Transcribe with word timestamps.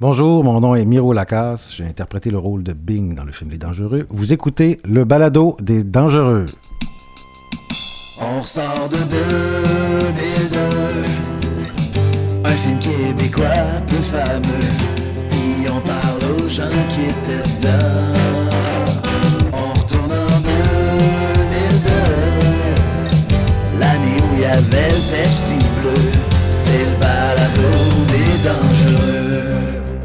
Bonjour, 0.00 0.42
mon 0.44 0.60
nom 0.60 0.74
est 0.74 0.86
Miro 0.86 1.12
Lacasse. 1.12 1.74
J'ai 1.76 1.84
interprété 1.84 2.30
le 2.30 2.38
rôle 2.38 2.62
de 2.62 2.72
Bing 2.72 3.14
dans 3.14 3.24
le 3.24 3.32
film 3.32 3.50
Les 3.50 3.58
Dangereux. 3.58 4.06
Vous 4.08 4.32
écoutez 4.32 4.80
le 4.82 5.04
balado 5.04 5.58
des 5.60 5.84
Dangereux. 5.84 6.46
On 8.18 8.42
sort 8.42 8.88
de 8.90 8.96
2002, 8.96 10.58
un 12.44 12.50
film 12.50 12.78
québécois 12.78 13.44
peu 13.88 13.96
fameux, 13.96 14.70
puis 15.28 15.68
on 15.68 15.80
parle 15.86 16.24
aux 16.32 16.48
gens 16.48 16.62
qui 16.88 17.02
étaient 17.02 17.42
dedans. 17.58 18.16
On 19.52 19.78
retourne 19.78 20.12
en 20.12 20.40
2002, 20.40 21.90
l'année 23.78 24.16
où 24.16 24.34
il 24.36 24.40
y 24.40 24.44
avait 24.46 24.88
le 24.88 25.00
Pepsi 25.10 25.58
bleu, 25.82 25.92
c'est 26.56 26.86
le 26.86 26.96
balado. 26.98 27.49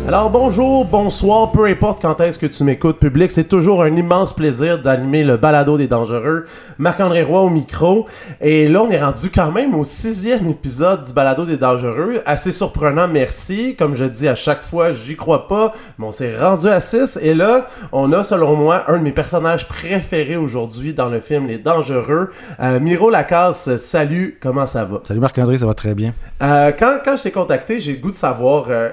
Alors 0.07 0.29
bonjour, 0.29 0.85
bonsoir, 0.85 1.51
peu 1.51 1.65
importe 1.65 1.99
quand 1.99 2.21
est-ce 2.21 2.37
que 2.37 2.45
tu 2.45 2.63
m'écoutes 2.63 2.99
public, 2.99 3.31
c'est 3.31 3.47
toujours 3.47 3.81
un 3.81 3.95
immense 3.95 4.33
plaisir 4.33 4.79
d'animer 4.79 5.23
le 5.23 5.35
balado 5.35 5.77
des 5.77 5.87
dangereux. 5.87 6.45
Marc-André 6.77 7.23
Roy 7.23 7.41
au 7.41 7.49
micro. 7.49 8.05
Et 8.39 8.67
là, 8.67 8.83
on 8.83 8.89
est 8.91 9.01
rendu 9.01 9.31
quand 9.33 9.51
même 9.51 9.73
au 9.73 9.83
sixième 9.83 10.47
épisode 10.47 11.01
du 11.01 11.11
balado 11.11 11.45
des 11.45 11.57
dangereux. 11.57 12.21
Assez 12.27 12.51
surprenant, 12.51 13.07
merci. 13.07 13.75
Comme 13.75 13.95
je 13.95 14.05
dis 14.05 14.27
à 14.27 14.35
chaque 14.35 14.61
fois, 14.61 14.91
j'y 14.91 15.15
crois 15.15 15.47
pas, 15.47 15.73
mais 15.97 16.05
on 16.05 16.11
s'est 16.11 16.37
rendu 16.37 16.67
à 16.67 16.79
six. 16.79 17.17
Et 17.23 17.33
là, 17.33 17.67
on 17.91 18.13
a 18.13 18.23
selon 18.23 18.55
moi 18.55 18.83
un 18.87 18.99
de 18.99 19.03
mes 19.03 19.11
personnages 19.11 19.67
préférés 19.67 20.37
aujourd'hui 20.37 20.93
dans 20.93 21.09
le 21.09 21.19
film 21.19 21.47
Les 21.47 21.57
Dangereux. 21.57 22.29
Euh, 22.59 22.79
Miro 22.79 23.09
Lacasse, 23.09 23.75
salut, 23.77 24.37
comment 24.39 24.67
ça 24.67 24.85
va? 24.85 25.01
Salut 25.03 25.19
Marc-André, 25.19 25.57
ça 25.57 25.65
va 25.65 25.73
très 25.73 25.95
bien. 25.95 26.13
Euh, 26.43 26.71
quand, 26.77 26.99
quand 27.03 27.17
je 27.17 27.23
t'ai 27.23 27.31
contacté, 27.31 27.79
j'ai 27.79 27.93
le 27.93 27.99
goût 27.99 28.11
de 28.11 28.15
savoir, 28.15 28.65
euh, 28.69 28.91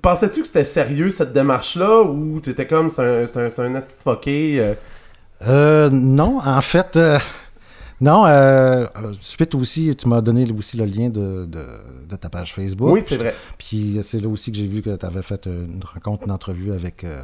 pensais-tu 0.00 0.42
que 0.42 0.51
c'était 0.52 0.64
sérieux 0.64 1.08
cette 1.08 1.32
démarche-là 1.32 2.02
ou 2.02 2.38
t'étais 2.40 2.66
comme 2.66 2.90
c'est 2.90 3.02
un, 3.02 3.26
c'est 3.26 3.38
un, 3.38 3.48
c'est 3.48 3.62
un 3.62 3.80
fucké, 3.80 4.56
euh? 4.60 4.74
Euh, 5.48 5.88
non, 5.90 6.40
en 6.44 6.60
fait, 6.60 6.94
euh, 6.96 7.18
non, 8.00 8.26
euh, 8.26 8.86
suite 9.20 9.54
aussi, 9.54 9.96
tu 9.96 10.06
m'as 10.08 10.20
donné 10.20 10.44
aussi 10.56 10.76
le 10.76 10.84
lien 10.84 11.08
de, 11.08 11.46
de, 11.46 11.64
de 12.10 12.16
ta 12.16 12.28
page 12.28 12.52
Facebook. 12.54 12.92
Oui, 12.92 13.02
c'est 13.04 13.16
vrai. 13.16 13.34
Puis 13.58 13.98
c'est 14.04 14.20
là 14.20 14.28
aussi 14.28 14.52
que 14.52 14.58
j'ai 14.58 14.66
vu 14.66 14.82
que 14.82 14.94
tu 14.94 15.06
avais 15.06 15.22
fait 15.22 15.46
une 15.46 15.80
rencontre, 15.94 16.24
une 16.24 16.30
entrevue 16.32 16.72
avec, 16.72 17.02
euh, 17.04 17.22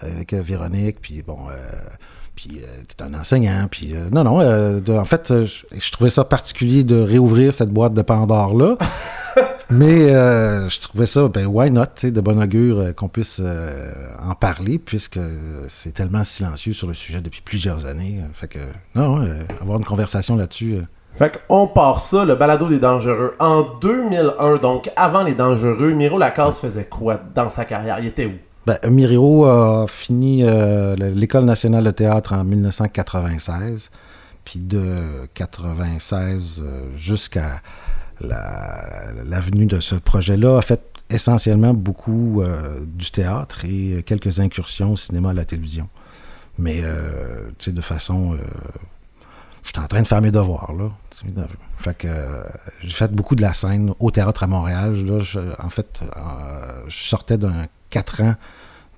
avec 0.00 0.32
euh, 0.32 0.40
Véronique. 0.40 1.00
Puis 1.02 1.22
bon, 1.26 1.38
euh, 1.50 1.54
puis 2.36 2.62
tu 2.88 2.96
es 2.98 3.06
un 3.06 3.12
enseignant. 3.14 3.66
Puis 3.70 3.94
euh, 3.94 4.08
non, 4.12 4.24
non, 4.24 4.40
euh, 4.40 4.80
de- 4.80 4.92
en 4.94 5.04
fait, 5.04 5.30
euh, 5.30 5.44
je, 5.44 5.64
je 5.76 5.92
trouvais 5.92 6.10
ça 6.10 6.24
particulier 6.24 6.84
de 6.84 7.00
réouvrir 7.00 7.52
cette 7.52 7.70
boîte 7.70 7.92
de 7.94 8.02
Pandore-là. 8.02 8.78
Mais 9.70 10.12
euh, 10.14 10.68
je 10.68 10.80
trouvais 10.80 11.06
ça, 11.06 11.28
ben 11.28 11.46
why 11.46 11.70
not, 11.70 11.84
de 12.02 12.20
bon 12.20 12.40
augure 12.42 12.78
euh, 12.80 12.92
qu'on 12.92 13.08
puisse 13.08 13.40
euh, 13.40 13.92
en 14.22 14.34
parler, 14.34 14.78
puisque 14.78 15.20
c'est 15.68 15.92
tellement 15.92 16.24
silencieux 16.24 16.72
sur 16.72 16.88
le 16.88 16.94
sujet 16.94 17.20
depuis 17.20 17.40
plusieurs 17.42 17.86
années. 17.86 18.20
Fait 18.32 18.48
que, 18.48 18.58
non, 18.94 19.24
avoir 19.60 19.78
une 19.78 19.84
conversation 19.84 20.36
là-dessus. 20.36 20.78
Fait 21.12 21.40
qu'on 21.48 21.66
part 21.66 22.00
ça, 22.00 22.24
le 22.24 22.34
balado 22.36 22.68
des 22.68 22.78
dangereux. 22.78 23.34
En 23.38 23.62
2001, 23.80 24.56
donc 24.56 24.90
avant 24.96 25.22
les 25.22 25.34
dangereux, 25.34 25.92
Miro 25.92 26.18
Lacasse 26.18 26.60
faisait 26.60 26.84
quoi 26.86 27.20
dans 27.34 27.48
sa 27.48 27.64
carrière? 27.64 27.98
Il 28.00 28.06
était 28.06 28.26
où? 28.26 28.32
Ben, 28.66 28.78
Mirio 28.90 29.44
a 29.44 29.86
fini 29.88 30.42
le- 30.42 31.10
l'École 31.14 31.44
nationale 31.44 31.84
de 31.84 31.90
théâtre 31.90 32.32
en 32.34 32.44
1996, 32.44 33.90
puis 34.44 34.60
de 34.60 34.82
96 35.34 36.60
euh, 36.62 36.82
jusqu'à 38.20 38.34
la- 38.36 39.24
l'avenue 39.24 39.66
de 39.66 39.80
ce 39.80 39.94
projet-là, 39.94 40.58
a 40.58 40.62
fait 40.62 40.80
essentiellement 41.10 41.74
beaucoup 41.74 42.40
euh, 42.42 42.80
du 42.86 43.10
théâtre 43.10 43.64
et 43.64 43.94
euh, 43.94 44.02
quelques 44.02 44.38
incursions 44.40 44.92
au 44.92 44.96
cinéma, 44.96 45.30
à 45.30 45.34
la 45.34 45.44
télévision. 45.44 45.88
Mais, 46.58 46.80
euh, 46.84 47.48
tu 47.58 47.66
sais, 47.66 47.72
de 47.72 47.80
façon... 47.80 48.36
J'étais 49.62 49.78
en 49.80 49.86
train 49.88 50.00
de 50.02 50.06
faire 50.08 50.22
mes 50.22 50.30
devoirs, 50.30 50.72
là. 50.72 50.90
Fait 51.78 51.94
que 51.94 52.08
j'ai 52.82 52.92
fait 52.92 53.12
beaucoup 53.12 53.34
de 53.34 53.42
la 53.42 53.52
scène 53.52 53.92
au 53.98 54.10
théâtre 54.10 54.42
à 54.42 54.46
Montréal. 54.46 54.94
Là, 55.04 55.20
je- 55.20 55.38
en 55.62 55.68
fait, 55.68 56.00
je 56.88 56.96
sortais 57.08 57.36
d'un 57.36 57.66
4 57.90 58.22
ans 58.22 58.34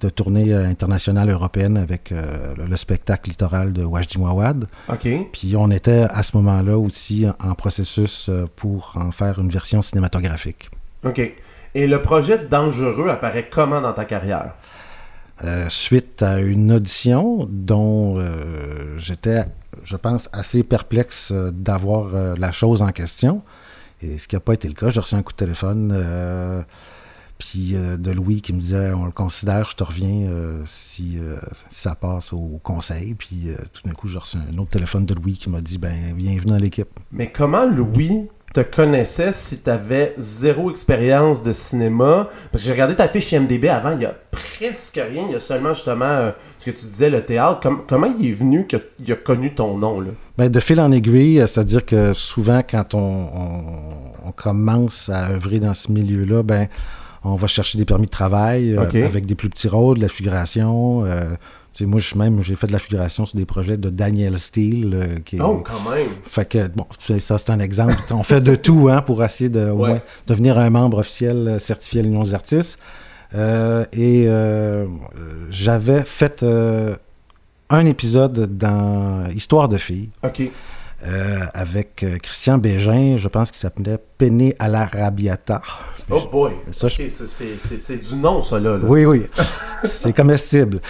de 0.02 0.08
tournée 0.08 0.52
euh, 0.52 0.66
internationale 0.66 1.30
européenne 1.30 1.76
avec 1.76 2.10
euh, 2.10 2.54
le, 2.56 2.66
le 2.66 2.76
spectacle 2.76 3.30
littoral 3.30 3.72
de 3.72 3.84
Wajdi 3.84 4.18
Mouawad. 4.18 4.66
OK. 4.88 5.08
Puis 5.32 5.54
on 5.56 5.70
était 5.70 6.06
à 6.10 6.22
ce 6.22 6.36
moment-là 6.36 6.76
aussi 6.76 7.26
en, 7.40 7.54
processus 7.54 8.28
euh, 8.28 8.46
pour 8.56 8.94
en 8.96 9.12
faire 9.12 9.38
une 9.38 9.50
version 9.50 9.80
cinématographique. 9.80 10.70
OK. 11.04 11.20
Et 11.74 11.86
le 11.86 12.02
projet 12.02 12.38
dangereux 12.38 13.08
apparaît 13.08 13.48
comment 13.50 13.80
dans 13.80 13.92
ta 13.92 14.04
carrière? 14.04 14.54
Euh, 15.44 15.66
suite 15.68 16.22
à 16.22 16.40
une 16.40 16.72
audition 16.72 17.48
dont 17.50 18.18
euh, 18.18 18.98
j'étais, 18.98 19.44
je 19.84 19.96
pense, 19.96 20.28
assez 20.32 20.62
perplexe 20.62 21.32
d'avoir 21.32 22.36
la 22.36 22.52
chose 22.52 22.82
en 22.82 22.90
question. 22.90 23.42
Et 24.02 24.18
ce 24.18 24.28
qui 24.28 24.34
n'a 24.36 24.40
pas 24.40 24.54
été 24.54 24.68
le 24.68 24.74
cas. 24.74 24.90
J'ai 24.90 25.00
reçu 25.00 25.14
un 25.14 25.22
coup 25.22 25.32
de 25.32 25.36
téléphone 25.36 26.64
puis 27.44 27.72
euh, 27.74 27.96
de 27.96 28.12
Louis 28.12 28.40
qui 28.40 28.52
me 28.52 28.60
disait 28.60 28.92
on 28.92 29.04
le 29.04 29.10
considère, 29.10 29.68
je 29.70 29.74
te 29.76 29.82
reviens 29.82 30.28
euh, 30.30 30.62
si, 30.64 31.18
euh, 31.20 31.36
si 31.70 31.80
ça 31.80 31.96
passe 31.96 32.32
au 32.32 32.60
conseil. 32.62 33.14
Puis 33.14 33.48
tout 33.72 33.82
d'un 33.84 33.94
coup, 33.94 34.06
j'ai 34.06 34.18
reçu 34.18 34.36
un 34.36 34.56
autre 34.58 34.70
téléphone 34.70 35.04
de 35.06 35.12
Louis 35.14 35.32
qui 35.32 35.50
m'a 35.50 35.60
dit 35.60 35.78
ben 35.78 35.92
bienvenue 36.14 36.52
dans 36.52 36.56
l'équipe. 36.56 36.88
Mais 37.10 37.32
comment 37.32 37.66
Louis 37.66 38.28
te 38.54 38.60
connaissait 38.60 39.32
si 39.32 39.58
t'avais 39.62 40.14
zéro 40.18 40.70
expérience 40.70 41.42
de 41.42 41.52
cinéma? 41.52 42.28
Parce 42.52 42.62
que 42.62 42.66
j'ai 42.68 42.72
regardé 42.72 42.94
ta 42.94 43.08
fiche 43.08 43.32
IMDB 43.32 43.64
avant, 43.68 43.92
il 43.96 44.02
y 44.02 44.06
a 44.06 44.14
presque 44.30 45.00
rien. 45.10 45.24
Il 45.26 45.32
y 45.32 45.34
a 45.34 45.40
seulement 45.40 45.74
justement 45.74 46.30
ce 46.58 46.66
que 46.66 46.70
tu 46.70 46.86
disais, 46.86 47.10
le 47.10 47.24
théâtre. 47.24 47.58
Com- 47.60 47.82
comment 47.88 48.12
il 48.20 48.28
est 48.28 48.32
venu 48.32 48.66
qu'il 48.68 49.12
a 49.12 49.16
connu 49.16 49.52
ton 49.54 49.76
nom, 49.78 50.00
là? 50.00 50.10
Ben, 50.38 50.48
de 50.48 50.60
fil 50.60 50.80
en 50.80 50.92
aiguille, 50.92 51.38
c'est-à-dire 51.48 51.84
que 51.84 52.12
souvent, 52.12 52.60
quand 52.68 52.94
on, 52.94 52.98
on- 53.00 54.28
on 54.28 54.32
commence 54.32 55.08
à 55.08 55.30
œuvrer 55.30 55.58
dans 55.58 55.74
ce 55.74 55.90
milieu-là, 55.90 56.42
ben, 56.44 56.68
on 57.24 57.36
va 57.36 57.46
chercher 57.46 57.78
des 57.78 57.84
permis 57.84 58.06
de 58.06 58.10
travail 58.10 58.72
euh, 58.76 58.80
avec 59.06 59.26
des 59.26 59.34
plus 59.34 59.48
petits 59.48 59.68
rôles, 59.68 59.98
de 59.98 60.02
la 60.02 60.08
figuration. 60.08 61.04
euh, 61.04 61.30
tu 61.74 61.84
sais, 61.84 61.86
moi, 61.86 62.00
je, 62.00 62.14
même, 62.18 62.42
j'ai 62.42 62.54
fait 62.54 62.66
de 62.66 62.72
la 62.72 62.78
figuration 62.78 63.24
sur 63.24 63.38
des 63.38 63.46
projets 63.46 63.78
de 63.78 63.88
Daniel 63.88 64.38
Steele. 64.38 64.90
euh, 64.94 65.18
qui 65.24 65.36
est- 65.36 65.40
Oh, 65.40 65.62
quand 65.64 65.90
même! 65.90 66.08
Fait 66.22 66.44
que, 66.46 66.68
bon, 66.68 66.84
ça, 67.18 67.38
c'est 67.38 67.50
un 67.50 67.60
exemple. 67.60 67.94
on 68.10 68.22
fait 68.22 68.40
de 68.42 68.54
tout 68.56 68.88
hein, 68.90 69.00
pour 69.00 69.24
essayer 69.24 69.48
de 69.48 69.70
au 69.70 69.76
Ouais. 69.76 69.88
moins 69.88 70.00
devenir 70.26 70.58
un 70.58 70.68
membre 70.68 70.98
officiel 70.98 71.56
certifié 71.60 72.00
à 72.00 72.02
l'Union 72.02 72.24
des 72.24 72.34
artistes. 72.34 72.78
Euh, 73.34 73.86
et 73.94 74.24
euh, 74.26 74.86
j'avais 75.48 76.02
fait 76.02 76.44
un 77.70 77.86
épisode 77.86 78.58
dans 78.58 79.26
Histoire 79.34 79.70
de 79.70 79.78
filles 79.78 80.10
OK. 80.22 80.42
Euh, 81.04 81.40
avec 81.54 82.02
euh, 82.02 82.18
Christian 82.18 82.58
Bégin, 82.58 83.16
je 83.18 83.28
pense 83.28 83.50
qu'il 83.50 83.60
s'appelait 83.60 83.98
Pene 84.18 84.52
à 84.58 84.68
l'Arabiata. 84.68 85.60
Oh 86.10 86.20
boy! 86.30 86.52
Je- 86.68 87.08
c'est- 87.08 88.08
du 88.08 88.16
nom, 88.16 88.42
ça, 88.42 88.58
là. 88.60 88.72
là. 88.76 88.84
Oui, 88.84 89.04
oui, 89.04 89.22
c'est 89.94 90.12
comestible. 90.12 90.80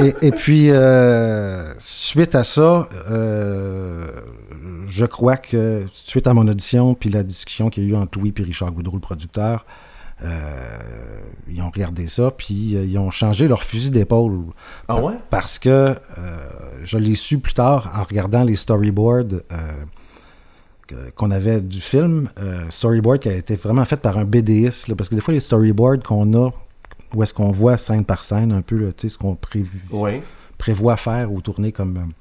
Et, 0.00 0.14
et 0.28 0.30
puis, 0.32 0.70
euh, 0.70 1.72
suite 1.78 2.34
à 2.34 2.42
ça, 2.44 2.88
euh, 3.10 4.06
je 4.88 5.04
crois 5.04 5.36
que 5.36 5.84
suite 5.92 6.26
à 6.26 6.34
mon 6.34 6.46
audition, 6.48 6.94
puis 6.94 7.10
la 7.10 7.22
discussion 7.22 7.68
qu'il 7.70 7.84
y 7.84 7.86
a 7.86 7.90
eu 7.90 7.96
entre 7.96 8.18
Louis 8.18 8.32
et 8.36 8.42
Richard 8.42 8.72
Goudreau, 8.72 8.96
le 8.96 9.00
producteur, 9.00 9.64
euh, 10.22 11.20
ils 11.48 11.60
ont 11.62 11.70
regardé 11.70 12.08
ça, 12.08 12.30
puis 12.30 12.76
euh, 12.76 12.84
ils 12.84 12.98
ont 12.98 13.10
changé 13.10 13.48
leur 13.48 13.62
fusil 13.62 13.90
d'épaule. 13.90 14.40
Ah 14.88 15.00
ouais? 15.02 15.14
Parce 15.30 15.58
que 15.58 15.68
euh, 15.68 15.94
je 16.84 16.96
l'ai 16.98 17.14
su 17.14 17.38
plus 17.38 17.52
tard 17.54 17.90
en 17.94 18.02
regardant 18.04 18.44
les 18.44 18.56
storyboards 18.56 19.42
qu'on 21.16 21.30
avait 21.30 21.60
du 21.60 21.80
film. 21.80 22.28
Storyboard 22.70 23.18
qui 23.18 23.28
a 23.28 23.34
été 23.34 23.56
vraiment 23.56 23.84
fait 23.84 23.96
par 23.96 24.18
un 24.18 24.24
BDiste. 24.24 24.88
là, 24.88 24.94
parce 24.94 25.08
que 25.08 25.14
des 25.16 25.20
fois, 25.20 25.34
les 25.34 25.40
storyboards 25.40 26.02
qu'on 26.04 26.32
a, 26.34 26.50
où 27.14 27.22
est-ce 27.22 27.34
qu'on 27.34 27.50
voit 27.50 27.76
scène 27.76 28.04
par 28.04 28.22
scène 28.22 28.52
un 28.52 28.62
peu 28.62 28.76
là, 28.76 28.90
ce 28.96 29.18
qu'on 29.18 29.36
Oui. 29.90 30.20
prévoit 30.58 30.96
faire 30.96 31.32
ou 31.32 31.40
tourner 31.40 31.72
comme 31.72 32.12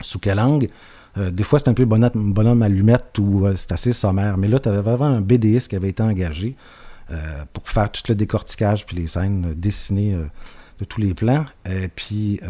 sous 0.00 0.18
quelle 0.18 0.36
langue. 0.38 0.68
Euh, 1.16 1.30
des 1.30 1.44
fois, 1.44 1.58
c'est 1.58 1.68
un 1.68 1.74
peu 1.74 1.84
bonhomme, 1.84 2.32
bonhomme 2.32 2.62
allumette 2.62 3.18
ou 3.18 3.46
euh, 3.46 3.54
c'est 3.56 3.70
assez 3.72 3.92
sommaire. 3.92 4.36
Mais 4.36 4.48
là, 4.48 4.58
tu 4.58 4.68
avais 4.68 4.80
vraiment 4.80 5.04
un 5.06 5.20
BDiste 5.20 5.68
qui 5.68 5.76
avait 5.76 5.90
été 5.90 6.02
engagé 6.02 6.56
euh, 7.10 7.44
pour 7.52 7.68
faire 7.68 7.90
tout 7.92 8.02
le 8.08 8.14
décortiquage 8.14 8.86
puis 8.86 8.96
les 8.96 9.06
scènes 9.06 9.46
euh, 9.50 9.54
dessinées 9.54 10.14
euh, 10.14 10.24
de 10.80 10.84
tous 10.84 11.00
les 11.00 11.14
plans. 11.14 11.44
Et 11.70 11.86
puis, 11.88 12.40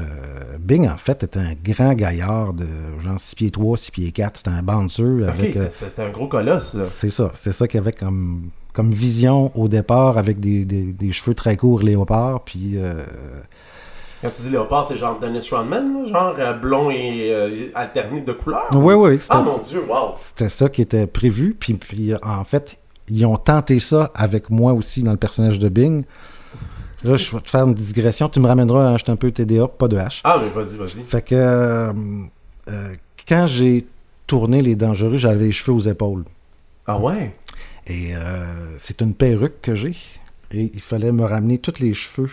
Bing, 0.58 0.88
en 0.88 0.96
fait, 0.96 1.22
était 1.24 1.38
un 1.40 1.52
grand 1.62 1.92
gaillard 1.92 2.54
de 2.54 2.64
genre 3.02 3.20
6 3.20 3.34
pieds 3.34 3.50
3, 3.50 3.76
6 3.76 3.90
pieds 3.90 4.12
4. 4.12 4.36
C'était 4.38 4.50
un 4.50 4.62
bouncer 4.62 5.02
Ok, 5.02 5.28
avec... 5.28 5.56
euh, 5.56 5.66
c'était 5.68 6.02
un 6.02 6.10
gros 6.10 6.26
colosse, 6.28 6.74
c'est 6.86 7.10
ça. 7.10 7.30
C'est 7.34 7.52
ça 7.52 7.68
qu'il 7.68 7.78
y 7.78 7.82
avait 7.82 7.92
comme, 7.92 8.48
comme 8.72 8.92
vision 8.92 9.52
au 9.54 9.68
départ 9.68 10.16
avec 10.16 10.40
des, 10.40 10.64
des- 10.64 10.92
des 10.94 11.12
cheveux 11.12 11.34
très 11.34 11.56
courts 11.58 11.82
léopard. 11.82 12.44
Puis... 12.44 12.78
Quand 14.22 14.30
tu 14.34 14.42
dis 14.42 14.50
léopard, 14.50 14.86
c'est 14.86 14.96
genre 14.96 15.18
Dennis 15.18 15.46
Rodman, 15.50 16.06
genre 16.06 16.34
blond 16.58 16.90
et 16.90 17.28
euh, 17.30 17.66
alterné 17.74 18.22
de 18.22 18.32
couleur? 18.32 18.68
Oui, 18.72 18.94
oui. 18.94 19.18
Ah 19.28 19.42
mon 19.42 19.58
dieu, 19.58 19.82
wow! 19.86 20.14
C'était 20.16 20.48
ça 20.48 20.70
qui 20.70 20.80
était 20.80 21.06
prévu. 21.06 21.54
Puis, 21.60 21.74
puis, 21.74 22.14
en 22.22 22.42
fait, 22.44 22.78
ils 23.08 23.26
ont 23.26 23.36
tenté 23.36 23.78
ça 23.78 24.10
avec 24.14 24.50
moi 24.50 24.72
aussi 24.72 25.02
dans 25.02 25.12
le 25.12 25.16
personnage 25.16 25.58
de 25.58 25.68
Bing. 25.68 26.04
Là, 27.02 27.16
je 27.16 27.30
vais 27.30 27.40
te 27.42 27.50
faire 27.50 27.66
une 27.66 27.74
digression. 27.74 28.28
Tu 28.28 28.40
me 28.40 28.46
ramèneras 28.46 28.90
à 28.90 28.94
acheter 28.94 29.12
un 29.12 29.16
peu 29.16 29.30
TDA, 29.30 29.68
pas 29.68 29.88
de 29.88 29.96
H. 29.98 30.20
Ah, 30.24 30.40
mais 30.42 30.48
vas-y, 30.48 30.76
vas-y. 30.76 31.02
Fait 31.02 31.22
que 31.22 31.34
euh, 31.34 31.92
euh, 32.68 32.92
quand 33.28 33.46
j'ai 33.46 33.86
tourné 34.26 34.62
Les 34.62 34.74
Dangereux, 34.74 35.18
j'avais 35.18 35.44
les 35.44 35.52
cheveux 35.52 35.76
aux 35.76 35.80
épaules. 35.80 36.24
Ah 36.86 36.98
ouais? 36.98 37.36
Et 37.86 38.16
euh, 38.16 38.78
c'est 38.78 39.02
une 39.02 39.14
perruque 39.14 39.60
que 39.60 39.74
j'ai. 39.74 39.96
Et 40.50 40.70
il 40.72 40.80
fallait 40.80 41.12
me 41.12 41.24
ramener 41.24 41.58
tous 41.58 41.78
les 41.78 41.92
cheveux 41.92 42.30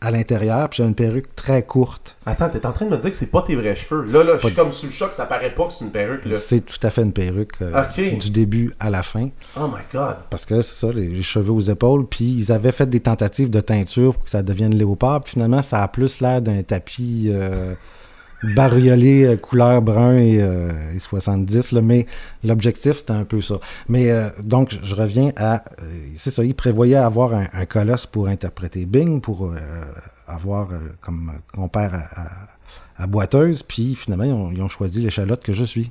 à 0.00 0.10
l'intérieur. 0.10 0.68
Puis 0.68 0.78
j'ai 0.78 0.88
une 0.88 0.94
perruque 0.94 1.34
très 1.34 1.62
courte. 1.62 2.16
Attends, 2.26 2.48
t'es 2.48 2.64
en 2.66 2.72
train 2.72 2.84
de 2.86 2.90
me 2.90 2.98
dire 2.98 3.10
que 3.10 3.16
c'est 3.16 3.30
pas 3.30 3.42
tes 3.42 3.54
vrais 3.56 3.74
cheveux. 3.74 4.04
Là, 4.10 4.22
là, 4.24 4.34
je 4.40 4.46
suis 4.46 4.54
comme 4.56 4.72
sous 4.72 4.86
le 4.86 4.92
choc, 4.92 5.12
ça 5.14 5.26
paraît 5.26 5.54
pas 5.54 5.66
que 5.66 5.72
c'est 5.72 5.84
une 5.84 5.90
perruque. 5.90 6.22
C'est 6.36 6.64
tout 6.64 6.78
à 6.82 6.90
fait 6.90 7.02
une 7.02 7.12
perruque 7.12 7.54
euh, 7.62 7.82
Ok. 7.82 8.18
du 8.18 8.30
début 8.30 8.72
à 8.80 8.90
la 8.90 9.02
fin. 9.02 9.28
Oh 9.58 9.66
my 9.68 9.82
god. 9.92 10.16
Parce 10.30 10.44
que 10.46 10.60
c'est 10.62 10.86
ça, 10.86 10.92
les, 10.92 11.06
les 11.08 11.22
cheveux 11.22 11.52
aux 11.52 11.60
épaules. 11.60 12.06
Puis 12.06 12.24
ils 12.24 12.52
avaient 12.52 12.72
fait 12.72 12.86
des 12.88 13.00
tentatives 13.00 13.50
de 13.50 13.60
teinture 13.60 14.14
pour 14.14 14.24
que 14.24 14.30
ça 14.30 14.42
devienne 14.42 14.74
léopard. 14.74 15.22
Puis 15.22 15.32
finalement, 15.32 15.62
ça 15.62 15.82
a 15.82 15.88
plus 15.88 16.20
l'air 16.20 16.42
d'un 16.42 16.62
tapis 16.62 17.26
euh, 17.30 17.74
bariolé 18.42 19.24
euh, 19.24 19.36
couleur 19.36 19.82
brun 19.82 20.16
et, 20.16 20.40
euh, 20.40 20.70
et 20.94 20.98
70. 20.98 21.72
là. 21.72 21.80
mais 21.80 22.06
l'objectif, 22.44 22.98
c'était 22.98 23.12
un 23.12 23.24
peu 23.24 23.40
ça. 23.40 23.56
Mais 23.88 24.10
euh, 24.10 24.28
donc, 24.42 24.76
je 24.82 24.94
reviens 24.94 25.32
à... 25.36 25.64
euh, 25.82 25.84
c'est 26.16 26.30
ça, 26.30 26.44
ils 26.44 26.54
prévoyaient 26.54 26.96
avoir 26.96 27.34
un, 27.34 27.66
colosse 27.66 28.06
pour 28.06 28.28
interpréter 28.28 28.86
Bing, 28.86 29.20
pour 29.20 29.46
euh, 29.46 29.56
avoir 30.26 30.70
euh, 30.72 30.78
comme 31.00 31.32
compère 31.54 32.08
à 32.96 33.06
boiteuse. 33.06 33.62
Puis 33.62 33.94
finalement, 33.94 34.24
ils 34.24 34.32
ont, 34.32 34.50
ils 34.50 34.62
ont 34.62 34.68
choisi 34.68 35.00
l'échalote 35.00 35.42
que 35.42 35.52
je 35.52 35.64
suis. 35.64 35.90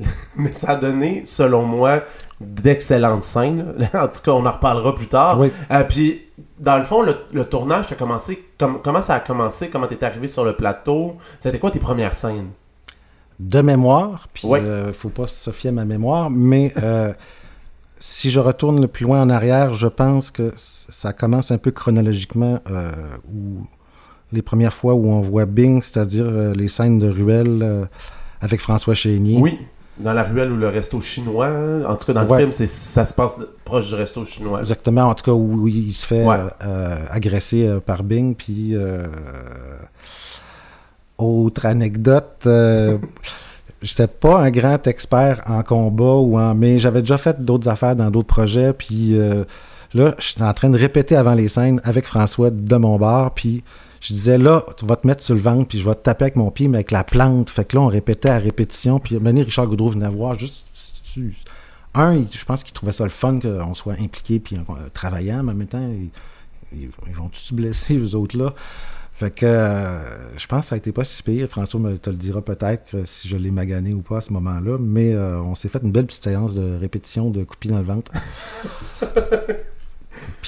Mais 0.36 0.52
ça 0.52 0.70
a 0.72 0.76
donné, 0.76 1.22
selon 1.24 1.62
moi, 1.64 2.02
d'excellentes 2.40 3.24
scènes. 3.24 3.74
En 3.94 4.08
tout 4.08 4.20
cas, 4.24 4.32
on 4.32 4.46
en 4.46 4.52
reparlera 4.52 4.94
plus 4.94 5.08
tard. 5.08 5.38
Oui. 5.38 5.50
Euh, 5.70 5.84
puis, 5.84 6.22
dans 6.58 6.78
le 6.78 6.84
fond, 6.84 7.02
le, 7.02 7.16
le 7.32 7.44
tournage, 7.44 7.86
t'as 7.88 7.94
commencé. 7.96 8.42
comme- 8.58 8.80
comment 8.82 9.02
ça 9.02 9.14
a 9.14 9.20
commencé? 9.20 9.68
Comment 9.70 9.86
t'es 9.86 10.02
arrivé 10.04 10.28
sur 10.28 10.44
le 10.44 10.54
plateau? 10.56 11.16
C'était 11.38 11.58
quoi 11.58 11.70
tes 11.70 11.78
premières 11.80 12.14
scènes? 12.14 12.48
De 13.38 13.60
mémoire, 13.62 14.28
puis 14.34 14.42
il 14.46 14.50
Ouais. 14.50 14.60
ne 14.60 14.92
faut 14.92 15.08
pas 15.08 15.26
se 15.26 15.50
fier 15.50 15.70
à 15.70 15.72
ma 15.72 15.84
mémoire, 15.86 16.28
mais 16.30 16.72
euh, 16.82 17.12
si 17.98 18.30
je 18.30 18.38
retourne 18.40 18.80
le 18.80 18.88
plus 18.88 19.04
loin 19.06 19.22
en 19.22 19.30
arrière, 19.30 19.72
je 19.74 19.86
pense 19.86 20.30
que 20.30 20.52
ça 20.56 21.12
commence 21.14 21.50
un 21.50 21.58
peu 21.58 21.70
chronologiquement 21.70 22.58
euh, 22.70 22.90
où 23.32 23.62
les 24.32 24.42
premières 24.42 24.74
fois 24.74 24.94
où 24.94 25.06
on 25.10 25.20
voit 25.22 25.46
Bing, 25.46 25.82
c'est-à-dire 25.82 26.24
euh, 26.26 26.52
les 26.54 26.68
scènes 26.68 26.98
de 26.98 27.08
ruelle 27.08 27.60
euh, 27.62 27.84
avec 28.42 28.60
François 28.60 28.94
Chénier. 28.94 29.38
Oui. 29.40 29.58
Dans 30.02 30.12
la 30.12 30.22
ruelle 30.22 30.50
ou 30.52 30.56
le 30.56 30.68
resto 30.68 31.00
chinois. 31.00 31.48
En 31.86 31.96
tout 31.96 32.06
cas, 32.06 32.12
dans 32.12 32.22
le 32.22 32.28
Ouais. 32.28 32.38
film, 32.40 32.52
c'est 32.52 32.66
ça 32.66 33.04
se 33.04 33.12
passe 33.14 33.38
proche 33.64 33.88
du 33.88 33.94
resto 33.94 34.24
chinois. 34.24 34.60
Exactement, 34.60 35.02
en 35.04 35.14
tout 35.14 35.24
cas 35.24 35.32
où, 35.32 35.68
il 35.68 35.92
se 35.92 36.06
fait 36.06 36.24
Ouais. 36.24 36.36
euh, 36.64 36.96
agresser 37.10 37.66
euh, 37.66 37.80
par 37.80 38.02
Bing, 38.02 38.34
puis 38.34 38.74
euh, 38.74 39.06
autre 41.18 41.66
anecdote, 41.66 42.42
euh, 42.46 42.98
j'étais 43.82 44.06
pas 44.06 44.38
un 44.40 44.50
grand 44.50 44.86
expert 44.86 45.42
en 45.46 45.62
combat 45.62 46.14
ou 46.14 46.38
en, 46.38 46.54
mais 46.54 46.78
j'avais 46.78 47.00
déjà 47.00 47.18
fait 47.18 47.42
d'autres 47.44 47.68
affaires 47.68 47.96
dans 47.96 48.10
d'autres 48.10 48.28
projets, 48.28 48.72
puis 48.72 49.18
là, 49.94 50.14
j'étais 50.18 50.42
en 50.42 50.52
train 50.54 50.70
de 50.70 50.78
répéter 50.78 51.16
avant 51.16 51.34
les 51.34 51.48
scènes 51.48 51.80
avec 51.84 52.06
François 52.06 52.50
de 52.50 52.76
mon 52.76 52.96
bar, 52.98 53.32
puis 53.32 53.62
je 54.00 54.12
disais 54.12 54.38
là, 54.38 54.64
tu 54.76 54.86
vas 54.86 54.96
te 54.96 55.06
mettre 55.06 55.22
sur 55.22 55.34
le 55.34 55.40
ventre, 55.40 55.68
puis 55.68 55.78
je 55.78 55.88
vais 55.88 55.94
te 55.94 56.02
taper 56.02 56.24
avec 56.24 56.36
mon 56.36 56.50
pied, 56.50 56.68
mais 56.68 56.78
avec 56.78 56.90
la 56.90 57.04
plante. 57.04 57.50
Fait 57.50 57.64
que 57.64 57.76
là, 57.76 57.82
on 57.82 57.86
répétait 57.86 58.30
à 58.30 58.38
répétition, 58.38 58.98
puis 58.98 59.18
Mané 59.18 59.42
Richard 59.42 59.66
Goudreau 59.66 59.90
venait 59.90 60.08
voir 60.08 60.38
juste. 60.38 60.66
Un, 61.94 62.24
je 62.30 62.44
pense 62.44 62.62
qu'il 62.62 62.72
trouvait 62.72 62.92
ça 62.92 63.04
le 63.04 63.10
fun 63.10 63.40
qu'on 63.40 63.74
soit 63.74 63.94
impliqué 63.94 64.38
puis 64.38 64.56
euh, 64.56 64.88
travaillant, 64.94 65.42
mais 65.42 65.52
en 65.52 65.56
même 65.56 65.66
temps, 65.66 65.90
ils, 66.72 66.88
ils 67.06 67.14
vont-tu 67.14 67.40
se 67.40 67.54
blesser, 67.54 67.98
eux 67.98 68.14
autres-là? 68.14 68.54
Fait 69.20 69.30
que 69.30 69.44
euh, 69.44 70.38
je 70.38 70.46
pense 70.46 70.62
que 70.62 70.66
ça 70.68 70.74
a 70.76 70.78
été 70.78 70.92
pas 70.92 71.04
si 71.04 71.22
pire. 71.22 71.46
François 71.46 71.78
me 71.78 71.98
te 71.98 72.08
le 72.08 72.16
dira 72.16 72.40
peut-être 72.40 72.94
euh, 72.94 73.02
si 73.04 73.28
je 73.28 73.36
l'ai 73.36 73.50
magané 73.50 73.92
ou 73.92 74.00
pas 74.00 74.16
à 74.16 74.20
ce 74.22 74.32
moment-là, 74.32 74.78
mais 74.80 75.12
euh, 75.12 75.42
on 75.42 75.54
s'est 75.54 75.68
fait 75.68 75.82
une 75.82 75.92
belle 75.92 76.06
petite 76.06 76.24
séance 76.24 76.54
de 76.54 76.78
répétition 76.78 77.28
de 77.28 77.44
pied 77.58 77.70
dans 77.70 77.80
le 77.80 77.84
ventre. 77.84 78.10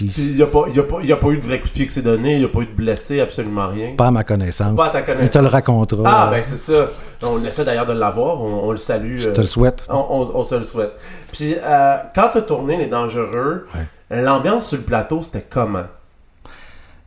Il 0.00 0.06
n'y 0.36 0.42
a, 0.42 0.44
a, 0.44 0.48
a 0.48 1.16
pas 1.16 1.28
eu 1.30 1.36
de 1.38 1.42
vrai 1.42 1.60
coup 1.60 1.68
de 1.68 1.72
pied 1.72 1.86
qui 1.86 1.92
s'est 1.92 2.02
donné, 2.02 2.32
il 2.34 2.38
n'y 2.40 2.44
a 2.44 2.48
pas 2.48 2.60
eu 2.60 2.66
de 2.66 2.72
blessé, 2.72 3.20
absolument 3.20 3.68
rien. 3.68 3.94
pas 3.96 4.06
à 4.08 4.10
ma 4.10 4.24
connaissance. 4.24 4.76
Pas 4.76 4.86
à 4.86 4.90
ta 4.90 5.00
Il 5.00 5.04
te 5.04 5.10
le 5.10 5.16
connaissance. 5.18 5.46
racontera. 5.52 6.02
Ah, 6.06 6.30
ben 6.32 6.42
c'est 6.42 6.56
ça. 6.56 6.88
On 7.22 7.44
essaie 7.44 7.64
d'ailleurs 7.64 7.86
de 7.86 7.92
l'avoir, 7.92 8.40
on, 8.40 8.68
on 8.68 8.72
le 8.72 8.78
salue. 8.78 9.18
je 9.18 9.28
euh, 9.28 9.32
te 9.32 9.40
le 9.42 9.46
souhaite. 9.46 9.86
On, 9.88 9.94
on- 10.10 10.36
on 10.38 10.42
se 10.42 10.54
le 10.56 10.64
souhaite. 10.64 10.92
Puis, 11.30 11.54
euh, 11.62 11.96
quand 12.14 12.30
tu 12.32 12.38
as 12.38 12.42
tourné 12.42 12.76
Les 12.76 12.86
Dangereux, 12.86 13.66
l'ambiance 14.10 14.66
sur 14.68 14.78
le 14.78 14.84
plateau, 14.84 15.22
c'était 15.22 15.46
comment? 15.48 15.84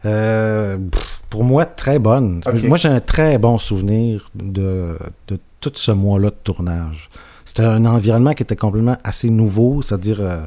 Euh, 0.05 0.77
pour 1.29 1.43
moi, 1.43 1.65
très 1.65 1.99
bonne. 1.99 2.41
Moi, 2.63 2.77
j'ai 2.77 2.89
un 2.89 2.99
très 2.99 3.37
bon 3.37 3.57
souvenir 3.57 4.29
de, 4.35 4.97
de 5.27 5.39
tout 5.59 5.71
ce 5.75 5.91
mois-là 5.91 6.29
de 6.29 6.35
tournage. 6.43 7.09
C'était 7.43 7.63
un 7.63 7.85
environnement 7.85 8.33
qui 8.33 8.43
était 8.43 8.55
complètement 8.55 8.97
assez 9.03 9.29
nouveau, 9.29 9.81
c'est-à-dire 9.81 10.17
euh, 10.21 10.37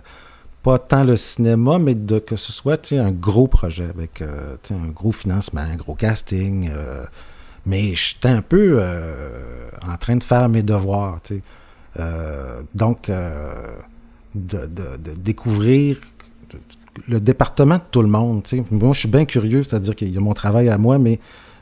pas 0.62 0.78
tant 0.78 1.04
le 1.04 1.16
cinéma, 1.16 1.78
mais 1.78 1.94
de 1.94 2.18
que 2.18 2.36
ce 2.36 2.52
soit 2.52 2.92
un 2.92 3.10
gros 3.12 3.46
projet 3.48 3.84
avec 3.88 4.22
euh, 4.22 4.56
un 4.70 4.88
gros 4.88 5.12
financement, 5.12 5.60
un 5.62 5.76
gros 5.76 5.94
casting. 5.94 6.70
euh, 6.72 7.04
mais 7.66 7.94
j'étais 7.94 8.28
un 8.28 8.40
peu 8.42 8.78
euh, 8.80 9.68
en 9.86 9.96
train 9.98 10.16
de 10.16 10.24
faire 10.24 10.48
mes 10.48 10.62
devoirs. 10.62 11.18
Euh, 12.00 12.62
donc, 12.74 13.10
de, 14.34 14.66
de- 14.66 15.14
découvrir 15.16 15.98
le 17.08 17.20
département 17.20 17.76
de 17.76 17.82
tout 17.90 18.02
le 18.02 18.08
monde. 18.08 18.42
Moi, 18.70 18.92
je 18.94 19.00
suis 19.00 19.08
bien 19.08 19.24
curieux, 19.24 19.62
c'est-à-dire 19.62 19.94
qu'il 19.94 20.12
y 20.12 20.16
a 20.16 20.20
mon 20.20 20.32
travail 20.34 20.68
à 20.68 20.78
moi, 20.78 20.98
mais 20.98 21.18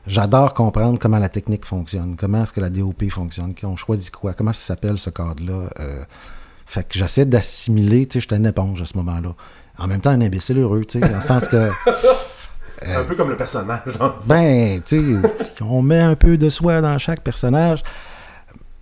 j'adore 0.07 0.55
comprendre 0.55 0.99
comment 0.99 1.19
la 1.19 1.29
technique 1.29 1.65
fonctionne, 1.65 2.15
comment 2.17 2.43
est-ce 2.45 2.53
que 2.53 2.61
la 2.61 2.71
DOP 2.71 3.09
fonctionne, 3.11 3.53
on 3.65 3.77
choisit 3.77 4.11
quoi, 4.11 4.33
comment 4.35 4.53
ça 4.53 4.61
s'appelle 4.75 4.99
ce 4.99 5.11
cadre-là. 5.11 5.71
Fait 6.67 6.87
que 6.87 6.99
j'essaie 6.99 7.25
d'assimiler, 7.25 8.07
tu 8.07 8.15
sais, 8.15 8.21
j'étais 8.21 8.37
une 8.37 8.47
éponge 8.47 8.83
à 8.83 8.85
ce 8.85 8.97
moment-là. 8.99 9.35
En 9.79 9.87
même 9.87 10.01
temps, 10.01 10.11
un 10.11 10.21
imbécile 10.21 10.59
heureux, 10.59 10.85
tu 10.85 10.99
sais, 10.99 11.09
dans 11.09 11.17
le 11.17 11.23
sens 11.23 11.47
que, 11.49 11.71
Un 12.85 13.05
peu 13.05 13.15
comme 13.15 13.31
le 13.31 13.37
personnage. 13.37 13.81
genre. 13.99 14.17
ben, 14.27 14.83
tu 14.83 15.21
sais, 15.43 15.63
on 15.63 15.83
met 15.83 16.01
un 16.01 16.15
peu 16.15 16.37
de 16.37 16.51
soi 16.51 16.81
dans 16.81 16.99
chaque 16.99 17.23
personnage. 17.23 17.83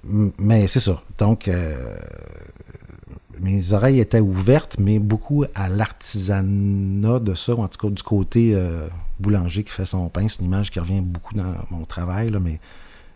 Mais 0.05 0.67
c'est 0.67 0.81
ça. 0.81 1.01
Donc, 1.17 1.49
euh, 1.49 1.97
mes 3.41 3.73
oreilles 3.73 4.01
étaient 4.01 4.21
ouvertes, 4.21 4.77
mais 4.79 4.99
beaucoup 4.99 5.45
à 5.55 5.69
l'artisanat 5.69 7.21
de 7.21 7.35
ça, 7.35 7.55
ou 7.55 7.63
en 7.63 7.69
tout 7.69 7.89
cas 7.89 7.95
du 7.95 8.03
côté 8.03 8.53
euh, 8.55 8.89
boulanger 9.21 9.65
qui 9.65 9.71
fait 9.71 9.87
son 9.87 10.09
pain. 10.09 10.27
C'est 10.29 10.41
une 10.41 10.47
image 10.47 10.71
qui 10.71 10.81
revient 10.81 11.01
beaucoup 11.01 11.35
dans 11.35 11.55
mon 11.71 11.85
travail, 11.85 12.31
là, 12.31 12.39
mais 12.41 12.61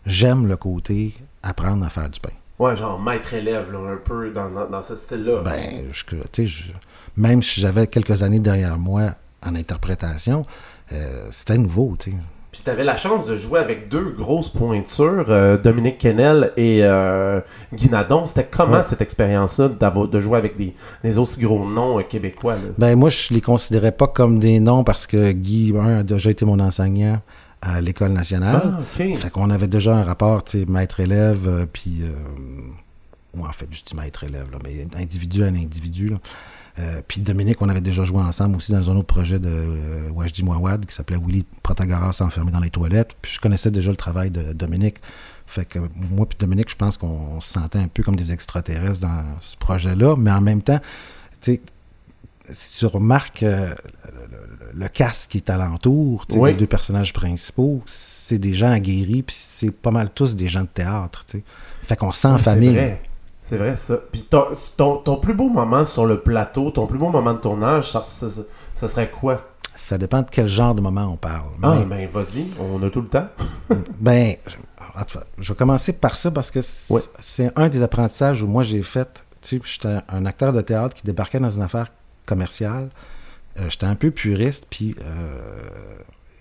j'aime 0.05 0.47
le 0.47 0.57
côté 0.57 1.13
apprendre 1.43 1.85
à 1.85 1.89
faire 1.89 2.09
du 2.09 2.19
pain. 2.19 2.29
Ouais, 2.59 2.75
genre 2.75 2.99
maître-élève, 2.99 3.73
un 3.73 3.95
peu 4.03 4.29
dans, 4.31 4.49
dans, 4.49 4.69
dans 4.69 4.81
ce 4.81 4.95
style-là. 4.95 5.41
Ben, 5.43 5.85
je- 5.91 6.03
tu 6.03 6.17
sais, 6.33 6.45
je- 6.45 6.63
même 7.15 7.41
si 7.41 7.61
j'avais 7.61 7.87
quelques 7.87 8.21
années 8.23 8.39
derrière 8.39 8.77
moi 8.77 9.11
en 9.45 9.55
interprétation, 9.55 10.45
euh, 10.91 11.25
c'était 11.31 11.57
nouveau, 11.57 11.95
tu 11.97 12.11
sais. 12.11 12.17
Puis 12.51 12.61
t'avais 12.63 12.83
la 12.83 12.97
chance 12.97 13.27
de 13.27 13.35
jouer 13.35 13.59
avec 13.59 13.89
deux 13.89 14.09
grosses 14.09 14.49
pointures, 14.49 15.25
euh, 15.29 15.55
Dominique 15.55 15.99
Kennel 15.99 16.51
et 16.57 16.79
euh, 16.83 17.39
Guy 17.71 17.89
Nadon. 17.91 18.25
C'était 18.25 18.47
comment 18.51 18.77
Ouais. 18.77 18.83
cette 18.83 19.01
expérience-là 19.03 19.69
de 19.69 20.19
jouer 20.19 20.37
avec 20.39 20.57
des, 20.57 20.73
des 21.03 21.19
aussi 21.19 21.39
gros 21.41 21.63
noms 21.69 21.99
euh, 21.99 22.01
québécois? 22.01 22.55
là? 22.55 22.61
Ben 22.77 22.95
moi, 22.97 23.09
je 23.09 23.33
les 23.35 23.41
considérais 23.41 23.91
pas 23.91 24.07
comme 24.07 24.39
des 24.39 24.59
noms 24.59 24.83
parce 24.83 25.05
que 25.05 25.31
Guy, 25.31 25.73
un, 25.79 25.99
a 25.99 26.03
déjà 26.03 26.31
été 26.31 26.43
mon 26.43 26.59
enseignant 26.59 27.21
à 27.61 27.81
l'école 27.81 28.11
nationale. 28.13 28.61
Ah, 28.63 28.79
ok. 28.79 29.17
Fait 29.17 29.29
qu'on 29.29 29.49
avait 29.49 29.67
déjà 29.67 29.95
un 29.95 30.03
rapport, 30.03 30.43
tu 30.43 30.59
sais, 30.59 30.65
maître-élève, 30.65 31.47
euh, 31.47 31.65
puis... 31.71 32.03
euh, 32.03 32.11
ou 33.35 33.45
en 33.45 33.51
fait, 33.51 33.67
je 33.69 33.83
dis 33.83 33.95
maître-élève, 33.95 34.49
là, 34.51 34.57
mais 34.63 34.87
individu 34.97 35.43
à 35.43 35.47
individu, 35.47 36.09
là. 36.09 36.17
Euh, 36.79 37.01
puis 37.05 37.19
Dominique, 37.19 37.61
on 37.61 37.67
avait 37.67 37.81
déjà 37.81 38.05
joué 38.05 38.19
ensemble 38.19 38.55
aussi 38.55 38.71
dans 38.71 38.89
un 38.89 38.95
autre 38.95 39.07
projet 39.07 39.37
de 39.37 39.49
euh, 39.49 40.09
Wajdi 40.11 40.43
Mouawad 40.43 40.85
qui 40.85 40.95
s'appelait 40.95 41.17
Willy 41.17 41.43
Protagoras 41.61 42.21
enfermé 42.21 42.51
dans 42.51 42.61
les 42.61 42.69
toilettes. 42.69 43.15
Puis 43.21 43.33
je 43.33 43.39
connaissais 43.41 43.69
déjà 43.69 43.91
le 43.91 43.97
travail 43.97 44.31
de 44.31 44.53
Dominique. 44.53 44.97
Fait 45.45 45.65
que 45.65 45.79
moi 45.95 46.25
puis 46.25 46.37
Dominique, 46.39 46.69
je 46.69 46.77
pense 46.77 46.97
qu'on 46.97 47.41
se 47.41 47.51
sentait 47.51 47.79
un 47.79 47.89
peu 47.89 48.01
comme 48.01 48.15
des 48.15 48.31
extraterrestres 48.31 49.01
dans 49.01 49.25
ce 49.41 49.57
projet-là. 49.57 50.15
Mais 50.17 50.31
en 50.31 50.39
même 50.39 50.61
temps, 50.61 50.79
tu 51.41 51.55
sais, 51.55 51.61
si 52.53 52.79
tu 52.79 52.85
remarques 52.85 53.43
euh, 53.43 53.75
le, 54.73 54.87
cast 54.87 55.31
qui 55.31 55.37
est 55.37 55.49
alentour, 55.49 56.25
Oui. 56.31 56.51
des 56.51 56.57
deux 56.57 56.67
personnages 56.67 57.13
principaux, 57.13 57.81
c'est 57.87 58.37
des 58.39 58.53
gens 58.53 58.71
aguerris, 58.71 59.23
puis 59.23 59.35
c'est 59.37 59.71
pas 59.71 59.91
mal 59.91 60.09
tous 60.13 60.35
des 60.35 60.47
gens 60.47 60.61
de 60.61 60.67
théâtre, 60.67 61.23
tu 61.25 61.37
sais. 61.39 61.43
Fait 61.83 61.95
qu'on 61.95 62.11
se 62.11 62.21
sent 62.21 62.27
en 62.27 62.37
C'est 62.37 62.43
famille. 62.43 62.69
vrai. 62.75 63.01
C'est 63.41 63.57
vrai, 63.57 63.75
ça. 63.75 63.97
Puis 64.11 64.23
ton, 64.29 64.43
ton, 64.77 64.97
ton 64.97 65.17
plus 65.17 65.33
beau 65.33 65.49
moment 65.49 65.83
sur 65.83 66.05
le 66.05 66.19
plateau, 66.19 66.69
ton 66.69 66.85
plus 66.85 66.99
beau 66.99 67.09
moment 67.09 67.33
de 67.33 67.39
tournage, 67.39 67.89
ça, 67.91 68.03
ça- 68.03 68.87
serait 68.87 69.09
quoi? 69.09 69.47
Ça 69.75 69.97
dépend 69.97 70.21
de 70.21 70.27
quel 70.29 70.47
genre 70.47 70.75
de 70.75 70.81
moment 70.81 71.05
on 71.11 71.15
parle. 71.17 71.47
Ah, 71.63 71.77
Mais- 71.79 71.85
ben 71.85 72.07
vas-y, 72.07 72.45
on 72.59 72.83
a 72.83 72.89
tout 72.89 73.01
le 73.01 73.07
temps. 73.07 73.27
Ben, 73.99 74.35
je- 74.45 74.55
en 74.99 75.03
tout 75.05 75.17
cas, 75.17 75.25
je 75.37 75.51
vais 75.53 75.57
commencer 75.57 75.93
par 75.93 76.15
ça 76.15 76.29
parce 76.31 76.51
que 76.51 76.59
c'est 77.19 77.51
un 77.57 77.69
des 77.69 77.81
apprentissages 77.81 78.43
où 78.43 78.47
moi 78.47 78.61
j'ai 78.63 78.83
fait. 78.83 79.23
Tu 79.41 79.57
sais, 79.57 79.61
j'étais 79.65 79.97
un 80.09 80.25
acteur 80.25 80.51
de 80.53 80.61
théâtre 80.61 80.93
qui 80.95 81.03
débarquait 81.05 81.39
dans 81.39 81.49
une 81.49 81.61
affaire 81.61 81.87
commerciale. 82.25 82.89
Euh, 83.59 83.69
j'étais 83.69 83.85
un 83.85 83.95
peu 83.95 84.11
puriste, 84.11 84.65
puis 84.69 84.95
euh, 85.03 85.69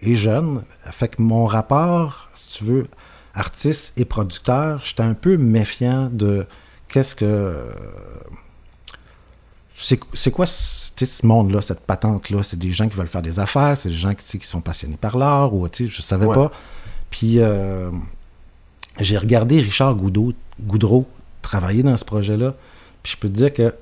et 0.03 0.15
jeune. 0.15 0.63
Fait 0.91 1.09
que 1.09 1.21
mon 1.21 1.47
rapport, 1.47 2.29
si 2.35 2.59
tu 2.59 2.65
veux, 2.65 2.87
artiste 3.35 3.99
et 3.99 4.05
producteur, 4.05 4.81
j'étais 4.85 5.03
un 5.03 5.15
peu 5.15 5.37
méfiant 5.37 6.09
de 6.13 6.47
qu'est-ce 6.89 7.15
que. 7.15 7.73
C'est 9.75 10.31
quoi 10.33 10.47
ce 10.47 11.25
monde-là, 11.27 11.63
cette 11.63 11.81
patente-là? 11.81 12.43
C'est 12.43 12.59
des 12.59 12.73
gens 12.73 12.89
qui 12.89 12.97
veulent 12.97 13.07
faire 13.07 13.23
des 13.23 13.39
affaires, 13.39 13.77
c'est 13.77 13.91
des 13.91 13.95
gens 13.95 14.15
qui, 14.15 14.39
qui 14.39 14.47
sont 14.47 14.61
passionnés 14.61 14.97
par 14.97 15.17
l'art, 15.17 15.55
ou 15.55 15.69
je 15.73 16.03
savais 16.03 16.27
Ouais. 16.27 16.35
pas. 16.35 16.51
Puis 17.11 17.39
euh, 17.39 17.91
j'ai 18.99 19.17
regardé 19.17 19.61
Richard 19.61 19.95
Goudreau, 19.95 20.33
Goudreau 20.61 21.07
travailler 21.43 21.83
dans 21.85 21.97
ce 21.97 22.05
projet-là. 22.05 22.55
Puis 23.03 23.13
je 23.13 23.17
peux 23.19 23.29
te 23.29 23.35
dire 23.35 23.53
que 23.53 23.73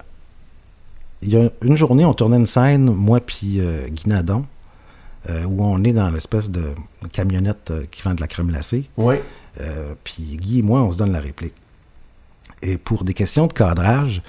il 1.23 1.33
y 1.33 1.37
a 1.37 1.51
une 1.63 1.77
journée, 1.77 2.05
on 2.05 2.15
tournait 2.15 2.37
une 2.37 2.47
scène, 2.47 2.93
moi 2.93 3.21
puis 3.21 3.61
euh, 3.61 3.89
Guy 3.89 4.09
Nadon, 4.09 4.45
euh, 5.29 5.45
où 5.45 5.65
on 5.65 5.83
est 5.83 5.93
dans 5.93 6.11
l'espèce 6.11 6.51
de 6.51 6.75
camionnette 7.13 7.71
euh, 7.71 7.85
qui 7.91 8.03
vend 8.03 8.15
de 8.15 8.21
la 8.21 8.27
crème 8.27 8.49
glacée. 8.49 8.89
Oui. 8.97 9.17
Euh, 9.61 9.95
puis 10.05 10.23
Guy 10.37 10.61
et 10.61 10.63
moi, 10.63 10.83
on 10.83 10.93
se 10.93 10.99
donne 10.99 11.13
la 11.13 11.21
réplique. 11.21 11.55
Et 12.63 12.77
pour 12.77 13.05
des 13.05 13.15
questions 13.15 13.47
de 13.47 13.53
cadrage, 13.53 14.23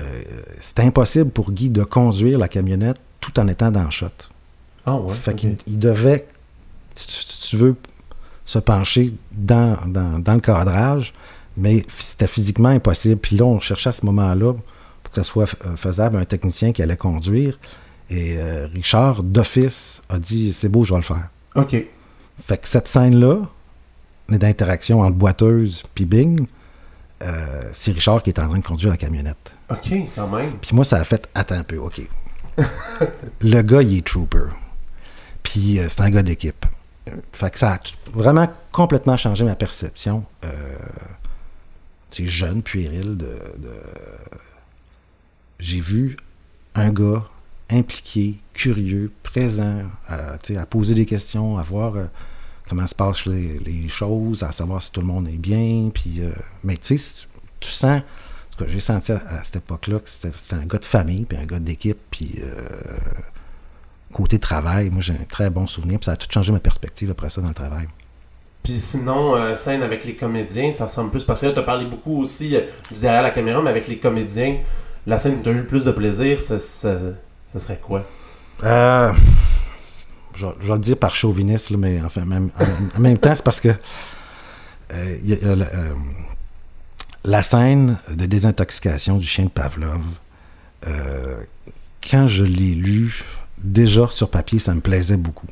euh, 0.00 0.22
c'était 0.60 0.82
impossible 0.82 1.30
pour 1.30 1.50
Guy 1.50 1.70
de 1.70 1.82
conduire 1.82 2.38
la 2.38 2.48
camionnette 2.48 2.98
tout 3.20 3.38
en 3.40 3.48
étant 3.48 3.70
dans 3.70 3.84
le 3.84 3.90
shot. 3.90 4.06
Ah 4.86 4.96
ouais. 4.96 5.14
fait 5.14 5.34
qu'il 5.34 5.56
il 5.66 5.78
devait, 5.78 6.26
si 6.94 7.48
tu, 7.48 7.56
veux, 7.56 7.76
se 8.44 8.58
pencher 8.58 9.12
dans, 9.32 9.76
dans, 9.86 10.18
dans 10.18 10.34
le 10.34 10.40
cadrage, 10.40 11.12
mais 11.56 11.84
c'était 11.98 12.26
physiquement 12.26 12.68
impossible. 12.68 13.16
Puis 13.16 13.36
là, 13.36 13.44
on 13.44 13.60
cherchait 13.60 13.90
à 13.90 13.92
ce 13.92 14.06
moment-là, 14.06 14.54
pour 15.08 15.14
que 15.14 15.24
ça 15.24 15.24
soit 15.24 15.48
euh, 15.64 15.76
faisable, 15.76 16.18
un 16.18 16.24
technicien 16.26 16.72
qui 16.72 16.82
allait 16.82 16.96
conduire. 16.96 17.58
Et 18.10 18.36
euh, 18.38 18.66
Richard, 18.72 19.22
d'office, 19.22 20.02
a 20.10 20.18
dit 20.18 20.52
C'est 20.52 20.68
beau, 20.68 20.84
je 20.84 20.92
vais 20.92 20.98
le 20.98 21.04
faire. 21.04 21.28
OK. 21.54 21.76
Fait 22.44 22.58
que 22.58 22.68
cette 22.68 22.86
scène-là, 22.88 23.40
d'interaction 24.28 25.00
entre 25.00 25.16
boiteuse 25.16 25.82
puis 25.94 26.04
Bing, 26.04 26.46
euh, 27.22 27.62
c'est 27.72 27.92
Richard 27.92 28.22
qui 28.22 28.30
est 28.30 28.38
en 28.38 28.48
train 28.48 28.58
de 28.58 28.64
conduire 28.64 28.90
la 28.90 28.96
camionnette. 28.98 29.54
OK, 29.70 29.90
quand 30.14 30.28
même. 30.28 30.52
Puis 30.60 30.74
moi, 30.74 30.84
ça 30.84 30.96
a 30.96 31.04
fait 31.04 31.26
attends 31.34 31.56
un 31.56 31.64
peu, 31.64 31.78
OK. 31.78 32.02
le 33.40 33.62
gars, 33.62 33.82
il 33.82 33.96
est 33.98 34.06
trooper. 34.06 34.48
Puis 35.42 35.78
euh, 35.78 35.86
c'est 35.88 36.02
un 36.02 36.10
gars 36.10 36.22
d'équipe. 36.22 36.66
Fait 37.32 37.50
que 37.50 37.58
ça 37.58 37.72
a 37.72 37.80
vraiment 38.12 38.48
complètement 38.72 39.16
changé 39.16 39.42
ma 39.42 39.54
perception. 39.54 40.24
C'est 42.10 42.26
jeune, 42.26 42.62
puéril. 42.62 43.16
De, 43.16 43.26
de- 43.56 43.82
J'ai 45.58 45.80
vu 45.80 46.16
un 46.74 46.90
gars 46.90 47.24
impliqué, 47.70 48.38
curieux, 48.52 49.12
présent, 49.22 49.82
euh, 50.10 50.36
tu 50.42 50.54
sais, 50.54 50.58
à 50.58 50.66
poser 50.66 50.94
des 50.94 51.06
questions, 51.06 51.58
à 51.58 51.62
voir 51.62 51.96
euh, 51.96 52.04
comment 52.68 52.86
se 52.86 52.94
passent 52.94 53.26
les, 53.26 53.88
choses, 53.88 54.42
à 54.42 54.52
savoir 54.52 54.82
si 54.82 54.90
tout 54.92 55.00
le 55.00 55.06
monde 55.06 55.28
est 55.28 55.38
bien. 55.38 55.90
Puis, 55.92 56.20
euh, 56.20 56.30
mais 56.64 56.76
tu 56.76 56.96
sais, 56.96 57.26
tu 57.60 57.70
sens 57.70 58.02
ce 58.50 58.56
que 58.56 58.70
j'ai 58.70 58.80
senti 58.80 59.12
à, 59.12 59.22
à 59.28 59.44
cette 59.44 59.56
époque-là, 59.56 59.98
que 59.98 60.08
c'était 60.08 60.30
un 60.54 60.64
gars 60.64 60.78
de 60.78 60.86
famille, 60.86 61.24
puis 61.24 61.36
un 61.36 61.44
gars 61.44 61.58
d'équipe, 61.58 61.98
puis 62.10 62.36
euh, 62.40 62.68
côté 64.12 64.38
travail, 64.38 64.90
moi 64.90 65.00
j'ai 65.00 65.12
un 65.12 65.24
très 65.28 65.50
bon 65.50 65.66
souvenir, 65.66 65.98
puis 65.98 66.06
ça 66.06 66.12
a 66.12 66.16
tout 66.16 66.28
changé 66.30 66.52
ma 66.52 66.60
perspective 66.60 67.10
après 67.10 67.30
ça 67.30 67.40
dans 67.40 67.48
le 67.48 67.54
travail. 67.54 67.86
Puis 68.62 68.74
sinon, 68.74 69.36
euh, 69.36 69.54
scène 69.54 69.82
avec 69.82 70.04
les 70.04 70.14
comédiens, 70.14 70.72
ça 70.72 70.84
ressemble 70.84 71.10
plus. 71.10 71.24
Parce 71.24 71.40
que 71.40 71.46
tu 71.46 71.58
as 71.58 71.62
parlé 71.62 71.86
beaucoup 71.86 72.20
aussi 72.20 72.56
euh, 72.56 72.62
du 72.92 73.00
derrière 73.00 73.22
la 73.22 73.30
caméra, 73.30 73.62
mais 73.62 73.70
avec 73.70 73.88
les 73.88 73.98
comédiens, 73.98 74.58
la 75.08 75.18
scène 75.18 75.38
où 75.40 75.42
tu 75.42 75.48
as 75.48 75.52
eu 75.52 75.56
le 75.56 75.66
plus 75.66 75.84
de 75.84 75.90
plaisir, 75.90 76.40
ça 76.40 76.58
serait 76.58 77.80
quoi? 77.82 78.04
Euh, 78.62 79.12
je, 80.36 80.46
vais- 80.46 80.52
je 80.60 80.66
vais 80.68 80.74
le 80.74 80.78
dire 80.80 80.96
par 80.96 81.14
chauviniste, 81.14 81.70
là, 81.70 81.76
mais 81.78 82.00
enfin, 82.04 82.24
même, 82.24 82.50
en, 82.60 82.98
en 82.98 83.00
même 83.00 83.18
temps, 83.18 83.34
c'est 83.34 83.44
parce 83.44 83.60
que 83.60 83.68
euh, 84.92 85.16
il 85.22 85.30
y 85.30 85.32
a- 85.32 85.36
il 85.40 85.46
y 85.46 85.50
a 85.50 85.56
la, 85.56 85.64
euh, 85.66 85.94
la 87.24 87.42
scène 87.42 87.96
de 88.10 88.26
désintoxication 88.26 89.16
du 89.18 89.26
chien 89.26 89.44
de 89.44 89.50
Pavlov, 89.50 90.00
euh, 90.86 91.40
quand 92.08 92.28
je 92.28 92.44
l'ai 92.44 92.74
lu, 92.74 93.24
déjà 93.58 94.06
sur 94.10 94.30
papier, 94.30 94.58
ça 94.58 94.74
me 94.74 94.80
plaisait 94.80 95.16
beaucoup. 95.16 95.46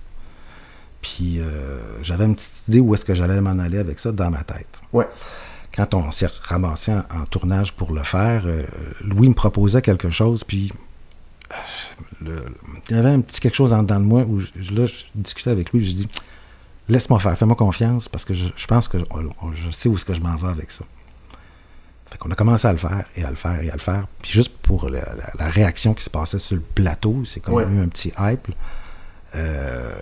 Puis 1.03 1.39
euh, 1.41 1.79
j'avais 2.03 2.25
une 2.25 2.35
petite 2.37 2.69
idée 2.69 2.81
où 2.81 2.95
est-ce 2.95 3.05
que 3.05 3.15
j'allais 3.15 3.41
m'en 3.41 3.59
aller 3.59 3.79
avec 3.79 3.99
ça 4.01 4.13
dans 4.13 4.31
ma 4.31 4.43
tête. 4.45 4.81
Ouais. 4.93 5.07
Quand 5.77 5.93
on 5.95 6.11
s'est 6.11 6.29
ramassé 6.43 6.93
en, 6.93 7.21
en 7.21 7.25
tournage 7.27 7.73
pour 7.75 7.93
le 7.93 8.03
faire, 8.03 8.43
euh, 8.47 8.63
Louis 9.03 9.29
me 9.29 9.35
proposait 9.35 9.83
quelque 9.83 10.09
chose, 10.11 10.43
puis 10.43 10.73
le- 12.23 12.47
il 12.89 12.97
y 12.97 12.99
avait 12.99 13.11
un 13.11 13.21
petit 13.21 13.41
quelque 13.41 13.55
chose 13.55 13.73
en 13.73 13.83
dedans 13.83 14.01
de 14.01 14.05
moi 14.05 14.23
où 14.23 14.41
je, 14.41 14.73
là, 14.75 14.87
je 14.87 15.05
discutais 15.15 15.51
avec 15.51 15.73
lui, 15.73 15.85
je 15.85 15.93
dis 15.93 16.09
laisse-moi 16.89 17.19
faire, 17.21 17.37
fais-moi 17.37 17.57
confiance 17.57 18.09
parce 18.09 18.25
que 18.25 18.33
je, 18.35 18.47
je 18.57 18.67
pense 18.67 18.89
que 18.89 18.99
je, 18.99 19.05
on- 19.11 19.53
je 19.53 19.71
sais 19.71 19.89
où 19.89 19.97
est-ce 19.97 20.05
que 20.05 20.15
je 20.15 20.21
m'en 20.21 20.35
vais 20.37 20.49
avec 20.49 20.71
ça. 20.71 20.85
Fait 22.07 22.17
qu'on 22.19 22.31
a 22.31 22.35
commencé 22.37 22.67
à 22.69 22.73
le 22.73 22.79
faire 22.79 23.05
et 23.17 23.25
à 23.25 23.31
le 23.31 23.37
faire 23.37 23.61
et 23.61 23.69
à 23.69 23.73
le 23.75 23.81
faire. 23.81 24.07
Puis 24.23 24.31
juste 24.33 24.57
pour 24.59 24.89
la, 24.89 25.01
la- 25.01 25.33
la 25.39 25.49
réaction 25.49 25.93
qui 25.93 26.05
se 26.05 26.11
passait 26.11 26.39
sur 26.39 26.57
le 26.57 26.63
plateau, 26.63 27.25
c'est 27.27 27.41
comme 27.41 27.55
Ouais. 27.55 27.65
eu 27.65 27.81
un 27.81 27.89
petit 27.89 28.13
hype. 28.19 28.49
Euh, 29.35 29.93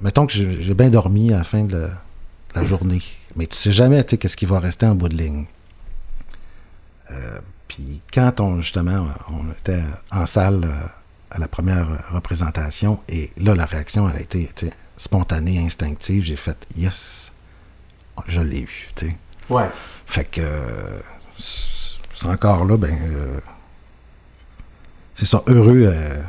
mettons 0.00 0.26
que 0.26 0.32
j'ai 0.32 0.60
j'ai 0.62 0.74
bien 0.74 0.90
dormi 0.90 1.32
à 1.32 1.38
la 1.38 1.44
fin 1.44 1.62
de 1.64 1.76
la, 1.76 1.86
de 1.86 1.92
la 2.56 2.62
journée. 2.64 3.00
Mais 3.36 3.46
tu 3.46 3.56
sais 3.56 3.72
jamais 3.72 4.04
qu'est-ce 4.04 4.36
qui 4.36 4.46
va 4.46 4.60
rester 4.60 4.86
en 4.86 4.94
bout 4.94 5.08
de 5.08 5.16
ligne. 5.16 5.46
Euh, 7.10 7.38
puis 7.68 8.00
quand 8.12 8.40
on 8.40 8.60
justement 8.60 9.08
on 9.28 9.50
était 9.50 9.82
en 10.10 10.26
salle 10.26 10.64
euh, 10.64 10.86
à 11.30 11.38
la 11.38 11.48
première 11.48 11.86
représentation 12.12 13.02
et 13.08 13.30
là 13.36 13.54
la 13.54 13.66
réaction 13.66 14.08
elle 14.08 14.16
a 14.16 14.20
été 14.20 14.50
spontanée, 14.96 15.58
instinctive, 15.58 16.24
j'ai 16.24 16.36
fait 16.36 16.56
yes, 16.76 17.32
je 18.26 18.40
l'ai 18.40 18.66
sais. 18.96 19.16
Ouais. 19.50 19.68
Fait 20.06 20.24
que 20.24 20.40
c'est 21.36 22.26
encore 22.26 22.64
là, 22.64 22.76
ben 22.76 22.96
euh, 23.02 23.40
c'est 25.14 25.26
ça, 25.26 25.42
heureux 25.46 25.84
euh, 25.86 26.22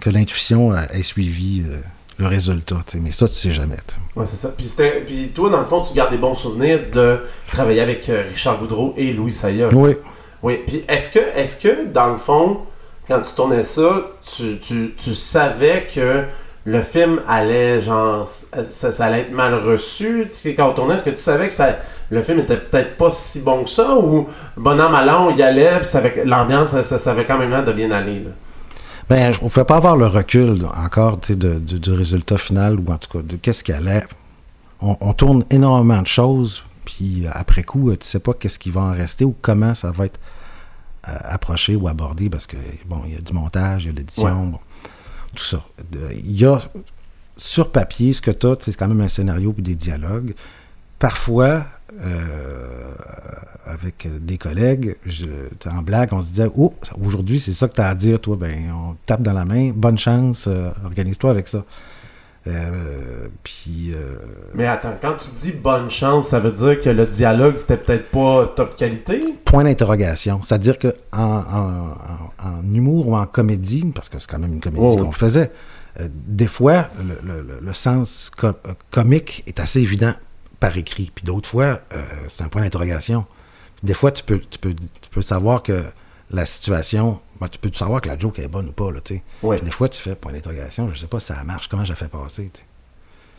que 0.00 0.10
l'intuition 0.10 0.76
ait 0.76 1.02
suivi 1.02 1.64
euh, 1.66 1.80
le 2.20 2.26
résultat, 2.26 2.76
mais 3.00 3.10
ça 3.10 3.26
tu 3.28 3.34
sais 3.34 3.50
jamais. 3.50 3.76
Ouais, 4.14 4.26
c'est 4.26 4.36
ça. 4.36 4.50
Puis, 4.56 5.32
toi, 5.34 5.50
dans 5.50 5.60
le 5.60 5.66
fond, 5.66 5.80
tu 5.82 5.94
gardes 5.94 6.10
des 6.10 6.18
bons 6.18 6.34
souvenirs 6.34 6.80
de 6.92 7.20
travailler 7.50 7.80
avec 7.80 8.08
euh, 8.08 8.22
Richard 8.30 8.58
Goudreau 8.58 8.94
et 8.96 9.12
Louis 9.12 9.32
Saya. 9.32 9.68
Oui. 9.72 9.96
Oui. 10.42 10.60
Puis 10.66 10.84
est-ce 10.88 11.10
que, 11.18 11.18
est-ce 11.36 11.60
que, 11.60 11.86
dans 11.86 12.10
le 12.10 12.16
fond, 12.16 12.60
quand 13.08 13.20
tu 13.20 13.34
tournais 13.34 13.62
ça, 13.62 14.10
tu, 14.36 14.58
tu, 14.58 14.94
tu 14.96 15.14
savais 15.14 15.86
que 15.92 16.22
le 16.64 16.82
film 16.82 17.20
allait, 17.26 17.80
genre, 17.80 18.26
ça, 18.26 18.92
ça 18.92 19.04
allait 19.06 19.20
être 19.22 19.32
mal 19.32 19.54
reçu? 19.54 20.30
Quand 20.56 20.68
on 20.70 20.72
tournait, 20.74 20.94
est-ce 20.94 21.04
que 21.04 21.10
tu 21.10 21.18
savais 21.18 21.48
que 21.48 21.54
ça, 21.54 21.76
le 22.10 22.22
film 22.22 22.40
était 22.40 22.56
peut-être 22.58 22.96
pas 22.96 23.10
si 23.10 23.40
bon 23.40 23.64
que 23.64 23.70
ça? 23.70 23.96
Ou, 23.96 24.28
bon 24.56 24.80
an, 24.80 24.88
mal 24.90 25.08
an, 25.08 25.28
on 25.30 25.36
y 25.36 25.42
allait, 25.42 25.76
puis 25.76 25.86
ça 25.86 25.98
avait- 25.98 26.22
l'ambiance, 26.24 26.68
ça, 26.70 26.82
ça, 26.82 26.98
ça 26.98 27.10
avait 27.12 27.24
quand 27.24 27.38
même 27.38 27.50
l'air 27.50 27.64
de 27.64 27.72
bien 27.72 27.90
aller, 27.90 28.20
là? 28.20 28.30
Ben, 29.10 29.32
je 29.34 29.40
ne 29.42 29.48
pouvais 29.48 29.64
pas 29.64 29.76
avoir 29.76 29.96
le 29.96 30.06
recul 30.06 30.64
encore 30.76 31.18
de- 31.18 31.34
de- 31.34 31.58
du 31.78 31.92
résultat 31.92 32.38
final 32.38 32.78
ou 32.78 32.86
en 32.92 32.96
tout 32.98 33.10
cas 33.18 33.22
de 33.22 33.36
qu'est-ce 33.36 33.64
qui 33.64 33.72
allait. 33.72 34.06
On, 34.80 34.96
on 35.00 35.12
tourne 35.12 35.44
énormément 35.50 36.00
de 36.00 36.06
choses, 36.06 36.62
puis 36.84 37.24
après 37.30 37.64
coup, 37.64 37.90
euh, 37.90 37.96
tu 37.96 38.06
sais 38.06 38.20
pas 38.20 38.32
qu'est-ce 38.34 38.58
qui 38.58 38.70
va 38.70 38.82
en 38.82 38.92
rester 38.92 39.24
ou 39.24 39.34
comment 39.42 39.74
ça 39.74 39.90
va 39.90 40.06
être 40.06 40.20
euh, 41.08 41.12
approché 41.24 41.74
ou 41.76 41.88
abordé 41.88 42.30
parce 42.30 42.46
que, 42.46 42.56
bon, 42.86 43.02
il 43.06 43.14
y 43.14 43.16
a 43.16 43.20
du 43.20 43.32
montage, 43.32 43.84
il 43.84 43.86
y 43.88 43.90
a 43.90 43.92
l'édition, 43.94 44.24
Ouais. 44.44 44.50
bon, 44.52 44.58
tout 45.34 45.44
ça. 45.44 45.62
Il 46.12 46.36
y 46.40 46.44
a 46.46 46.58
sur 47.36 47.72
papier, 47.72 48.12
ce 48.12 48.20
que 48.22 48.30
tu 48.30 48.46
as, 48.46 48.56
c'est 48.60 48.76
quand 48.76 48.88
même 48.88 49.00
un 49.00 49.08
scénario 49.08 49.52
puis 49.52 49.62
des 49.62 49.74
dialogues. 49.74 50.34
Parfois, 50.98 51.64
euh, 52.02 52.92
avec 53.66 54.08
des 54.24 54.38
collègues, 54.38 54.96
je, 55.06 55.26
en 55.70 55.82
blague, 55.82 56.10
on 56.12 56.22
se 56.22 56.28
disait 56.28 56.50
Oh, 56.56 56.74
aujourd'hui, 57.04 57.40
c'est 57.40 57.52
ça 57.52 57.68
que 57.68 57.74
tu 57.74 57.80
as 57.80 57.88
à 57.88 57.94
dire, 57.94 58.20
toi. 58.20 58.36
Ben, 58.38 58.72
on 58.74 58.96
tape 59.06 59.22
dans 59.22 59.32
la 59.32 59.44
main. 59.44 59.70
Bonne 59.74 59.98
chance, 59.98 60.46
euh, 60.48 60.70
organise-toi 60.84 61.30
avec 61.30 61.48
ça. 61.48 61.64
Euh, 62.46 63.28
puis, 63.44 63.92
Mais 64.54 64.66
attends, 64.66 64.96
quand 65.00 65.14
tu 65.16 65.28
dis 65.38 65.52
bonne 65.52 65.90
chance, 65.90 66.28
ça 66.28 66.40
veut 66.40 66.52
dire 66.52 66.80
que 66.80 66.88
le 66.88 67.04
dialogue, 67.06 67.56
c'était 67.58 67.76
peut-être 67.76 68.10
pas 68.10 68.46
top 68.56 68.74
qualité? 68.76 69.20
point 69.44 69.62
d'interrogation. 69.64 70.40
C'est-à-dire 70.42 70.78
que 70.78 70.94
en, 71.12 71.20
en- 71.22 72.46
en- 72.46 72.48
en 72.48 72.74
humour 72.74 73.08
ou 73.08 73.14
en 73.16 73.26
comédie, 73.26 73.84
parce 73.94 74.08
que 74.08 74.18
c'est 74.18 74.30
quand 74.30 74.38
même 74.38 74.54
une 74.54 74.60
comédie 74.60 74.82
Oh, 74.82 74.96
qu'on 74.96 75.12
faisait, 75.12 75.50
des 76.08 76.46
fois, 76.46 76.88
le, 76.98 77.18
le- 77.22 77.42
le- 77.42 77.60
le 77.60 77.74
sens 77.74 78.30
co- 78.34 78.52
comique 78.90 79.42
est 79.46 79.60
assez 79.60 79.80
évident 79.80 80.14
par 80.60 80.76
écrit. 80.76 81.10
Puis 81.14 81.24
d'autres 81.24 81.48
fois, 81.48 81.80
euh, 81.92 82.02
c'est 82.28 82.42
un 82.42 82.48
point 82.48 82.62
d'interrogation. 82.62 83.26
Des 83.82 83.94
fois, 83.94 84.12
tu 84.12 84.22
peux, 84.22 84.38
tu, 84.38 84.58
peux, 84.58 84.74
tu 84.74 85.10
peux 85.10 85.22
savoir 85.22 85.62
que 85.62 85.82
la 86.30 86.46
situation, 86.46 87.20
ben, 87.40 87.48
tu 87.48 87.58
peux 87.58 87.70
savoir 87.72 88.00
que 88.00 88.08
la 88.08 88.18
joke 88.18 88.38
est 88.38 88.48
bonne 88.48 88.68
ou 88.68 88.72
pas. 88.72 88.92
Là. 88.92 89.00
Puis 89.02 89.22
des 89.42 89.70
fois, 89.70 89.88
tu 89.88 90.00
fais 90.00 90.14
point 90.14 90.32
d'interrogation, 90.32 90.90
je 90.92 91.00
sais 91.00 91.06
pas 91.06 91.18
si 91.18 91.26
ça 91.26 91.42
marche, 91.44 91.68
comment 91.68 91.84
je 91.84 91.90
la 91.90 91.96
fais 91.96 92.08
passer. 92.08 92.50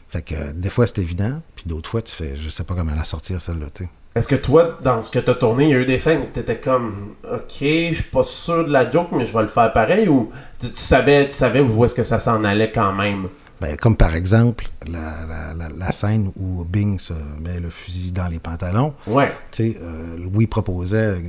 Fait 0.10 0.22
que 0.22 0.36
euh, 0.36 0.52
des 0.54 0.70
fois, 0.70 0.88
c'est 0.88 1.00
évident, 1.00 1.42
puis 1.56 1.66
d'autres 1.68 1.90
fois, 1.90 2.02
tu 2.02 2.12
fais, 2.12 2.36
je 2.36 2.50
sais 2.50 2.66
pas 2.66 2.74
comment 2.76 2.94
la 2.94 3.06
sortir, 3.06 3.40
celle-là. 3.40 3.68
Est-ce 4.14 4.28
que 4.28 4.36
toi, 4.36 4.78
dans 4.84 5.02
ce 5.02 5.10
que 5.10 5.20
t'as 5.20 5.36
tourné, 5.36 5.66
il 5.66 5.70
y 5.70 5.74
a 5.74 5.78
eu 5.78 5.86
des 5.86 5.98
scènes 5.98 6.24
où 6.24 6.26
t'étais 6.26 6.58
comme, 6.58 7.16
ok, 7.24 7.60
je 7.60 7.94
suis 7.94 8.04
pas 8.12 8.24
sûr 8.24 8.66
de 8.66 8.72
la 8.72 8.90
joke, 8.90 9.08
mais 9.14 9.26
je 9.26 9.34
vais 9.34 9.44
le 9.44 9.48
faire 9.48 9.72
pareil, 9.72 10.10
ou 10.10 10.30
tu, 10.60 10.70
tu 10.70 10.82
savais, 10.82 11.28
tu 11.28 11.32
savais 11.32 11.62
où 11.62 11.86
est-ce 11.86 11.96
que 11.96 12.04
ça 12.04 12.20
s'en 12.20 12.44
allait 12.44 12.74
quand 12.74 12.92
même? 12.92 13.30
Ben, 13.62 13.78
comme 13.78 13.96
par 13.96 14.16
exemple 14.16 14.68
la, 14.88 15.24
la- 15.30 15.54
la- 15.54 15.70
la 15.70 15.92
scène 15.92 16.32
où 16.36 16.64
Bing 16.66 17.00
se 17.00 17.14
met 17.40 17.60
le 17.60 17.70
fusil 17.70 18.12
dans 18.12 18.28
les 18.28 18.40
pantalons. 18.40 18.96
Ouais. 19.06 19.32
Tu 19.52 19.74
sais, 19.74 19.78
euh, 19.80 20.18
Louis 20.18 20.48
proposait 20.48 21.20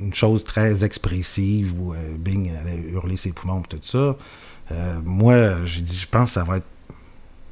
une- 0.00 0.12
chose 0.12 0.42
très 0.42 0.82
expressive 0.82 1.72
où 1.80 1.94
euh, 1.94 1.96
Bing 2.18 2.50
allait 2.60 2.82
hurler 2.90 3.16
ses 3.16 3.30
poumons 3.30 3.62
et 3.62 3.68
tout 3.68 3.78
ça. 3.84 4.16
Euh, 4.72 5.00
moi, 5.04 5.64
j'ai 5.64 5.80
dit, 5.80 5.96
je 5.96 6.08
pense 6.08 6.30
que 6.30 6.34
ça 6.34 6.42
va 6.42 6.56
être. 6.56 6.66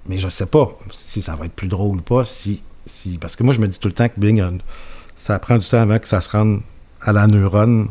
Mais 0.09 0.19
je 0.19 0.29
sais 0.29 0.47
pas 0.47 0.67
si 0.99 1.23
ça 1.23 1.37
va 1.37 1.45
être 1.47 1.53
plus 1.55 1.69
drôle 1.69 1.99
ou 1.99 2.03
pas. 2.03 2.25
Si, 2.25 2.63
si... 2.87 3.17
Parce 3.19 3.37
que 3.37 3.45
moi, 3.45 3.55
je 3.55 3.61
me 3.61 3.69
dis 3.69 3.79
tout 3.79 3.87
le 3.87 3.95
temps 3.95 4.09
que 4.09 4.19
Bing, 4.19 4.43
ça 5.15 5.39
prend 5.39 5.59
du 5.59 5.69
temps 5.69 5.79
avant 5.81 6.01
que 6.01 6.09
ça 6.09 6.21
se 6.21 6.29
rende 6.31 6.63
à 7.03 7.13
la 7.13 7.29
neurone, 7.29 7.91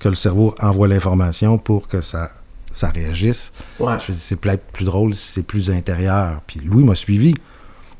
que 0.00 0.08
le 0.08 0.16
cerveau 0.16 0.56
envoie 0.60 0.88
l'information 0.88 1.56
pour 1.58 1.86
que 1.86 2.00
ça, 2.00 2.32
ça 2.72 2.88
réagisse. 2.88 3.52
Ouais. 3.78 3.94
Je 4.06 4.12
c'est 4.12 4.36
peut-être 4.36 4.64
plus 4.72 4.84
drôle 4.84 5.14
si 5.14 5.32
c'est 5.32 5.42
plus 5.42 5.70
intérieur. 5.70 6.40
Puis 6.46 6.60
Louis 6.60 6.84
m'a 6.84 6.94
suivi, 6.94 7.34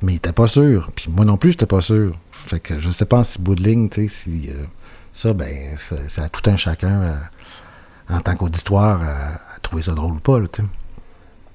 mais 0.02 0.12
il 0.12 0.16
était 0.16 0.32
pas 0.32 0.46
sûr. 0.46 0.90
Puis 0.94 1.10
moi 1.10 1.24
non 1.24 1.36
plus, 1.36 1.52
j'étais 1.52 1.66
pas 1.66 1.80
sûr. 1.80 2.12
Fait 2.46 2.60
que 2.60 2.80
je 2.80 2.90
sais 2.90 3.04
pas 3.04 3.24
si 3.24 3.40
bout 3.40 3.54
de 3.54 3.62
ligne, 3.62 3.88
tu 3.88 4.08
sais, 4.08 4.14
si 4.14 4.48
euh, 4.50 4.64
ça, 5.12 5.32
ben, 5.34 5.74
c'est 5.76 6.08
c'est 6.08 6.22
à 6.22 6.28
tout 6.28 6.48
un 6.48 6.56
chacun, 6.56 7.02
euh, 7.02 7.14
en 8.08 8.20
tant 8.20 8.34
qu'auditoire, 8.34 9.02
à, 9.02 9.56
à 9.56 9.58
trouver 9.62 9.82
ça 9.82 9.92
drôle 9.92 10.14
ou 10.14 10.20
pas, 10.20 10.40
là, 10.40 10.46
tu 10.50 10.62
sais. 10.62 10.68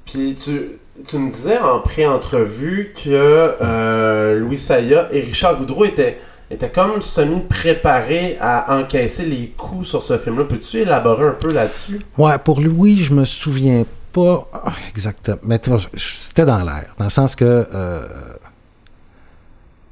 Puis 0.05 0.35
tu, 0.35 0.79
tu 1.07 1.17
me 1.17 1.31
disais 1.31 1.57
en 1.57 1.79
pré-entrevue 1.79 2.93
que 2.95 3.09
euh, 3.09 4.39
Louis 4.39 4.57
Saya 4.57 5.09
et 5.11 5.21
Richard 5.21 5.57
Goudreau 5.57 5.85
étaient, 5.85 6.19
étaient 6.51 6.71
comme 6.71 7.01
semi-préparés 7.01 8.37
à 8.39 8.77
encaisser 8.77 9.25
les 9.25 9.49
coups 9.49 9.87
sur 9.87 10.03
ce 10.03 10.17
film-là. 10.17 10.45
Peux-tu 10.45 10.77
élaborer 10.77 11.29
un 11.29 11.31
peu 11.39 11.51
là-dessus? 11.51 11.99
Ouais, 12.17 12.37
pour 12.37 12.61
Louis, 12.61 13.03
je 13.03 13.13
me 13.13 13.25
souviens 13.25 13.83
pas 14.11 14.47
ah, 14.53 14.73
exactement. 14.89 15.39
Mais 15.43 15.59
c'était 15.97 16.45
dans 16.45 16.63
l'air. 16.63 16.93
Dans 16.97 17.05
le 17.05 17.09
sens 17.09 17.35
que 17.35 17.67
euh, 17.73 18.07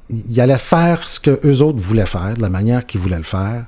il 0.08 0.40
allait 0.40 0.58
faire 0.58 1.08
ce 1.08 1.20
que 1.20 1.40
eux 1.44 1.62
autres 1.62 1.80
voulaient 1.80 2.06
faire, 2.06 2.34
de 2.34 2.42
la 2.42 2.48
manière 2.48 2.86
qu'ils 2.86 3.00
voulaient 3.00 3.18
le 3.18 3.22
faire, 3.22 3.64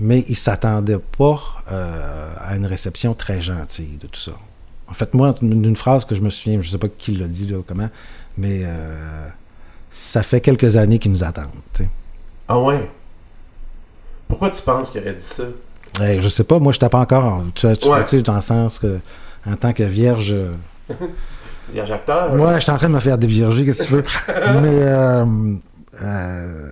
mais 0.00 0.24
il 0.28 0.36
s'attendait 0.36 0.98
pas 0.98 1.40
euh, 1.70 2.32
à 2.38 2.56
une 2.56 2.66
réception 2.66 3.14
très 3.14 3.40
gentille 3.40 3.96
de 4.00 4.06
tout 4.06 4.20
ça. 4.20 4.32
En 4.88 4.94
fait, 4.94 5.14
moi, 5.14 5.34
d'une 5.40 5.76
phrase 5.76 6.04
que 6.04 6.14
je 6.14 6.20
me 6.20 6.30
souviens, 6.30 6.60
je 6.60 6.70
sais 6.70 6.78
pas 6.78 6.88
qui 6.88 7.12
l'a 7.12 7.26
dit, 7.26 7.46
là, 7.46 7.58
comment, 7.66 7.88
mais 8.36 8.62
euh, 8.64 9.28
ça 9.90 10.22
fait 10.22 10.40
quelques 10.40 10.76
années 10.76 10.98
qu'ils 10.98 11.12
nous 11.12 11.24
attendent. 11.24 11.48
Ah 12.48 12.58
ouais? 12.58 12.90
Pourquoi 14.28 14.50
tu 14.50 14.62
penses 14.62 14.90
qu'il 14.90 15.00
aurait 15.00 15.14
dit 15.14 15.22
ça? 15.24 15.44
Je 16.00 16.28
sais 16.28 16.44
pas, 16.44 16.58
moi, 16.58 16.72
je 16.72 16.78
pas 16.78 16.98
encore, 16.98 17.24
en- 17.24 17.44
tu 17.54 17.66
tu 17.76 17.88
Ouais. 17.88 18.06
sais, 18.06 18.22
dans 18.22 18.34
le 18.34 18.40
sens 18.40 18.78
que, 18.78 18.98
en 19.46 19.56
tant 19.56 19.72
que 19.72 19.82
vierge. 19.84 20.32
euh, 20.32 20.52
Vierge 21.72 21.90
acteur? 21.92 22.32
Ouais, 22.34 22.56
je 22.56 22.60
suis 22.60 22.72
en 22.72 22.76
train 22.76 22.88
de 22.88 22.94
me 22.94 23.00
faire 23.00 23.16
dévierger, 23.16 23.64
qu'est-ce 23.64 23.82
que 23.84 23.86
tu 23.86 23.94
veux? 23.94 24.04
Mais, 24.60 24.82
euh, 24.82 25.24
euh, 26.02 26.68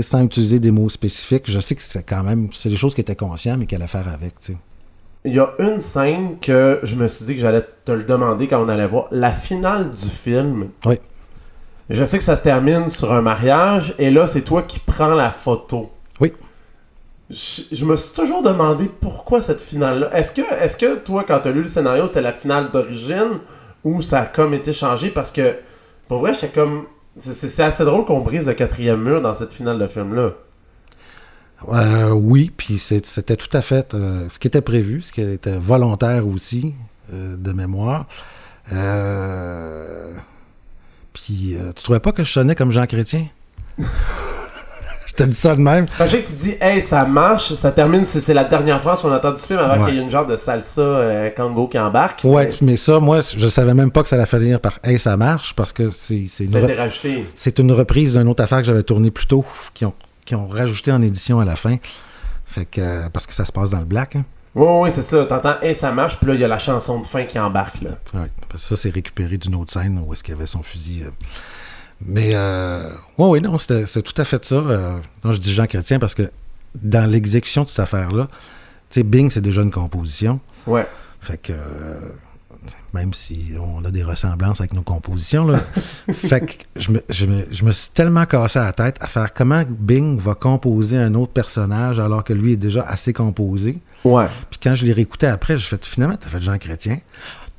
sans 0.00 0.22
utiliser 0.22 0.58
des 0.60 0.70
mots 0.70 0.88
spécifiques, 0.88 1.50
je 1.50 1.60
sais 1.60 1.74
que 1.74 1.82
c'est 1.82 2.02
quand 2.04 2.22
même, 2.22 2.48
c'est 2.54 2.68
des 2.70 2.76
choses 2.76 2.94
qui 2.94 3.00
étaient 3.02 3.16
conscients, 3.16 3.56
mais 3.58 3.66
qu'elle 3.66 3.82
allait 3.82 3.88
faire 3.88 4.08
avec, 4.08 4.38
tu 4.40 4.52
sais. 4.52 4.58
Il 5.24 5.34
y 5.34 5.38
a 5.38 5.50
une 5.58 5.80
scène 5.82 6.38
que 6.40 6.80
je 6.82 6.94
me 6.94 7.06
suis 7.06 7.26
dit 7.26 7.34
que 7.34 7.40
j'allais 7.42 7.66
te 7.84 7.92
le 7.92 8.04
demander 8.04 8.48
quand 8.48 8.64
on 8.64 8.68
allait 8.68 8.86
voir. 8.86 9.08
La 9.10 9.30
finale 9.32 9.90
du 9.90 10.08
film. 10.08 10.68
Oui. 10.86 10.98
Je 11.90 12.04
sais 12.04 12.18
que 12.18 12.24
ça 12.24 12.36
se 12.36 12.42
termine 12.42 12.88
sur 12.88 13.12
un 13.12 13.20
mariage 13.20 13.96
et 13.98 14.10
là, 14.10 14.28
c'est 14.28 14.42
toi 14.42 14.62
qui 14.62 14.78
prends 14.78 15.14
la 15.14 15.32
photo. 15.32 15.90
Oui. 16.20 16.32
Je, 17.28 17.62
je 17.72 17.84
me 17.84 17.96
suis 17.96 18.14
toujours 18.14 18.44
demandé 18.44 18.88
pourquoi 19.00 19.40
cette 19.40 19.60
finale-là. 19.60 20.16
Est-ce 20.16 20.30
que, 20.30 20.40
est-ce 20.62 20.76
que 20.76 20.98
toi, 20.98 21.24
quand 21.26 21.40
tu 21.40 21.48
as 21.48 21.50
lu 21.50 21.62
le 21.62 21.66
scénario, 21.66 22.06
c'est 22.06 22.22
la 22.22 22.32
finale 22.32 22.70
d'origine 22.70 23.40
ou 23.82 24.02
ça 24.02 24.20
a 24.20 24.26
comme 24.26 24.54
été 24.54 24.72
changé? 24.72 25.10
Parce 25.10 25.32
que, 25.32 25.56
pour 26.06 26.18
vrai, 26.18 26.32
j'étais 26.34 26.50
comme. 26.50 26.84
C'est, 27.18 27.60
assez 27.60 27.84
drôle 27.84 28.04
qu'on 28.04 28.20
brise 28.20 28.46
le 28.46 28.54
quatrième 28.54 29.02
mur 29.02 29.20
dans 29.20 29.34
cette 29.34 29.52
finale 29.52 29.80
de 29.80 29.88
film-là. 29.88 30.30
Euh, 31.68 32.10
oui, 32.10 32.52
puis 32.56 32.78
c'était 32.78 33.36
tout 33.36 33.54
à 33.54 33.62
fait 33.62 33.94
euh, 33.94 34.28
ce 34.28 34.38
qui 34.38 34.46
était 34.46 34.60
prévu, 34.60 35.02
ce 35.02 35.10
qui 35.10 35.22
était 35.22 35.58
volontaire 35.58 36.26
aussi, 36.28 36.72
euh, 37.12 37.36
de 37.36 37.52
mémoire. 37.52 38.06
Puis, 41.12 41.54
euh, 41.56 41.72
tu 41.74 41.82
trouvais 41.82 42.00
pas 42.00 42.12
que 42.12 42.22
je 42.24 42.32
sonnais 42.32 42.54
comme 42.54 42.70
Jean 42.72 42.86
Chrétien? 42.86 43.26
je 45.06 45.14
te 45.14 45.22
dis 45.24 45.34
ça 45.34 45.54
de 45.56 45.60
même. 45.60 45.86
J'ai 46.06 46.22
que 46.22 46.26
tu 46.26 46.32
dis, 46.34 46.54
hey, 46.60 46.80
ça 46.80 47.04
marche, 47.04 47.54
ça 47.54 47.72
termine, 47.72 48.04
c'est, 48.04 48.32
la 48.32 48.44
dernière 48.44 48.80
phrase 48.80 49.02
qu'on 49.02 49.12
entend 49.12 49.32
du 49.32 49.40
film 49.40 49.58
avant 49.58 49.80
Ouais. 49.82 49.86
qu'il 49.90 49.96
y 49.96 49.98
ait 50.00 50.04
une 50.04 50.10
genre 50.10 50.26
de 50.26 50.36
salsa 50.36 50.80
euh, 50.80 51.30
Congo 51.30 51.66
qui 51.66 51.78
embarque. 51.78 52.20
Ouais, 52.24 52.50
mais 52.62 52.76
ça, 52.76 53.00
moi, 53.00 53.20
je 53.36 53.48
savais 53.48 53.74
même 53.74 53.90
pas 53.90 54.02
que 54.02 54.08
ça 54.08 54.16
allait 54.16 54.26
finir 54.26 54.60
par 54.60 54.78
Hey, 54.84 54.98
ça 54.98 55.16
marche, 55.16 55.54
parce 55.54 55.72
que 55.72 55.90
c'est 55.90 56.24
c'est 56.28 56.44
une, 56.44 56.50
Ça 56.50 56.58
a 56.58 56.60
re- 56.60 56.64
été 56.64 56.74
rajouté. 56.74 57.26
c'est 57.34 57.58
une 57.58 57.72
reprise 57.72 58.12
d'une 58.16 58.28
autre 58.28 58.42
affaire 58.42 58.58
que 58.58 58.64
j'avais 58.64 58.82
tournée 58.84 59.10
plus 59.10 59.26
tôt, 59.26 59.44
qui 59.74 59.84
ont, 59.84 59.94
qui 60.24 60.34
ont 60.36 60.46
rajouté 60.48 60.92
en 60.92 61.02
édition 61.02 61.40
à 61.40 61.44
la 61.44 61.56
fin. 61.56 61.76
Fait 62.46 62.64
que, 62.64 62.80
euh, 62.80 63.08
parce 63.12 63.26
que 63.26 63.34
ça 63.34 63.44
se 63.44 63.52
passe 63.52 63.70
dans 63.70 63.78
le 63.80 63.84
black. 63.84 64.16
Hein. 64.16 64.24
Oui, 64.54 64.66
oui, 64.82 64.90
c'est 64.90 65.02
ça. 65.02 65.24
T'entends, 65.26 65.60
hey, 65.62 65.74
ça 65.74 65.92
marche, 65.92 66.16
puis 66.18 66.26
là, 66.26 66.34
il 66.34 66.40
y 66.40 66.44
a 66.44 66.48
la 66.48 66.58
chanson 66.58 67.00
de 67.00 67.06
fin 67.06 67.24
qui 67.24 67.38
embarque, 67.38 67.80
là. 67.82 67.90
Ouais, 68.14 68.28
parce 68.48 68.62
que 68.64 68.68
ça, 68.70 68.76
c'est 68.76 68.90
récupéré 68.90 69.38
d'une 69.38 69.54
autre 69.54 69.72
scène 69.72 70.02
où 70.04 70.12
est-ce 70.12 70.24
qu'il 70.24 70.34
y 70.34 70.36
avait 70.36 70.46
son 70.46 70.62
fusil. 70.62 71.02
euh. 71.04 71.10
Mais, 72.04 72.30
euh, 72.34 72.90
ouais, 73.18 73.26
oui, 73.28 73.40
non, 73.40 73.58
c'était 73.58 73.84
tout 74.02 74.20
à 74.20 74.24
fait 74.24 74.44
ça. 74.44 74.54
euh. 74.56 74.98
non, 75.24 75.32
je 75.32 75.38
dis 75.38 75.54
Jean 75.54 75.66
Chrétien 75.66 75.98
parce 75.98 76.14
que 76.14 76.30
dans 76.74 77.08
l'exécution 77.08 77.62
de 77.62 77.68
cette 77.68 77.80
affaire-là, 77.80 78.26
tu 78.90 79.00
sais, 79.00 79.02
Bing, 79.04 79.30
c'est 79.30 79.40
déjà 79.40 79.62
une 79.62 79.70
composition. 79.70 80.40
Ouais. 80.66 80.86
Fait 81.20 81.36
que, 81.40 81.52
même 82.92 83.14
si 83.14 83.52
on 83.60 83.84
a 83.84 83.90
des 83.90 84.02
ressemblances 84.02 84.60
avec 84.60 84.72
nos 84.72 84.82
compositions, 84.82 85.46
là. 85.46 85.60
fait 86.12 86.40
que 86.40 86.52
je 86.80 86.90
me, 86.90 87.02
je, 87.08 87.26
me, 87.26 87.46
je 87.50 87.64
me 87.64 87.70
suis 87.70 87.90
tellement 87.90 88.26
cassé 88.26 88.58
la 88.58 88.72
tête 88.72 88.96
à 89.00 89.06
faire 89.06 89.32
comment 89.32 89.62
Bing 89.68 90.18
va 90.18 90.34
composer 90.34 90.96
un 90.96 91.14
autre 91.14 91.32
personnage 91.32 92.00
alors 92.00 92.24
que 92.24 92.32
lui 92.32 92.54
est 92.54 92.56
déjà 92.56 92.82
assez 92.82 93.12
composé. 93.12 93.78
Ouais. 94.04 94.26
Puis 94.50 94.58
quand 94.62 94.74
je 94.74 94.84
l'ai 94.86 94.92
réécouté 94.92 95.26
après, 95.26 95.58
j'ai 95.58 95.66
fait 95.66 95.84
finalement, 95.84 96.16
t'as 96.16 96.28
fait 96.28 96.40
Jean 96.40 96.56
Chrétien. 96.58 96.98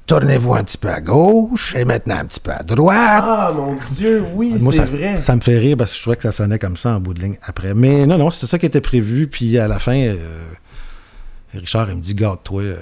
Tournez-vous 0.08 0.56
un 0.56 0.64
petit 0.64 0.78
peu 0.78 0.90
à 0.90 1.00
gauche 1.00 1.74
et 1.76 1.86
maintenant 1.86 2.18
un 2.18 2.26
petit 2.26 2.40
peu 2.42 2.52
à 2.52 2.60
droite. 2.64 2.98
Ah, 3.24 3.52
mon 3.56 3.76
Dieu, 3.96 4.24
oui, 4.34 4.56
Moi, 4.60 4.74
c'est 4.74 4.80
ça, 4.80 4.86
vrai. 4.86 5.22
ça 5.22 5.36
me 5.36 5.42
fait 5.42 5.58
rire 5.58 5.78
parce 5.78 5.92
que 5.92 5.98
je 5.98 6.02
trouvais 6.02 6.16
que 6.18 6.24
ça 6.24 6.32
sonnait 6.34 6.60
comme 6.60 6.76
ça 6.76 6.90
en 6.90 7.00
bout 7.00 7.14
de 7.14 7.22
ligne 7.22 7.38
après. 7.44 7.74
Mais 7.74 8.06
non, 8.06 8.18
non, 8.18 8.30
c'était 8.32 8.48
ça 8.48 8.60
qui 8.60 8.66
était 8.66 8.82
prévu. 8.82 9.28
Puis 9.28 9.58
à 9.58 9.68
la 9.70 9.80
fin, 9.80 9.96
euh, 9.96 10.18
Richard, 11.54 11.90
il 11.90 11.98
me 11.98 12.02
dit 12.02 12.16
Garde-toi, 12.16 12.62
euh, 12.64 12.78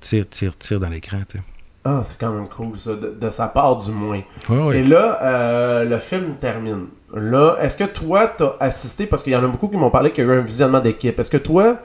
tire, 0.00 0.28
tire, 0.28 0.56
tire 0.58 0.78
dans 0.78 0.88
l'écran. 0.88 1.18
tu 1.28 1.38
sais. 1.38 1.44
Ah, 1.84 2.02
c'est 2.04 2.20
quand 2.20 2.30
même 2.30 2.46
cool, 2.46 2.76
ça, 2.76 2.94
de, 2.94 3.16
de 3.18 3.30
sa 3.30 3.48
part, 3.48 3.76
du 3.78 3.90
moins. 3.90 4.20
Ouais, 4.50 4.58
ouais. 4.58 4.78
Et 4.80 4.84
là, 4.84 5.18
euh, 5.22 5.84
le 5.86 5.98
film 5.98 6.34
termine. 6.38 6.84
Là, 7.14 7.56
est-ce 7.62 7.76
que 7.76 7.84
toi, 7.84 8.28
t'as 8.28 8.52
assisté, 8.60 9.06
parce 9.06 9.22
qu'il 9.24 9.32
y 9.32 9.36
en 9.36 9.42
a 9.42 9.48
beaucoup 9.48 9.68
qui 9.68 9.78
m'ont 9.78 9.90
parlé 9.90 10.12
qu'il 10.12 10.24
y 10.24 10.30
a 10.30 10.34
eu 10.34 10.38
un 10.38 10.42
visionnement 10.42 10.80
d'équipe. 10.80 11.18
Est-ce 11.18 11.30
que 11.30 11.38
toi, 11.38 11.78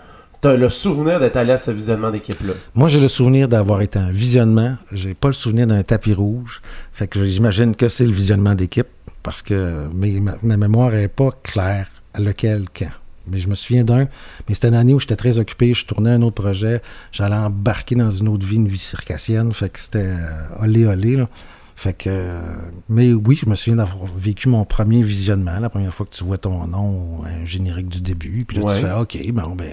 le 0.54 0.70
souvenir 0.70 1.20
d'être 1.20 1.36
allé 1.38 1.52
à 1.52 1.58
ce 1.58 1.72
visionnement 1.72 2.12
d'équipe-là? 2.12 2.54
Moi, 2.74 2.88
j'ai 2.88 3.00
le 3.00 3.08
souvenir 3.08 3.48
d'avoir 3.48 3.82
été 3.82 4.00
un 4.00 4.12
visionnement. 4.12 4.76
J'ai 4.92 5.14
pas 5.14 5.30
le 5.30 5.34
souvenir 5.34 5.68
d'un 5.68 5.84
tapis 5.84 6.14
rouge. 6.14 6.62
Fait 6.94 7.08
que 7.08 7.24
j'imagine 7.24 7.76
que 7.76 7.90
c'est 7.90 8.06
le 8.06 8.14
visionnement 8.14 8.56
d'équipe 8.56 8.88
parce 9.24 9.42
que 9.42 9.88
mes- 9.94 10.20
ma, 10.20 10.36
ma 10.44 10.58
mémoire 10.58 10.94
est 10.96 11.08
pas 11.08 11.32
claire 11.44 11.88
à 12.14 12.20
lequel 12.20 12.66
quand. 12.78 12.92
Mais 13.28 13.38
je 13.40 13.50
me 13.50 13.56
souviens 13.56 13.84
d'un, 13.84 14.08
mais 14.48 14.54
c'était 14.54 14.68
une 14.68 14.76
année 14.76 14.94
où 14.94 15.00
j'étais 15.00 15.16
très 15.16 15.40
occupé, 15.40 15.74
je 15.74 15.86
tournais 15.88 16.12
un 16.12 16.22
autre 16.22 16.36
projet, 16.44 16.82
j'allais 17.12 17.36
embarquer 17.36 17.96
dans 17.96 18.12
une 18.12 18.28
autre 18.28 18.46
vie, 18.46 18.58
une 18.58 18.68
vie 18.68 18.78
circassienne, 18.78 19.52
fait 19.52 19.70
que 19.70 19.80
c'était 19.80 20.10
euh, 20.10 20.62
olé 20.64 20.86
olé, 20.86 21.16
là. 21.16 21.28
Fait 21.76 21.94
que, 21.94 22.08
euh, 22.10 22.40
mais 22.88 23.14
oui, 23.14 23.38
je 23.44 23.50
me 23.50 23.56
souviens 23.56 23.78
d'avoir 23.78 24.06
vécu 24.16 24.48
mon 24.48 24.64
premier 24.64 25.02
visionnement, 25.02 25.60
la 25.60 25.70
première 25.70 25.92
fois 25.94 26.06
que 26.06 26.16
tu 26.16 26.24
vois 26.24 26.38
ton 26.38 26.68
nom, 26.68 27.24
un 27.26 27.46
générique 27.46 27.90
du 27.90 28.00
début, 28.00 28.46
puis 28.48 28.58
là 28.60 28.64
Ouais. 28.64 28.76
tu 28.76 28.82
fais, 28.86 28.92
ok, 28.94 29.32
bon 29.34 29.56
ben, 29.56 29.72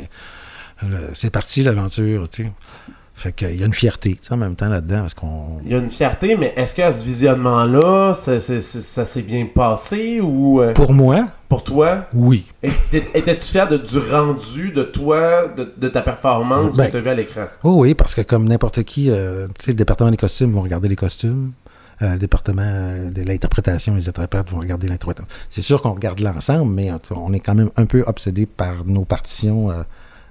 c'est 1.14 1.30
parti 1.30 1.62
l'aventure, 1.62 2.28
tu 2.28 2.44
sais. 2.44 2.50
Fait 3.14 3.32
qu'il 3.32 3.54
y 3.60 3.62
a 3.62 3.66
une 3.66 3.74
fierté, 3.74 4.12
tu 4.14 4.20
sais, 4.22 4.32
en 4.32 4.38
même 4.38 4.56
temps 4.56 4.70
là-dedans, 4.70 5.02
parce 5.02 5.12
qu'on... 5.14 5.60
Il 5.64 5.70
y 5.70 5.74
a 5.74 5.78
une 5.78 5.90
fierté, 5.90 6.34
mais 6.34 6.54
est-ce 6.56 6.74
qu'à 6.74 6.90
ce 6.90 7.04
visionnement-là, 7.04 8.14
ça, 8.14 8.40
s'est 8.40 9.22
bien 9.22 9.46
passé 9.54 10.20
ou 10.20 10.62
euh, 10.62 10.72
Pour 10.72 10.92
moi, 10.94 11.28
pour 11.48 11.62
toi? 11.62 12.06
oui. 12.14 12.46
Étais- 12.62 13.06
Étais-tu 13.14 13.42
fier 13.46 13.68
de, 13.68 13.76
du 13.76 13.98
rendu 13.98 14.72
de 14.72 14.82
toi, 14.82 15.46
de, 15.48 15.72
de 15.76 15.88
ta 15.88 16.00
performance 16.00 16.76
Ben, 16.76 16.86
que 16.86 16.90
tu 16.92 16.96
as 16.96 17.00
vu 17.00 17.08
à 17.10 17.14
l'écran? 17.14 17.44
Oh 17.62 17.74
oui, 17.82 17.94
parce 17.94 18.14
que 18.14 18.22
comme 18.22 18.48
n'importe 18.48 18.82
qui, 18.82 19.10
euh, 19.10 19.46
tu 19.58 19.66
sais, 19.66 19.70
le 19.72 19.76
département 19.76 20.10
des 20.10 20.16
costumes 20.16 20.50
vont 20.52 20.62
regarder 20.62 20.88
les 20.88 20.96
costumes. 20.96 21.52
euh, 22.00 22.14
le 22.14 22.18
département 22.18 23.10
de 23.12 23.22
l'interprétation, 23.22 23.94
les 23.94 24.08
interprètes 24.08 24.50
vont 24.50 24.58
regarder 24.58 24.88
l'interprétation. 24.88 25.28
C'est 25.50 25.60
sûr 25.62 25.82
qu'on 25.82 25.92
regarde 25.92 26.18
l'ensemble, 26.20 26.72
mais 26.72 26.90
on 27.10 27.32
est 27.34 27.40
quand 27.40 27.54
même 27.54 27.70
un 27.76 27.84
peu 27.84 28.02
obsédé 28.06 28.46
par 28.46 28.84
nos 28.86 29.04
partitions 29.04 29.70
euh, 29.70 29.82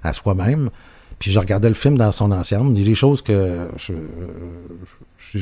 à 0.02 0.12
soi-même. 0.12 0.70
Puis 1.18 1.30
je 1.30 1.38
regardais 1.38 1.68
le 1.68 1.74
film 1.74 1.96
dans 1.96 2.10
son 2.12 2.32
ensemble. 2.32 2.74
Des 2.74 2.94
choses 2.94 3.22
que 3.22 3.68
j'ai 5.34 5.40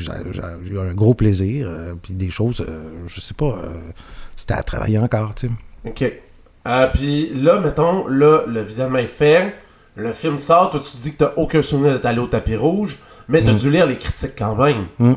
eu 0.69 0.79
un 0.79 0.93
gros 0.93 1.13
plaisir. 1.13 1.67
euh, 1.67 1.93
puis 2.01 2.13
des 2.13 2.29
choses, 2.29 2.61
euh, 2.61 2.83
je 3.07 3.19
sais 3.21 3.33
pas, 3.33 3.45
euh, 3.63 3.73
c'était 4.35 4.53
à 4.53 4.63
travailler 4.63 4.97
encore, 4.99 5.33
tu 5.35 5.47
sais. 5.47 5.53
OK. 5.89 6.13
Puis 6.93 7.31
là, 7.35 7.59
mettons, 7.59 8.07
là, 8.07 8.43
le 8.47 8.61
visionnement 8.61 8.99
est 8.99 9.07
fait. 9.07 9.55
Le 9.95 10.13
film 10.13 10.37
sort. 10.37 10.69
Toi, 10.69 10.79
tu 10.79 10.97
dis 10.97 11.11
que 11.13 11.17
t'as 11.17 11.33
aucun 11.35 11.61
souvenir 11.61 11.93
d'être 11.93 12.05
allé 12.05 12.19
au 12.19 12.27
tapis 12.27 12.55
rouge. 12.55 12.99
Mais 13.27 13.41
t'as 13.41 13.53
Mm. 13.53 13.57
dû 13.57 13.71
lire 13.71 13.85
les 13.87 13.97
critiques 13.97 14.33
quand 14.37 14.55
même. 14.55 14.87
Mm. 14.99 15.13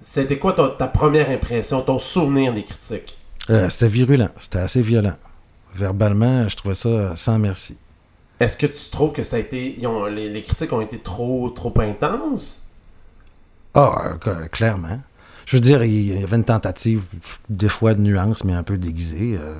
C'était 0.00 0.38
quoi 0.38 0.52
ta 0.52 0.86
première 0.88 1.30
impression, 1.30 1.80
ton 1.82 1.98
souvenir 1.98 2.52
des 2.52 2.62
critiques? 2.64 3.16
C'était 3.68 3.88
virulent, 3.88 4.28
c'était 4.38 4.58
assez 4.58 4.80
violent. 4.82 5.14
Verbalement, 5.74 6.48
je 6.48 6.56
trouvais 6.56 6.74
ça 6.74 7.14
sans 7.16 7.38
merci. 7.38 7.76
Est-ce 8.40 8.56
que 8.56 8.66
tu 8.66 8.90
trouves 8.90 9.12
que 9.12 9.22
ça 9.22 9.36
a 9.36 9.38
été. 9.38 9.78
les, 10.10 10.42
critiques 10.42 10.72
ont 10.72 10.80
été 10.80 10.98
trop, 10.98 11.50
trop 11.50 11.72
intenses? 11.80 12.68
Ah, 13.74 14.02
euh, 14.04 14.16
cl- 14.18 14.48
clairement. 14.48 15.00
Je 15.46 15.56
veux 15.56 15.60
dire, 15.60 15.82
il 15.84 16.20
y 16.20 16.22
avait 16.22 16.36
une 16.36 16.44
tentative, 16.44 17.04
des 17.48 17.68
fois 17.68 17.94
de 17.94 18.00
nuance, 18.00 18.44
mais 18.44 18.52
un 18.52 18.62
peu 18.62 18.78
déguisée. 18.78 19.36
euh. 19.40 19.54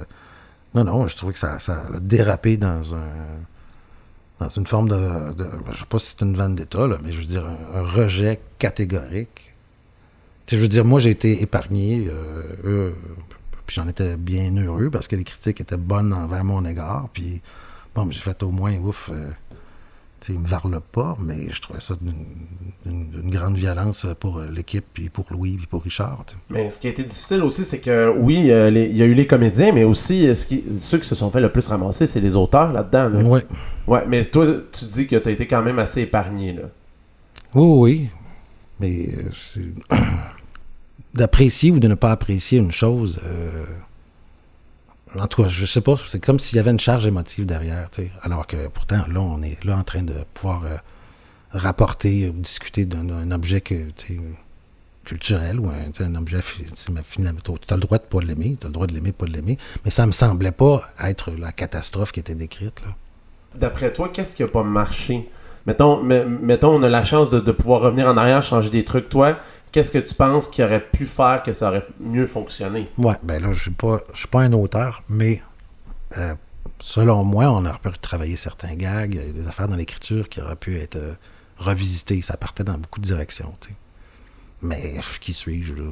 non, 0.74 0.84
non, 0.84 1.06
je 1.06 1.16
trouvais 1.16 1.32
que 1.32 1.38
ça, 1.38 1.58
ça 1.58 1.86
a 1.94 2.00
dérapé 2.00 2.56
dans 2.56 2.94
un 2.94 3.00
une 4.56 4.66
forme 4.66 4.88
de, 4.88 4.98
je 5.70 5.78
sais 5.78 5.86
pas 5.86 5.98
si 5.98 6.10
c'est 6.10 6.24
une 6.24 6.34
vendetta, 6.34 6.86
là, 6.86 6.98
mais 7.02 7.12
je 7.12 7.18
veux 7.18 7.24
dire, 7.24 7.44
un, 7.46 7.82
rejet 7.82 8.40
catégorique. 8.58 9.54
Je 10.48 10.56
veux 10.56 10.68
dire, 10.68 10.84
moi, 10.84 11.00
j'ai 11.00 11.10
été 11.10 11.42
épargné, 11.42 12.08
euh, 12.08 12.42
eux, 12.64 12.94
puis 13.66 13.76
j'en 13.76 13.88
étais 13.88 14.16
bien 14.16 14.54
heureux 14.56 14.90
parce 14.90 15.08
que 15.08 15.16
les 15.16 15.24
critiques 15.24 15.60
étaient 15.60 15.76
bonnes 15.76 16.12
envers 16.12 16.44
mon 16.44 16.64
égard, 16.64 17.08
puis 17.12 17.40
bon, 17.94 18.10
j'ai 18.10 18.20
fait 18.20 18.42
au 18.42 18.50
moins, 18.50 18.76
ouf, 18.78 19.10
euh, 19.12 19.28
tu 20.20 20.28
sais, 20.28 20.32
ils 20.34 20.38
me 20.38 20.46
varlent 20.46 20.80
pas, 20.92 21.16
mais 21.20 21.48
je 21.50 21.60
trouvais 21.60 21.80
ça 21.80 21.94
d'une 22.00 23.30
grande 23.30 23.56
violence 23.56 24.06
pour 24.20 24.38
euh, 24.38 24.46
l'équipe, 24.50 24.84
puis 24.94 25.08
pour 25.10 25.26
Louis, 25.30 25.56
puis 25.56 25.66
pour 25.66 25.82
Richard. 25.82 26.24
Mais 26.50 26.70
ce 26.70 26.78
qui 26.78 26.86
a 26.86 26.90
été 26.90 27.02
difficile 27.02 27.42
aussi, 27.42 27.64
c'est 27.64 27.80
que 27.80 28.12
oui, 28.16 28.50
euh, 28.50 28.70
les- 28.70 28.86
il 28.86 28.96
y 28.96 29.02
a 29.02 29.06
eu 29.06 29.14
les 29.14 29.26
comédiens, 29.26 29.72
mais 29.72 29.84
aussi 29.84 30.34
ce 30.36 30.46
qui, 30.46 30.62
ceux 30.70 30.98
qui 30.98 31.06
se 31.08 31.14
sont 31.14 31.30
fait 31.30 31.40
le 31.40 31.50
plus 31.50 31.66
ramasser, 31.68 32.06
c'est 32.06 32.20
les 32.20 32.36
auteurs 32.36 32.72
là-dedans. 32.72 33.08
là. 33.08 33.24
Ouais. 33.24 33.46
Ouais, 33.88 34.04
mais 34.06 34.24
toi, 34.24 34.46
tu 34.72 34.84
dis 34.84 35.06
que 35.06 35.16
tu 35.16 35.28
as 35.28 35.32
été 35.32 35.46
quand 35.46 35.62
même 35.62 35.78
assez 35.80 36.02
épargné. 36.02 36.52
Là. 36.52 36.62
Oui, 37.54 37.78
oui. 38.00 38.08
Mais 38.80 39.08
euh, 39.58 39.96
d'apprécier 41.14 41.70
ou 41.70 41.78
de 41.80 41.88
ne 41.88 41.94
pas 41.94 42.10
apprécier 42.12 42.58
une 42.58 42.72
chose, 42.72 43.20
euh, 43.26 43.64
en 45.18 45.26
tout 45.26 45.42
cas, 45.42 45.48
je 45.48 45.66
sais 45.66 45.80
pas, 45.80 45.94
c'est 46.08 46.20
comme 46.24 46.38
s'il 46.40 46.56
y 46.56 46.58
avait 46.58 46.70
une 46.70 46.80
charge 46.80 47.06
émotive 47.06 47.46
derrière, 47.46 47.90
tu 47.90 48.02
sais. 48.02 48.10
Alors 48.22 48.46
que 48.46 48.68
pourtant, 48.68 49.00
là, 49.08 49.20
on 49.20 49.42
est 49.42 49.62
là 49.64 49.76
en 49.76 49.82
train 49.84 50.02
de 50.02 50.14
pouvoir 50.34 50.62
euh, 50.64 50.76
rapporter 51.52 52.28
ou 52.28 52.32
discuter 52.32 52.84
d'un 52.84 53.30
objet 53.30 53.60
culturel 55.04 55.60
ou 55.60 55.68
un, 55.68 56.14
objet 56.14 56.40
fi- 56.42 56.64
finalement. 57.04 57.40
Tu 57.44 57.52
as 57.74 57.76
le 57.76 57.80
droit 57.82 57.98
de 57.98 58.04
pas 58.04 58.20
l'aimer, 58.20 58.56
tu 58.60 58.66
as 58.66 58.68
le 58.68 58.72
droit 58.74 58.86
de 58.86 58.94
l'aimer, 58.94 59.12
pas 59.12 59.26
de 59.26 59.32
l'aimer, 59.32 59.58
mais 59.84 59.90
ça 59.90 60.06
me 60.06 60.12
semblait 60.12 60.52
pas 60.52 60.82
être 61.02 61.30
la 61.32 61.52
catastrophe 61.52 62.12
qui 62.12 62.20
était 62.20 62.34
décrite, 62.34 62.80
là. 62.86 62.94
D'après 63.54 63.92
toi, 63.92 64.08
qu'est-ce 64.08 64.34
qui 64.34 64.42
a 64.42 64.48
pas 64.48 64.62
marché? 64.62 65.28
Mettons, 65.66 66.02
me- 66.02 66.24
mettons 66.24 66.74
on 66.74 66.82
a 66.82 66.88
la 66.88 67.04
chance 67.04 67.30
de 67.30 67.38
pouvoir 67.52 67.82
revenir 67.82 68.06
en 68.08 68.16
arrière, 68.16 68.42
changer 68.42 68.70
des 68.70 68.84
trucs. 68.84 69.08
Toi, 69.10 69.36
qu'est-ce 69.72 69.90
que 69.90 69.98
tu 69.98 70.14
penses 70.14 70.46
qu'il 70.46 70.64
aurait 70.64 70.84
pu 70.84 71.06
faire 71.06 71.42
que 71.42 71.52
ça 71.52 71.68
aurait 71.68 71.86
mieux 71.98 72.26
fonctionné? 72.26 72.88
Ouais, 72.98 73.16
ben 73.22 73.42
là, 73.42 73.52
je 73.52 73.60
suis 73.60 73.70
pas, 73.70 74.02
je 74.12 74.20
suis 74.20 74.28
pas 74.28 74.42
un 74.42 74.52
auteur, 74.52 75.02
mais 75.08 75.42
euh, 76.18 76.34
selon 76.80 77.24
moi, 77.24 77.46
on 77.50 77.64
aurait 77.64 77.78
pu 77.78 77.90
travailler 78.00 78.36
certains 78.36 78.74
gags, 78.74 79.14
il 79.14 79.26
y 79.26 79.30
a 79.30 79.32
des 79.32 79.48
affaires 79.48 79.68
dans 79.68 79.76
l'écriture 79.76 80.28
qui 80.28 80.40
auraient 80.40 80.56
pu 80.56 80.78
être 80.78 80.96
euh, 80.96 81.14
revisitées. 81.56 82.20
Ça 82.22 82.36
partait 82.36 82.64
dans 82.64 82.78
beaucoup 82.78 83.00
de 83.00 83.06
directions, 83.06 83.54
tu 83.60 83.70
sais. 83.70 83.76
Mais 84.64 85.00
qui 85.20 85.32
suis-je, 85.32 85.74
là? 85.74 85.82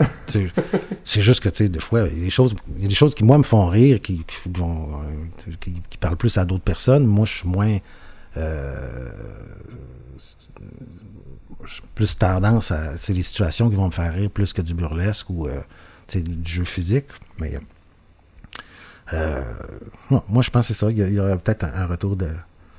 euh, 0.00 0.48
c'est 1.04 1.22
juste 1.22 1.38
que, 1.38 1.48
tu 1.48 1.58
sais, 1.58 1.68
des 1.68 1.78
fois, 1.78 2.08
il 2.10 2.18
y 2.18 2.22
a 2.22 2.24
des 2.24 2.30
choses, 2.30 2.52
il 2.74 2.82
y 2.82 2.86
a 2.86 2.88
des 2.88 2.94
choses 2.96 3.14
qui, 3.14 3.22
moi, 3.22 3.38
me 3.38 3.44
font 3.44 3.68
rire, 3.68 4.00
qui, 4.02 4.24
qui, 4.24 4.48
vont, 4.58 4.94
euh, 4.94 5.52
qui, 5.60 5.80
qui 5.88 5.98
parlent 5.98 6.16
plus 6.16 6.36
à 6.36 6.44
d'autres 6.44 6.64
personnes. 6.64 7.06
Moi, 7.06 7.26
je 7.26 7.38
suis 7.38 7.48
moins... 7.48 7.78
euh, 8.36 9.10
plus 11.94 12.16
tendance 12.18 12.70
à. 12.70 12.96
C'est 12.96 13.12
les 13.12 13.22
situations 13.22 13.68
qui 13.70 13.76
vont 13.76 13.86
me 13.86 13.90
faire 13.92 14.12
rire 14.14 14.30
plus 14.30 14.52
que 14.52 14.62
du 14.62 14.74
burlesque 14.74 15.30
ou 15.30 15.46
euh, 15.46 15.60
du 16.14 16.50
jeu 16.50 16.64
physique. 16.64 17.06
Mais 17.38 17.58
euh, 19.12 19.42
non, 20.10 20.22
moi, 20.28 20.42
je 20.42 20.50
pense 20.50 20.68
que 20.68 20.74
c'est 20.74 20.78
ça. 20.80 20.90
Il 20.90 20.98
y, 20.98 21.02
a- 21.02 21.08
il 21.08 21.14
y 21.14 21.20
aurait 21.20 21.38
peut-être 21.38 21.64
un, 21.64 21.86
retour 21.86 22.16
de, 22.16 22.28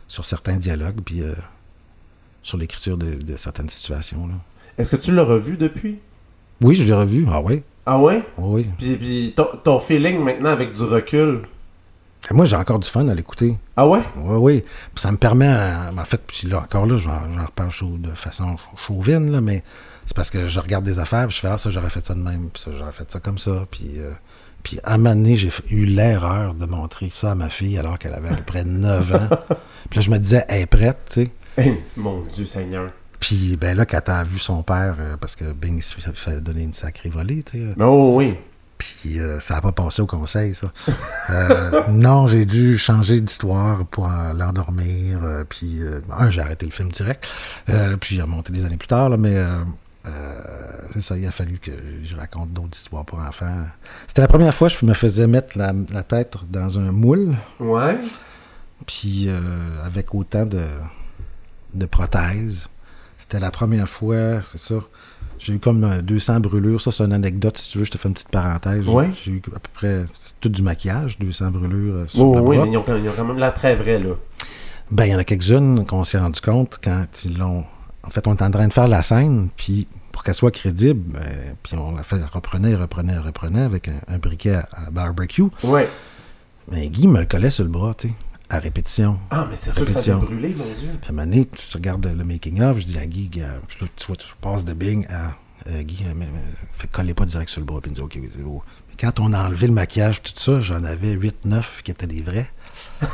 sur 0.07 0.25
certains 0.25 0.57
dialogues, 0.57 1.01
puis 1.03 1.21
euh, 1.21 1.33
sur 2.41 2.57
l'écriture 2.57 2.97
de, 2.97 3.13
de 3.15 3.37
certaines 3.37 3.69
situations. 3.69 4.27
Là. 4.27 4.33
Est-ce 4.77 4.91
que 4.95 5.01
tu 5.01 5.13
l'as 5.13 5.23
revu 5.23 5.57
depuis? 5.57 5.99
Oui, 6.61 6.75
je 6.75 6.83
l'ai 6.83 6.93
revu. 6.93 7.25
Ah 7.29 7.41
oui? 7.41 7.63
Ah 7.85 7.99
ouais? 7.99 8.23
Oui. 8.37 8.67
Puis, 8.77 8.95
puis 8.95 9.33
ton, 9.35 9.47
ton 9.63 9.79
feeling 9.79 10.19
maintenant 10.19 10.49
avec 10.49 10.71
du 10.71 10.83
recul? 10.83 11.41
Moi, 12.31 12.45
j'ai 12.45 12.55
encore 12.55 12.79
du 12.79 12.89
fun 12.89 13.07
à 13.09 13.13
l'écouter. 13.13 13.57
Ah 13.75 13.87
ouais? 13.87 13.99
Oui, 14.17 14.35
oui. 14.39 14.63
Ça 14.95 15.11
me 15.11 15.17
permet, 15.17 15.47
à- 15.47 15.91
en 15.97 16.05
fait, 16.05 16.21
puis 16.25 16.47
là, 16.47 16.59
encore 16.59 16.85
là, 16.85 16.95
j'en 16.97 17.19
reparle 17.45 17.71
de 18.01 18.09
façon 18.11 18.55
chau- 18.57 18.77
chauvine, 18.95 19.29
là, 19.31 19.41
mais 19.41 19.63
c'est 20.05 20.15
parce 20.15 20.29
que 20.31 20.47
je 20.47 20.59
regarde 20.59 20.85
des 20.85 20.99
affaires, 20.99 21.27
puis 21.27 21.35
je 21.35 21.41
fais, 21.41 21.47
ah, 21.49 21.57
ça, 21.57 21.69
j'aurais 21.69 21.89
fait 21.89 22.05
ça 22.05 22.13
de 22.13 22.19
même, 22.21 22.49
puis 22.49 22.61
ça, 22.63 22.71
j'aurais 22.77 22.91
fait 22.93 23.09
ça 23.11 23.19
comme 23.19 23.37
ça, 23.37 23.65
puis... 23.69 23.93
euh, 23.97 24.11
puis 24.63 24.79
à 24.85 24.93
un 24.93 24.97
moment 24.97 25.13
donné, 25.15 25.35
j'ai 25.35 25.51
eu 25.69 25.83
l'erreur 25.85 26.53
de 26.53 26.65
montrer 26.65 27.11
ça 27.13 27.31
à 27.31 27.35
ma 27.35 27.49
fille 27.49 27.77
alors 27.77 27.99
qu'elle 27.99 28.13
avait 28.13 28.29
à 28.29 28.35
peu 28.35 28.43
près 28.43 28.63
9 28.63 29.13
ans. 29.13 29.27
Puis 29.89 29.97
là, 29.99 30.01
je 30.01 30.09
me 30.09 30.17
disais, 30.17 30.45
elle 30.47 30.61
est 30.61 30.65
prête, 30.65 30.99
tu 31.11 31.25
sais. 31.25 31.31
Eh, 31.57 31.73
mon 31.97 32.21
Dieu 32.33 32.45
Seigneur. 32.45 32.89
Puis 33.19 33.57
ben 33.59 33.75
là, 33.75 33.85
quand 33.85 33.99
elle 34.07 34.13
a 34.13 34.23
vu 34.23 34.39
son 34.39 34.63
père, 34.63 34.95
euh, 34.97 35.17
parce 35.19 35.35
que 35.35 35.51
Bing 35.51 35.81
se 35.81 35.95
fait- 35.99 36.39
donner 36.41 36.61
une 36.63 36.71
sacrée 36.71 37.09
volée, 37.09 37.43
tu 37.43 37.57
sais. 37.59 37.73
Mais 37.75 37.83
oh 37.83 38.15
oui. 38.15 38.37
Puis 39.01 39.19
euh, 39.19 39.39
ça 39.39 39.55
n'a 39.55 39.61
pas 39.61 39.71
passé 39.71 40.01
au 40.01 40.05
conseil, 40.07 40.53
ça. 40.53 40.71
Euh, 41.29 41.81
non, 41.89 42.27
j'ai 42.27 42.45
dû 42.45 42.77
changer 42.77 43.19
d'histoire 43.21 43.85
pour 43.85 44.07
l'endormir. 44.35 45.19
euh, 45.23 45.43
puis, 45.47 45.81
un, 46.17 46.29
j'ai 46.29 46.41
arrêté 46.41 46.65
le 46.65 46.71
film 46.71 46.91
direct. 46.91 47.25
Puis 47.99 48.15
j'ai 48.15 48.21
remonté 48.21 48.51
des 48.53 48.65
années 48.65 48.77
plus 48.77 48.87
tard, 48.87 49.09
là, 49.09 49.17
mais 49.17 49.35
c'est 50.93 51.01
ça, 51.01 51.17
il 51.17 51.25
a 51.25 51.31
fallu 51.31 51.57
que 51.59 51.71
je 52.03 52.15
raconte 52.15 52.51
d'autres 52.51 52.77
histoires 52.77 53.05
pour 53.05 53.19
enfants. 53.19 53.65
C'était 54.07 54.21
la 54.21 54.27
première 54.27 54.53
fois 54.53 54.69
que 54.69 54.75
je 54.79 54.85
me 54.85 54.93
faisais 54.93 55.27
mettre 55.27 55.57
la, 55.57 55.71
la 55.91 56.03
tête 56.03 56.35
dans 56.49 56.77
un 56.77 56.91
moule, 56.91 57.35
Ouais. 57.59 57.97
puis 58.85 59.29
avec 59.85 60.13
autant 60.13 60.45
de, 60.45 60.61
de 61.73 61.85
prothèses. 61.85 62.67
C'était 63.17 63.39
la 63.39 63.51
première 63.51 63.87
fois, 63.87 64.41
c'est 64.43 64.59
ça. 64.59 64.75
J'ai 65.43 65.53
eu 65.53 65.59
comme 65.59 65.83
euh, 65.83 66.01
200 66.01 66.39
brûlures. 66.39 66.81
Ça, 66.81 66.91
c'est 66.91 67.03
une 67.03 67.11
anecdote, 67.13 67.57
si 67.57 67.71
tu 67.71 67.77
veux. 67.79 67.83
Je 67.83 67.91
te 67.91 67.97
fais 67.97 68.07
une 68.07 68.13
petite 68.13 68.29
parenthèse. 68.29 68.85
J'ai- 69.25 69.31
eu 69.31 69.41
à 69.55 69.59
peu 69.59 69.69
près 69.73 70.05
tout 70.39 70.47
du 70.49 70.61
maquillage, 70.61 71.19
200 71.19 71.51
brûlures 71.51 71.95
euh, 71.95 72.07
sur 72.07 72.21
Oh, 72.21 72.35
le 72.35 72.41
oui, 72.41 72.57
mais 72.57 72.69
ils 72.71 72.77
ont, 72.77 72.83
ils 72.87 73.09
ont 73.09 73.13
quand 73.15 73.25
même 73.25 73.37
l'air 73.39 73.53
très 73.53 73.75
vrai, 73.75 73.99
là. 73.99 74.11
Ben, 74.91 75.05
il 75.05 75.11
y 75.11 75.15
en 75.15 75.19
a 75.19 75.23
quelques-unes 75.23 75.85
qu'on 75.85 76.03
s'est 76.03 76.17
rendu 76.19 76.39
compte 76.39 76.79
quand 76.83 77.05
ils 77.25 77.37
l'ont. 77.37 77.65
En 78.03 78.09
fait, 78.09 78.25
on 78.27 78.33
était 78.33 78.43
en 78.43 78.51
train 78.51 78.67
de 78.67 78.73
faire 78.73 78.87
la 78.87 79.01
scène, 79.01 79.49
puis 79.57 79.87
pour 80.11 80.23
qu'elle 80.23 80.35
soit 80.35 80.51
crédible, 80.51 81.17
euh, 81.17 81.53
puis 81.63 81.75
on 81.77 81.95
la 81.95 82.03
fait, 82.03 82.23
reprenait, 82.31 82.75
reprenait, 82.75 83.17
reprenait 83.17 83.61
avec 83.63 83.87
un, 83.87 83.99
un 84.13 84.17
briquet 84.19 84.53
à, 84.55 84.67
à 84.87 84.89
barbecue. 84.91 85.43
Ouais. 85.63 85.89
Mais 86.71 86.87
Guy 86.89 87.07
me 87.07 87.19
le 87.21 87.25
collait 87.25 87.49
sur 87.49 87.63
le 87.63 87.69
bras, 87.69 87.93
tu 87.97 88.09
sais, 88.09 88.13
à 88.53 88.59
répétition. 88.59 89.17
Ah, 89.31 89.47
mais 89.49 89.55
c'est 89.55 89.71
sûr 89.71 89.85
que 89.85 89.91
ça 89.91 89.99
Répétition. 89.99 90.19
brûler, 90.19 90.55
mon 90.55 90.65
Dieu. 90.65 90.89
Puis 91.01 91.07
à 91.07 91.09
un 91.09 91.13
moment 91.13 91.25
donné, 91.25 91.47
tu 91.47 91.77
regardes 91.77 92.05
le, 92.05 92.23
making-of, 92.23 92.79
je 92.79 92.85
dis 92.85 92.99
à 92.99 93.05
Guy, 93.05 93.29
là, 93.39 93.47
tu 93.95 94.07
vois, 94.07 94.15
tu 94.15 94.27
passes 94.39 94.63
de 94.63 94.73
Bing 94.73 95.07
à 95.09 95.33
euh, 95.69 95.81
Guy, 95.81 96.03
euh, 96.05 96.13
mais, 96.15 96.25
mais, 96.25 96.39
fait 96.71 96.87
coller 96.87 97.13
pas 97.13 97.25
direct 97.25 97.49
sur 97.49 97.61
le 97.61 97.65
bras, 97.65 97.81
puis 97.81 97.89
il 97.89 97.93
me 97.93 97.95
dit, 97.95 98.01
OK, 98.01 98.19
c'est 98.31 98.43
beau. 98.43 98.61
Mais 98.89 98.95
quand 98.99 99.19
on 99.19 99.33
a 99.33 99.47
enlevé 99.47 99.67
le 99.67 99.73
maquillage, 99.73 100.21
tout 100.21 100.33
ça, 100.35 100.59
j'en 100.59 100.83
avais 100.83 101.15
8-9 101.15 101.81
qui 101.83 101.91
étaient 101.91 102.07
des 102.07 102.21
vrais. 102.21 102.49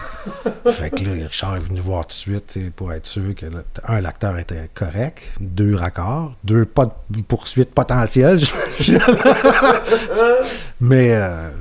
fait 0.66 0.90
que 0.90 1.04
là, 1.04 1.28
Richard 1.28 1.58
est 1.58 1.62
venu 1.62 1.80
voir 1.80 2.08
tout 2.08 2.10
de 2.10 2.14
suite 2.14 2.76
pour 2.76 2.92
être 2.94 3.06
sûr 3.06 3.36
que, 3.36 3.46
un, 3.86 4.02
l'acteur 4.02 4.38
était 4.38 4.70
correct, 4.74 5.24
deux, 5.40 5.76
raccords, 5.76 6.36
deux, 6.44 6.66
pas 6.66 7.04
de 7.10 7.22
poursuite 7.22 7.74
potentielle. 7.74 8.42
mais 10.82 11.12
euh, 11.14 11.52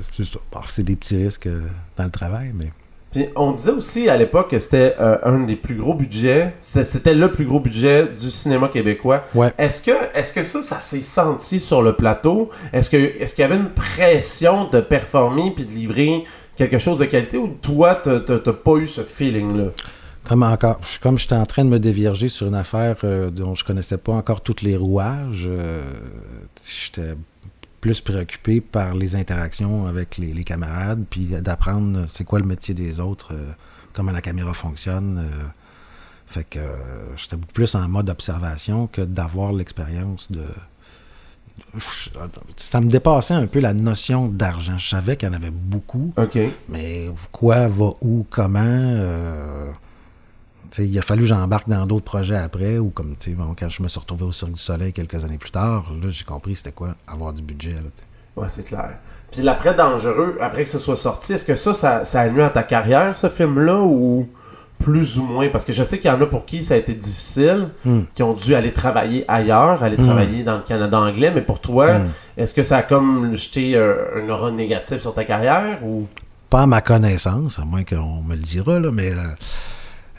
c'est 0.67 0.83
des 0.83 0.95
petits 0.95 1.23
risques 1.23 1.47
euh, 1.47 1.61
dans 1.97 2.05
le 2.05 2.11
travail, 2.11 2.51
mais. 2.53 2.71
Puis 3.11 3.25
on 3.35 3.51
disait 3.53 3.71
aussi 3.71 4.07
à 4.07 4.17
l'époque 4.17 4.51
que 4.51 4.59
c'était 4.59 4.95
euh, 4.99 5.17
un 5.23 5.39
des 5.39 5.55
plus 5.55 5.73
gros 5.75 5.95
budgets. 5.95 6.53
C'était 6.59 7.15
le 7.15 7.31
plus 7.31 7.45
gros 7.45 7.59
budget 7.59 8.05
du 8.07 8.29
cinéma 8.29 8.67
québécois. 8.67 9.23
Ouais. 9.33 9.51
Est-ce 9.57 9.81
que, 9.81 9.91
est-ce 10.13 10.31
que 10.31 10.43
ça, 10.43 10.61
ça 10.61 10.79
s'est 10.79 11.01
senti 11.01 11.59
sur 11.59 11.81
le 11.81 11.93
plateau? 11.95 12.49
Est-ce 12.71 12.89
que, 12.89 12.97
est-ce 12.97 13.33
qu'il 13.33 13.41
y 13.41 13.45
avait 13.45 13.55
une 13.57 13.69
pression 13.71 14.67
de 14.69 14.79
performer 14.79 15.51
puis 15.55 15.65
de 15.65 15.71
livrer 15.71 16.23
quelque 16.55 16.77
chose 16.77 16.99
de 16.99 17.05
qualité 17.05 17.37
ou 17.37 17.47
toi, 17.47 17.95
t'as 17.95 18.19
pas 18.53 18.75
eu 18.75 18.85
ce 18.85 19.01
feeling-là? 19.01 19.71
Comme 20.27 20.43
encore, 20.43 20.79
je- 20.85 20.99
comme 20.99 21.17
j'étais 21.17 21.33
en 21.33 21.45
train 21.47 21.65
de 21.65 21.69
me 21.69 21.79
dévierger 21.79 22.29
sur 22.29 22.45
une 22.45 22.53
affaire 22.53 22.97
euh, 23.03 23.31
dont 23.31 23.55
je 23.55 23.63
connaissais 23.65 23.97
pas 23.97 24.11
encore 24.11 24.41
tous 24.41 24.57
les 24.61 24.77
rouages, 24.77 25.47
euh, 25.47 25.81
j'étais 26.67 27.15
plus 27.81 28.01
préoccupé 28.01 28.61
par 28.61 28.93
les 28.93 29.15
interactions 29.15 29.87
avec 29.87 30.17
les, 30.17 30.33
les 30.33 30.43
camarades, 30.43 31.05
puis 31.09 31.25
d'apprendre 31.25 32.05
c'est 32.11 32.23
quoi 32.25 32.39
le 32.39 32.45
métier 32.45 32.73
des 32.73 32.99
autres, 32.99 33.33
euh, 33.33 33.51
comment 33.93 34.11
la 34.11 34.21
caméra 34.21 34.53
fonctionne. 34.53 35.17
euh. 35.19 35.45
fait 36.27 36.43
que 36.43 36.59
euh, 36.59 37.15
j'étais 37.17 37.35
beaucoup 37.35 37.53
plus 37.53 37.73
en 37.75 37.87
mode 37.87 38.09
observation 38.09 38.87
que 38.87 39.01
d'avoir 39.01 39.51
l'expérience 39.53 40.31
de, 40.31 40.43
ça 42.57 42.79
me 42.81 42.89
dépassait 42.89 43.33
un 43.33 43.47
peu 43.47 43.59
la 43.59 43.73
notion 43.73 44.27
d'argent. 44.27 44.77
Je 44.77 44.89
savais 44.89 45.17
qu'il 45.17 45.27
y 45.27 45.31
en 45.31 45.35
avait 45.35 45.51
beaucoup, 45.51 46.13
mais 46.69 47.09
quoi, 47.31 47.67
va 47.67 47.91
où, 48.01 48.25
comment. 48.29 48.61
Il 50.85 50.97
a 50.97 51.01
fallu 51.01 51.21
que 51.21 51.27
j'embarque 51.27 51.67
dans 51.69 51.85
d'autres 51.85 52.05
projets 52.05 52.37
après, 52.37 52.77
ou 52.77 52.89
comme 52.89 53.15
tu 53.19 53.31
sais, 53.31 53.35
bon, 53.35 53.55
quand 53.57 53.69
je 53.69 53.81
me 53.83 53.87
suis 53.87 53.99
retrouvé 53.99 54.23
au 54.25 54.31
Cirque 54.31 54.51
du 54.53 54.59
Soleil 54.59 54.93
quelques 54.93 55.23
années 55.25 55.37
plus 55.37 55.51
tard, 55.51 55.85
là, 56.01 56.09
j'ai 56.09 56.23
compris 56.23 56.55
c'était 56.55 56.71
quoi 56.71 56.95
avoir 57.07 57.33
du 57.33 57.41
budget. 57.41 57.71
Là. 57.73 57.89
Ouais, 58.35 58.47
c'est 58.49 58.63
clair. 58.63 58.91
Puis 59.31 59.41
l'après 59.41 59.75
dangereux, 59.75 60.37
après 60.41 60.63
que 60.63 60.69
ce 60.69 60.79
soit 60.79 60.95
sorti, 60.95 61.33
est-ce 61.33 61.45
que 61.45 61.55
ça, 61.55 61.73
ça, 61.73 62.05
ça 62.05 62.21
a 62.21 62.29
nuit 62.29 62.41
à 62.41 62.49
ta 62.49 62.63
carrière, 62.63 63.15
ce 63.15 63.29
film-là, 63.29 63.79
ou 63.81 64.27
plus 64.79 65.19
ou 65.19 65.23
moins? 65.23 65.49
Parce 65.49 65.65
que 65.65 65.73
je 65.73 65.83
sais 65.83 65.99
qu'il 65.99 66.09
y 66.09 66.13
en 66.13 66.21
a 66.21 66.25
pour 66.25 66.45
qui 66.45 66.63
ça 66.63 66.73
a 66.73 66.77
été 66.77 66.93
difficile, 66.93 67.69
Hmm. 67.85 68.01
qui 68.15 68.23
ont 68.23 68.33
dû 68.33 68.55
aller 68.55 68.71
travailler 68.73 69.25
ailleurs, 69.27 69.83
aller 69.83 69.97
travailler 69.97 70.43
dans 70.43 70.55
le 70.57 70.63
Canada 70.63 70.99
anglais, 70.99 71.31
mais 71.35 71.41
pour 71.41 71.59
toi, 71.61 71.99
Hmm. 71.99 72.07
est-ce 72.37 72.53
que 72.53 72.63
ça 72.63 72.77
a 72.77 72.81
comme 72.83 73.35
jeté 73.35 73.75
euh, 73.75 74.23
un 74.25 74.29
aura 74.29 74.49
négatif 74.51 75.01
sur 75.01 75.13
ta 75.13 75.25
carrière, 75.25 75.79
ou... 75.85 76.07
Pas 76.49 76.61
à 76.63 76.65
ma 76.65 76.81
connaissance, 76.81 77.59
à 77.59 77.65
moins 77.65 77.83
qu'on 77.83 78.23
me 78.23 78.35
le 78.35 78.41
dira, 78.41 78.79
là, 78.79 78.89
mais 78.91 79.11
euh, 79.11 79.17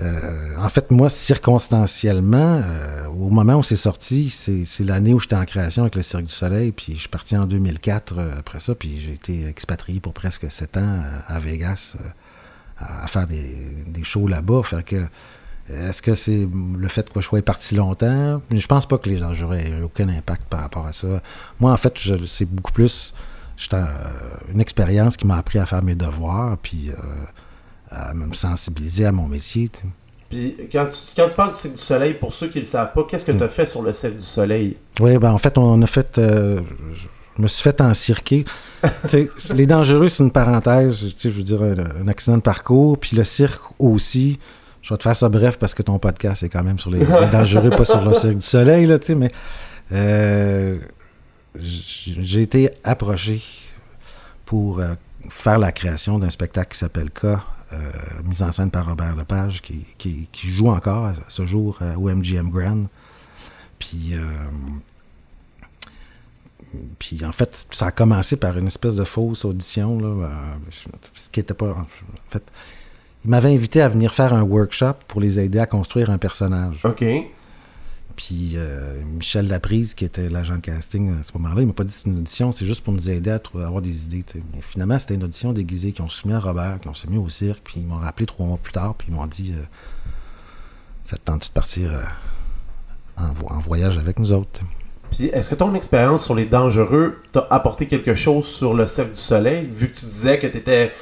euh, 0.00 0.56
en 0.56 0.68
fait, 0.68 0.90
moi, 0.90 1.10
circonstanciellement, 1.10 2.62
euh, 2.64 3.06
au 3.06 3.28
moment 3.30 3.56
où 3.56 3.62
c'est 3.62 3.76
sorti, 3.76 4.30
c'est 4.30 4.84
l'année 4.84 5.12
où 5.12 5.20
j'étais 5.20 5.36
en 5.36 5.44
création 5.44 5.82
avec 5.82 5.94
le 5.94 6.02
Cirque 6.02 6.24
du 6.24 6.32
Soleil, 6.32 6.72
puis 6.72 6.94
je 6.94 7.00
suis 7.00 7.08
parti 7.08 7.36
en 7.36 7.46
2004 7.46 8.14
euh, 8.16 8.38
après 8.38 8.60
ça, 8.60 8.74
puis 8.74 8.98
j'ai 8.98 9.12
été 9.12 9.46
expatrié 9.46 10.00
pour 10.00 10.14
presque 10.14 10.50
sept 10.50 10.76
ans 10.76 11.02
à 11.26 11.38
Vegas 11.38 11.96
à, 12.78 13.06
faire 13.08 13.26
des, 13.26 14.02
shows 14.02 14.26
là-bas. 14.26 14.62
Que, 14.86 15.06
est-ce 15.68 16.00
que 16.00 16.14
c'est 16.14 16.48
le 16.78 16.88
fait 16.88 17.10
que 17.12 17.20
je 17.20 17.26
sois 17.26 17.42
parti 17.42 17.74
longtemps? 17.74 18.40
Je 18.50 18.66
pense 18.66 18.86
pas 18.86 18.96
que 18.96 19.10
les 19.10 19.18
gens 19.18 19.34
eu 19.34 19.82
aucun 19.82 20.08
impact 20.08 20.44
par 20.48 20.60
rapport 20.60 20.86
à 20.86 20.92
ça. 20.92 21.20
Moi, 21.60 21.72
en 21.72 21.76
fait, 21.76 21.98
c'est 22.26 22.46
beaucoup 22.46 22.72
plus 22.72 23.12
une 24.48 24.60
expérience 24.60 25.18
qui 25.18 25.26
m'a 25.26 25.36
appris 25.36 25.58
à 25.58 25.66
faire 25.66 25.82
mes 25.82 25.94
devoirs, 25.94 26.56
puis 26.62 26.90
à 27.90 28.14
me 28.14 28.32
sensibiliser 28.34 29.06
à 29.06 29.12
mon 29.12 29.26
métier. 29.28 29.70
Puis 30.28 30.56
quand 30.70 30.86
tu, 30.86 30.98
quand 31.16 31.28
tu 31.28 31.34
parles 31.34 31.52
du 31.52 31.58
Cirque 31.58 31.74
du 31.74 31.80
Soleil, 31.80 32.14
pour 32.14 32.32
ceux 32.32 32.48
qui 32.48 32.58
ne 32.58 32.62
le 32.62 32.66
savent 32.68 32.92
pas, 32.92 33.04
qu'est-ce 33.08 33.26
que 33.26 33.32
tu 33.32 33.42
as 33.42 33.48
fait 33.48 33.66
sur 33.66 33.82
le 33.82 33.92
Cirque 33.92 34.16
du 34.16 34.22
Soleil? 34.22 34.76
Oui, 35.00 35.18
ben 35.18 35.32
en 35.32 35.38
fait, 35.38 35.58
on 35.58 35.80
a 35.82 35.86
fait. 35.86 36.18
euh, 36.18 36.60
je 37.36 37.42
me 37.42 37.48
suis 37.48 37.62
fait 37.62 37.80
encirquer. 37.80 38.44
Les 39.50 39.66
dangereux, 39.66 40.08
c'est 40.08 40.22
une 40.22 40.30
parenthèse. 40.30 40.98
Je 41.18 41.28
veux 41.30 41.42
dire, 41.42 41.62
un, 41.62 41.74
un 42.04 42.08
accident 42.08 42.36
de 42.36 42.42
parcours. 42.42 42.98
Puis 42.98 43.16
le 43.16 43.24
cirque 43.24 43.62
aussi. 43.78 44.38
Je 44.82 44.94
vais 44.94 44.98
te 44.98 45.02
faire 45.02 45.16
ça 45.16 45.28
bref 45.28 45.58
parce 45.58 45.74
que 45.74 45.82
ton 45.82 45.98
podcast 45.98 46.42
est 46.42 46.48
quand 46.48 46.62
même 46.62 46.78
sur 46.78 46.90
les, 46.90 47.00
les 47.00 47.06
dangereux, 47.32 47.70
pas 47.70 47.84
sur 47.84 48.00
le 48.02 48.14
Cirque 48.14 48.36
du 48.36 48.46
Soleil, 48.46 48.86
là, 48.86 48.98
mais. 49.16 49.28
euh, 49.92 50.78
j'ai 51.54 52.42
été 52.42 52.70
approché 52.84 53.42
pour 54.46 54.80
euh, 54.80 54.94
faire 55.28 55.58
la 55.58 55.72
création 55.72 56.18
d'un 56.18 56.30
spectacle 56.30 56.72
qui 56.72 56.78
s'appelle 56.78 57.10
K, 57.10 57.26
mise 58.24 58.42
en 58.42 58.52
scène 58.52 58.70
par 58.70 58.86
Robert 58.86 59.16
Lepage, 59.16 59.62
qui, 59.62 60.28
joue 60.34 60.68
encore 60.68 61.06
à 61.06 61.12
ce 61.28 61.46
jour 61.46 61.78
euh, 61.82 61.94
au 61.96 62.08
MGM 62.08 62.50
Grand. 62.50 62.86
Puis, 63.78 64.12
euh, 64.12 64.20
puis 66.98 67.24
en 67.24 67.32
fait, 67.32 67.66
ça 67.70 67.86
a 67.86 67.90
commencé 67.90 68.36
par 68.36 68.58
une 68.58 68.66
espèce 68.66 68.94
de 68.94 69.04
fausse 69.04 69.44
audition, 69.44 69.98
là, 69.98 70.26
euh, 70.26 70.30
ce 71.14 71.28
qui 71.30 71.40
était 71.40 71.54
pas. 71.54 71.70
En 71.70 71.86
fait, 72.30 72.42
il 73.24 73.30
m'avait 73.30 73.54
invité 73.54 73.82
à 73.82 73.88
venir 73.88 74.14
faire 74.14 74.32
un 74.32 74.42
workshop 74.42 74.94
pour 75.08 75.20
les 75.20 75.38
aider 75.38 75.58
à 75.58 75.66
construire 75.66 76.10
un 76.10 76.18
personnage. 76.18 76.84
OK. 76.84 77.04
Puis 78.20 78.52
euh, 78.56 79.02
Michel 79.02 79.48
Laprise, 79.48 79.94
qui 79.94 80.04
était 80.04 80.28
l'agent 80.28 80.56
de 80.56 80.60
casting 80.60 81.18
à 81.18 81.22
ce 81.22 81.32
moment-là, 81.38 81.62
il 81.62 81.66
m'a 81.66 81.72
pas 81.72 81.84
dit 81.84 81.92
c'était 81.92 82.10
une 82.10 82.18
audition, 82.18 82.52
c'est 82.52 82.66
juste 82.66 82.84
pour 82.84 82.92
nous 82.92 83.08
aider 83.08 83.30
à, 83.30 83.40
avoir 83.54 83.80
des 83.80 84.04
idées. 84.04 84.22
Mais 84.52 84.60
finalement, 84.60 84.98
c'était 84.98 85.14
une 85.14 85.24
audition 85.24 85.54
déguisée 85.54 85.92
qu'ils 85.92 86.04
ont 86.04 86.10
soumis 86.10 86.34
à 86.34 86.38
Robert, 86.38 86.76
qu'ils 86.80 86.90
ont 86.90 86.94
soumis 86.94 87.16
au 87.16 87.30
cirque, 87.30 87.60
puis 87.64 87.76
ils 87.78 87.86
m'ont 87.86 87.96
rappelé 87.96 88.26
trois 88.26 88.44
mois 88.44 88.58
plus 88.58 88.74
tard, 88.74 88.94
puis 88.94 89.08
ils 89.08 89.14
m'ont 89.14 89.26
dit 89.26 89.54
euh, 89.56 89.62
Ça 91.04 91.16
te 91.16 91.22
tente 91.22 91.48
de 91.48 91.52
partir 91.52 91.90
euh, 91.94 92.02
en, 93.16 93.54
en 93.54 93.58
voyage 93.58 93.96
avec 93.96 94.18
nous 94.18 94.32
autres 94.32 94.60
Puis 95.10 95.28
est-ce 95.28 95.48
que 95.48 95.54
ton 95.54 95.74
expérience 95.74 96.22
sur 96.22 96.34
les 96.34 96.44
dangereux 96.44 97.22
t'a 97.32 97.46
apporté 97.48 97.86
quelque 97.86 98.14
chose 98.14 98.44
sur 98.44 98.74
le 98.74 98.86
Cirque 98.86 99.14
du 99.14 99.20
Soleil, 99.20 99.66
vu 99.66 99.88
que 99.88 99.98
tu 99.98 100.04
disais 100.04 100.38
que 100.38 100.46
tu 100.46 100.58
étais, 100.58 100.92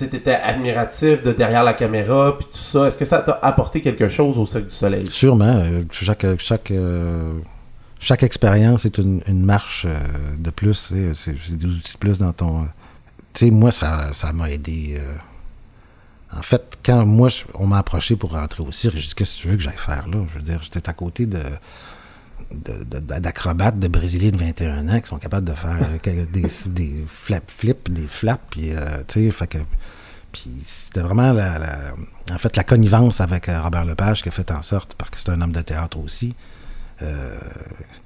admiratif 0.00 1.22
de 1.22 1.32
derrière 1.32 1.64
la 1.64 1.74
caméra, 1.74 2.36
puis 2.36 2.46
tout 2.46 2.58
ça, 2.58 2.86
est-ce 2.86 2.96
que 2.96 3.04
ça 3.04 3.20
t'a 3.20 3.38
apporté 3.42 3.80
quelque 3.80 4.08
chose 4.08 4.38
au 4.38 4.46
Cirque 4.46 4.64
du 4.64 4.74
Soleil? 4.74 5.06
Sûrement, 5.10 5.44
euh, 5.44 5.82
chaque, 5.90 6.26
chaque, 6.38 6.70
euh, 6.70 7.32
chaque 8.00 8.22
expérience 8.22 8.84
est 8.84 8.98
une, 8.98 9.22
marche 9.28 9.86
euh, 9.86 9.98
de 10.38 10.50
plus, 10.50 10.74
c'est, 10.74 11.32
des 11.56 11.66
outils 11.66 11.94
de 11.94 11.98
plus 11.98 12.18
dans 12.18 12.32
ton... 12.32 12.62
tu 13.34 13.46
sais, 13.46 13.50
moi, 13.50 13.70
ça, 13.70 14.10
m'a 14.32 14.50
aidé. 14.50 15.00
en 16.36 16.42
fait, 16.42 16.78
quand 16.84 17.06
moi, 17.06 17.28
on 17.54 17.66
m'a 17.66 17.78
approché 17.78 18.16
pour 18.16 18.32
rentrer 18.32 18.62
au 18.62 18.72
cirque, 18.72 18.96
j'ai 18.96 19.08
dit, 19.08 19.14
qu'est-ce 19.14 19.36
que 19.36 19.42
tu 19.42 19.48
veux 19.48 19.56
que 19.56 19.62
j'aille 19.62 19.74
faire 19.76 20.08
là? 20.08 20.18
Je 20.32 20.38
veux 20.38 20.44
dire, 20.44 20.60
j'étais 20.62 20.88
à 20.88 20.92
côté 20.92 21.26
de 21.26 21.42
de- 22.54 22.84
de- 22.84 23.18
d'acrobates 23.20 23.78
de 23.78 23.88
Brésiliens 23.88 24.30
de 24.30 24.36
21 24.36 24.88
ans 24.88 25.00
qui 25.00 25.08
sont 25.08 25.18
capables 25.18 25.46
de 25.48 25.54
faire 25.54 25.78
euh, 25.82 26.24
des, 26.32 26.42
des 26.66 27.04
flap 27.06 27.50
flips, 27.50 27.90
des 27.92 28.06
flaps, 28.06 28.42
puis 28.50 28.72
euh, 28.74 29.02
tu 29.08 29.24
sais, 29.26 29.30
fait 29.30 29.46
que 29.46 29.58
puis 30.32 30.50
c'était 30.66 31.00
vraiment 31.02 31.32
la, 31.34 31.92
en 32.32 32.38
fait 32.38 32.56
la 32.56 32.64
connivence 32.64 33.20
avec 33.20 33.48
euh, 33.48 33.60
Robert 33.60 33.84
Lepage 33.84 34.22
qui 34.22 34.28
a 34.28 34.32
fait 34.32 34.50
en 34.50 34.62
sorte, 34.62 34.94
parce 34.94 35.10
que 35.10 35.18
c'est 35.18 35.28
un 35.30 35.40
homme 35.40 35.52
de 35.52 35.60
théâtre 35.62 35.98
aussi, 35.98 36.34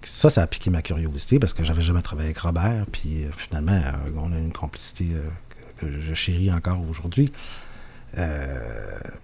ça, 0.02 0.30
ça 0.30 0.42
a 0.42 0.46
piqué 0.46 0.70
ma 0.70 0.80
curiosité 0.82 1.38
parce 1.38 1.52
que 1.52 1.62
j'avais 1.64 1.82
jamais 1.82 2.00
travaillé 2.02 2.28
avec 2.28 2.38
Robert, 2.38 2.86
puis 2.90 3.26
finalement, 3.36 3.78
on 4.16 4.32
a 4.32 4.38
une 4.38 4.52
complicité 4.52 5.08
que 5.76 6.00
je 6.00 6.14
chéris 6.14 6.50
encore 6.50 6.80
aujourd'hui. 6.88 7.30
Euh, 8.18 8.58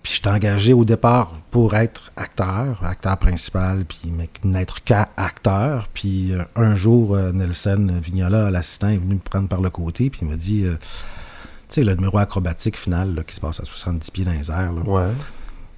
puis 0.02 0.14
j'étais 0.14 0.28
engagé 0.28 0.72
au 0.74 0.84
départ 0.84 1.32
pour 1.50 1.74
être 1.74 2.12
acteur, 2.16 2.84
acteur 2.84 3.16
principal, 3.16 3.84
puis 3.84 4.12
mais 4.14 4.28
n'être 4.44 4.82
qu'acteur. 4.84 5.88
Puis 5.94 6.32
euh, 6.32 6.42
un 6.56 6.76
jour, 6.76 7.14
euh, 7.14 7.32
Nelson 7.32 7.98
Vignola, 8.02 8.50
l'assistant, 8.50 8.88
est 8.88 8.98
venu 8.98 9.14
me 9.14 9.20
prendre 9.20 9.48
par 9.48 9.60
le 9.60 9.70
côté, 9.70 10.10
puis 10.10 10.20
il 10.22 10.28
m'a 10.28 10.36
dit, 10.36 10.64
euh, 10.66 10.74
tu 11.68 11.76
sais, 11.76 11.84
le 11.84 11.94
numéro 11.94 12.18
acrobatique 12.18 12.76
final 12.78 13.14
là, 13.14 13.22
qui 13.22 13.34
se 13.34 13.40
passe 13.40 13.60
à 13.60 13.64
70 13.64 14.10
pieds 14.10 14.24
dans 14.24 14.32
les 14.32 14.50
airs, 14.50 14.72
là, 14.72 14.82
Ouais. 14.84 15.10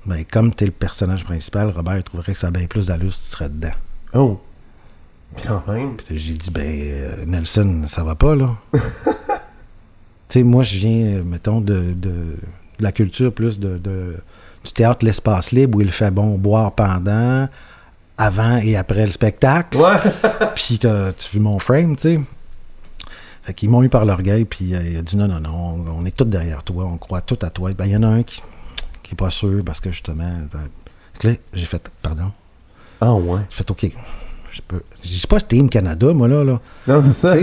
ben, 0.06 0.24
comme 0.24 0.52
tu 0.52 0.64
es 0.64 0.66
le 0.66 0.72
personnage 0.72 1.24
principal, 1.24 1.70
Robert 1.70 1.98
il 1.98 2.02
trouverait 2.02 2.32
que 2.32 2.38
ça 2.38 2.48
a 2.48 2.50
bien 2.50 2.66
plus 2.66 2.86
d'allure 2.88 3.14
si 3.14 3.22
tu 3.24 3.28
serais 3.30 3.48
dedans. 3.48 3.74
Oh. 4.14 4.40
Quand 5.46 5.64
même. 5.68 5.96
Puis 5.96 6.18
j'ai 6.18 6.34
dit, 6.34 6.50
ben, 6.50 7.26
Nelson, 7.26 7.84
ça 7.88 8.02
va 8.02 8.14
pas, 8.14 8.34
là. 8.34 8.50
tu 8.72 8.80
sais, 10.30 10.42
moi, 10.42 10.62
je 10.62 10.78
viens, 10.78 11.22
mettons, 11.24 11.60
de, 11.60 11.92
de, 11.92 12.36
de 12.78 12.82
la 12.82 12.92
culture 12.92 13.32
plus 13.32 13.58
de, 13.58 13.78
de- 13.78 14.16
du 14.64 14.72
théâtre 14.72 15.04
L'Espace 15.04 15.52
Libre 15.52 15.78
où 15.78 15.80
il 15.82 15.90
fait 15.92 16.10
bon 16.10 16.37
boire 16.38 16.72
pendant, 16.72 17.48
avant 18.16 18.56
et 18.58 18.76
après 18.76 19.04
le 19.06 19.12
spectacle. 19.12 19.76
Ouais. 19.78 19.96
Puis 20.54 20.78
t'as- 20.78 21.12
tu 21.12 21.30
vu 21.37 21.40
mon 21.40 21.58
frame, 21.58 21.96
tu 21.96 22.02
sais. 22.16 22.20
Fait 23.42 23.52
qu'ils 23.52 23.68
m'ont 23.68 23.82
eu 23.82 23.90
par 23.90 24.06
l'orgueil, 24.06 24.46
puis 24.46 24.74
euh, 24.74 24.80
il 24.82 24.96
a 24.96 25.02
dit 25.02 25.18
non, 25.18 25.28
non, 25.28 25.38
non, 25.38 25.84
on, 25.87 26.00
on 26.00 26.06
est 26.06 26.16
tous 26.16 26.24
derrière 26.24 26.62
toi, 26.62 26.87
on 26.87 26.96
croit 26.96 27.20
tout 27.20 27.38
à 27.42 27.50
toi. 27.50 27.70
Ben, 27.74 27.84
il 27.84 27.92
y 27.92 27.96
en 27.96 28.02
a 28.02 28.06
un 28.08 28.22
qui, 28.22 28.40
qui 29.02 29.12
est 29.12 29.16
pas 29.16 29.28
sûr 29.28 29.62
parce 29.62 29.80
que 29.80 29.90
justement. 29.90 30.24
euh, 30.54 31.28
là, 31.28 31.34
j'ai 31.52 31.66
fait, 31.66 31.90
pardon. 32.00 32.32
Ah 33.02 33.12
ouais. 33.12 33.40
J'ai 33.50 33.56
fait, 33.56 33.70
OK, 33.70 33.87
je 34.50 34.60
peux. 34.66 34.80
Je 35.02 35.08
dis 35.10 35.26
pas 35.26 35.42
Team 35.42 35.68
Canada, 35.68 36.10
moi, 36.14 36.26
là. 36.26 36.42
là. 36.42 36.58
Non, 36.87 37.02
c'est 37.02 37.12
ça. 37.12 37.37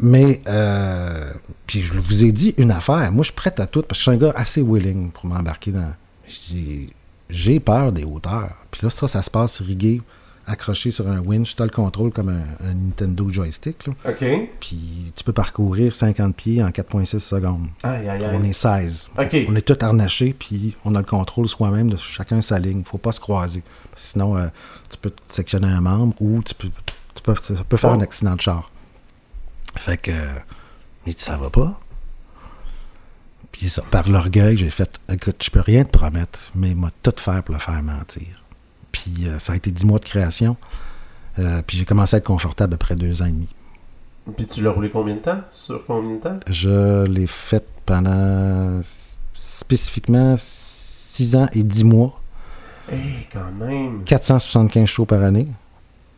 Mais, 0.00 0.40
euh, 0.46 1.32
puis 1.66 1.80
je 1.82 1.92
vous 1.94 2.24
ai 2.24 2.32
dit 2.32 2.54
une 2.58 2.70
affaire. 2.70 3.10
Moi, 3.12 3.22
je 3.22 3.26
suis 3.26 3.34
prête 3.36 3.60
à 3.60 3.66
tout 3.66 3.82
parce 3.82 3.98
que 4.00 4.04
je 4.04 4.10
suis 4.10 4.10
un 4.10 4.28
gars 4.28 4.32
assez 4.36 4.62
willing 4.62 5.10
pour 5.10 5.26
m'embarquer 5.26 5.72
dans. 5.72 5.92
J'ai 7.28 7.60
peur 7.60 7.92
des 7.92 8.04
hauteurs. 8.04 8.54
Puis 8.70 8.80
là, 8.84 8.90
ça, 8.90 9.08
ça 9.08 9.20
se 9.22 9.30
passe 9.30 9.60
rigué, 9.60 10.00
accroché 10.46 10.90
sur 10.92 11.08
un 11.08 11.18
winch. 11.20 11.56
Tu 11.56 11.62
as 11.62 11.64
le 11.66 11.70
contrôle 11.72 12.10
comme 12.12 12.28
un, 12.28 12.68
un 12.68 12.74
Nintendo 12.74 13.28
joystick. 13.28 13.86
Là. 13.86 13.94
OK. 14.08 14.24
Puis 14.60 15.12
tu 15.14 15.24
peux 15.24 15.32
parcourir 15.32 15.94
50 15.94 16.36
pieds 16.36 16.62
en 16.62 16.68
4,6 16.70 17.18
secondes. 17.18 17.66
Aïe, 17.82 18.08
aïe, 18.08 18.22
On 18.32 18.40
aïe. 18.42 18.50
est 18.50 18.52
16. 18.52 19.08
OK. 19.18 19.36
On 19.48 19.56
est 19.56 19.62
tous 19.62 19.84
harnachés, 19.84 20.34
puis 20.38 20.76
on 20.84 20.94
a 20.94 20.98
le 20.98 21.04
contrôle 21.04 21.48
soi-même 21.48 21.90
de 21.90 21.96
chacun 21.96 22.40
sa 22.40 22.58
ligne. 22.60 22.82
faut 22.84 22.98
pas 22.98 23.12
se 23.12 23.20
croiser. 23.20 23.62
Sinon, 23.96 24.36
euh, 24.36 24.46
tu 24.90 24.96
peux 24.98 25.10
te 25.10 25.20
sectionner 25.32 25.66
un 25.68 25.80
membre 25.80 26.14
ou 26.20 26.42
tu 26.44 26.54
peux, 26.54 26.68
tu 27.14 27.22
peux, 27.22 27.34
ça 27.34 27.54
peut 27.68 27.76
faire 27.76 27.90
Oh. 27.90 27.94
un 27.94 28.00
accident 28.00 28.36
de 28.36 28.40
char. 28.40 28.70
Fait 29.76 29.96
que, 29.96 30.12
il 31.06 31.14
dit, 31.14 31.20
ça 31.22 31.36
va 31.36 31.50
pas. 31.50 31.78
Puis 33.52 33.68
ça, 33.68 33.82
par 33.90 34.08
l'orgueil, 34.08 34.56
j'ai 34.56 34.70
fait, 34.70 35.00
écoute, 35.08 35.42
je 35.42 35.50
peux 35.50 35.60
rien 35.60 35.84
te 35.84 35.90
promettre, 35.90 36.50
mais 36.54 36.70
il 36.70 36.76
m'a 36.76 36.90
tout 37.02 37.14
faire 37.16 37.42
pour 37.42 37.54
le 37.54 37.60
faire 37.60 37.82
mentir. 37.82 38.44
Puis 38.92 39.28
euh, 39.28 39.38
ça 39.38 39.52
a 39.52 39.56
été 39.56 39.70
dix 39.70 39.84
mois 39.86 39.98
de 39.98 40.04
création. 40.04 40.56
Euh, 41.38 41.62
puis 41.66 41.78
j'ai 41.78 41.84
commencé 41.84 42.16
à 42.16 42.18
être 42.18 42.26
confortable 42.26 42.74
après 42.74 42.96
deux 42.96 43.22
ans 43.22 43.26
et 43.26 43.32
demi. 43.32 43.48
Puis 44.36 44.46
tu 44.46 44.62
l'as 44.62 44.70
roulé 44.70 44.90
combien 44.90 45.14
de 45.14 45.20
temps? 45.20 45.40
Sur 45.52 45.86
combien 45.86 46.16
de 46.16 46.20
temps? 46.20 46.36
Je 46.48 47.04
l'ai 47.06 47.26
fait 47.26 47.64
pendant 47.84 48.80
spécifiquement 49.34 50.34
six 50.38 51.36
ans 51.36 51.48
et 51.52 51.62
dix 51.62 51.84
mois. 51.84 52.20
Eh, 52.90 53.26
quand 53.32 53.52
même. 53.52 54.02
475 54.04 54.86
shows 54.86 55.06
par 55.06 55.22
année. 55.22 55.48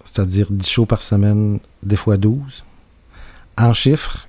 c'est-à-dire 0.05 0.47
10 0.51 0.69
shows 0.69 0.87
par 0.87 1.03
semaine, 1.03 1.61
des 1.83 1.97
fois 1.97 2.17
12. 2.17 2.65
En 3.59 3.73
chiffres, 3.73 4.27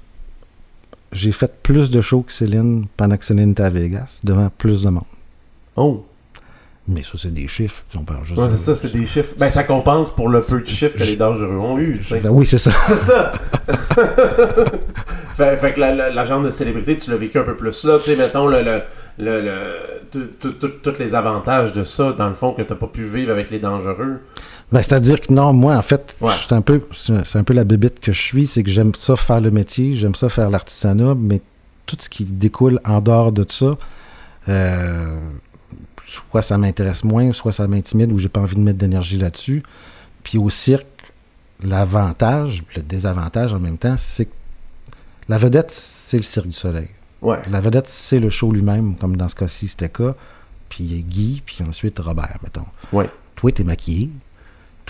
j'ai 1.11 1.31
fait 1.31 1.51
plus 1.61 1.91
de 1.91 2.01
shows 2.01 2.21
que 2.23 2.31
Céline 2.31 2.87
pendant 2.97 3.17
que 3.17 3.25
Céline 3.25 3.51
était 3.51 3.63
à 3.63 3.69
Vegas, 3.69 4.19
devant 4.23 4.49
plus 4.57 4.83
de 4.83 4.89
monde. 4.89 5.03
Oh. 5.75 6.05
Mais 6.87 7.03
ça, 7.03 7.11
c'est 7.17 7.31
des 7.33 7.47
chiffres. 7.47 7.83
On 7.95 8.03
parle 8.03 8.25
juste 8.25 8.39
Ouais, 8.39 8.47
de- 8.47 8.51
c'est 8.51 8.57
ça, 8.57 8.75
c'est 8.75 8.91
des 8.91 9.05
chiffres. 9.05 9.35
Ben, 9.37 9.51
ça 9.51 9.63
compense 9.63 10.09
pour 10.09 10.27
le 10.27 10.41
peu 10.41 10.59
de 10.61 10.65
chiffres 10.67 10.97
que 10.97 11.03
les 11.03 11.15
dangereux 11.15 11.57
ont 11.59 11.77
eu, 11.77 11.99
tu. 11.99 12.17
Ben 12.17 12.31
oui, 12.31 12.47
c'est 12.47 12.57
ça. 12.57 12.71
C'est 12.85 12.95
ça! 12.95 13.31
fait, 15.35 15.57
fait 15.57 15.73
que 15.73 15.79
la, 15.79 15.93
la, 15.93 16.09
la 16.09 16.25
genre 16.25 16.41
de 16.41 16.49
célébrité, 16.49 16.97
tu 16.97 17.11
l'as 17.11 17.17
vécu 17.17 17.37
un 17.37 17.43
peu 17.43 17.55
plus 17.55 17.83
là. 17.83 17.99
Tu 17.99 18.05
sais, 18.05 18.15
mettons, 18.15 18.47
le, 18.47 18.81
tous 20.11 20.99
les 20.99 21.13
avantages 21.15 21.73
de 21.73 21.83
ça, 21.83 22.13
dans 22.13 22.27
le 22.29 22.33
fond, 22.33 22.53
que 22.53 22.63
t'as 22.63 22.75
pas 22.75 22.87
pu 22.87 23.03
vivre 23.03 23.31
avec 23.31 23.51
les 23.51 23.59
dangereux. 23.59 24.21
Ben, 24.71 24.81
c'est-à-dire 24.83 25.19
que 25.19 25.33
non, 25.33 25.51
moi, 25.53 25.75
en 25.77 25.81
fait, 25.81 26.15
Ouais. 26.21 26.33
c'est 26.37 26.53
un 26.53 26.61
peu, 26.61 26.83
un 27.09 27.53
la 27.53 27.63
bébite 27.63 27.99
que 27.99 28.11
je 28.11 28.21
suis, 28.21 28.47
c'est 28.47 28.61
que 28.63 28.69
j'aime 28.69 28.93
ça 28.95 29.15
faire 29.15 29.41
le 29.41 29.49
métier, 29.51 29.95
j'aime 29.95 30.13
ça 30.15 30.29
faire 30.29 30.49
l'artisanat, 30.49 31.15
mais 31.15 31.41
tout 31.87 31.97
ce 31.99 32.07
qui 32.09 32.23
découle 32.23 32.79
en 32.85 33.01
dehors 33.01 33.31
de 33.31 33.45
ça, 33.49 33.77
euh, 34.47 35.19
soit 36.05 36.41
ça 36.43 36.57
m'intéresse 36.57 37.03
moins, 37.03 37.33
soit 37.33 37.51
ça 37.51 37.67
m'intimide 37.67 38.11
ou 38.11 38.19
j'ai 38.19 38.29
pas 38.29 38.41
envie 38.41 38.55
de 38.55 38.61
mettre 38.61 38.77
d'énergie 38.77 39.17
là-dessus. 39.17 39.63
Puis 40.23 40.37
au 40.37 40.49
cirque, 40.51 40.85
l'avantage, 41.63 42.63
le 42.75 42.81
désavantage 42.81 43.53
en 43.53 43.59
même 43.59 43.77
temps, 43.77 43.95
c'est 43.97 44.25
que 44.25 44.31
la 45.27 45.37
vedette, 45.37 45.71
c'est 45.71 46.17
le 46.17 46.23
Cirque 46.23 46.47
du 46.47 46.53
Soleil. 46.53 46.87
Ouais. 47.21 47.37
La 47.49 47.61
vedette, 47.61 47.87
c'est 47.87 48.19
le 48.19 48.29
show 48.31 48.51
lui-même, 48.51 48.95
comme 48.95 49.15
dans 49.15 49.27
ce 49.29 49.35
cas-ci, 49.35 49.67
c'était 49.67 49.89
cas. 49.89 50.15
Puis 50.69 51.03
Guy, 51.07 51.43
puis 51.45 51.57
ensuite 51.67 51.99
Robert, 51.99 52.37
mettons. 52.43 52.65
Ouais. 52.91 53.09
Toi, 53.35 53.51
t'es 53.51 53.63
maquillé. 53.63 54.09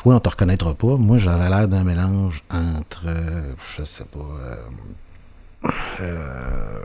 Toi, 0.02 0.16
on 0.16 0.20
te 0.22 0.30
reconnaîtra 0.30 0.74
pas. 0.76 0.96
Moi, 0.96 1.18
j'avais 1.18 1.50
l'air 1.50 1.68
d'un 1.68 1.84
mélange 1.84 2.42
entre, 2.50 3.04
euh, 3.08 3.52
je 3.76 3.84
sais 3.84 4.06
pas, 4.06 4.20
euh, 4.46 5.68
euh, 6.00 6.80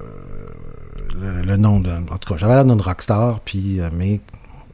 le, 1.44 1.56
nom 1.56 1.78
de, 1.78 1.92
en 1.92 2.18
tout 2.18 2.32
cas, 2.32 2.38
j'avais 2.38 2.54
l'air 2.54 2.64
d'une 2.64 2.80
rockstar, 2.80 3.38
puis, 3.38 3.78
mais 3.92 4.20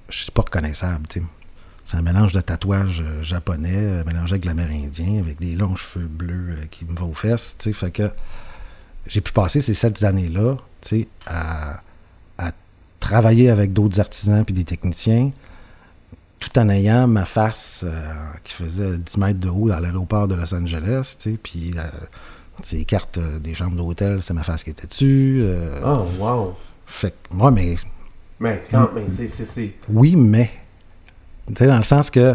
je 0.09 0.23
suis 0.23 0.31
pas 0.31 0.41
reconnaissable, 0.41 1.07
tu. 1.07 1.23
C'est 1.85 1.99
un 1.99 2.03
mélange 2.03 2.33
de 2.33 2.41
tatouages 2.41 3.05
japonais, 3.21 4.03
mélangé 4.07 4.33
avec 4.33 4.47
l'amérindien, 4.47 5.21
avec 5.21 5.39
des 5.39 5.55
longs 5.55 5.77
cheveux 5.77 6.07
bleus 6.07 6.57
qui 6.71 6.87
me 6.87 6.97
vont 6.97 7.11
aux 7.11 7.13
fesses, 7.13 7.57
tu 7.59 7.65
sais. 7.65 7.73
Fait 7.75 7.91
que 7.91 8.11
j'ai 9.07 9.21
pu 9.21 9.33
passer 9.33 9.61
ces 9.61 9.75
sept 9.75 10.03
années-là, 10.03 10.57
tu 10.81 10.89
sais, 10.89 11.09
à, 11.27 11.83
à 12.39 12.53
travailler 13.01 13.51
avec 13.51 13.75
d'autres 13.75 14.01
artisans 14.01 14.47
puis 14.47 14.55
des 14.55 14.65
techniciens, 14.65 15.31
tout 16.41 16.59
en 16.59 16.69
ayant 16.71 17.07
ma 17.07 17.25
face 17.27 17.83
euh, 17.85 18.03
qui 18.43 18.55
faisait 18.55 18.99
10 18.99 19.17
mètres 19.19 19.41
de 19.41 19.49
haut 19.49 19.69
dans 19.69 19.79
l'aéroport 19.79 20.27
de 20.27 20.35
Los 20.35 20.53
Angeles, 20.55 21.17
tu 21.19 21.33
sais, 21.33 21.39
puis 21.43 21.75
euh, 21.77 21.83
les 22.73 22.85
cartes 22.85 23.19
euh, 23.19 23.39
des 23.39 23.55
chambres 23.55 23.77
d'hôtel, 23.77 24.23
c'est 24.23 24.35
ma 24.35 24.43
face 24.43 24.65
qui 24.65 24.71
était 24.71 24.87
dessus. 24.87 25.41
euh, 25.43 25.81
Oh, 25.85 26.05
wow. 26.19 26.57
Fait 26.87 27.11
que 27.13 27.35
moi, 27.37 27.51
mais 27.51 27.77
Mais 28.41 28.63
quand 28.71 28.91
mais 28.95 29.05
c'est. 29.09 29.27
c'est- 29.27 29.45
c'est- 29.45 29.75
oui, 29.89 30.17
mais. 30.17 30.51
Tu 31.47 31.55
sais, 31.57 31.67
dans 31.67 31.77
le 31.77 31.83
sens 31.83 32.11
que 32.11 32.35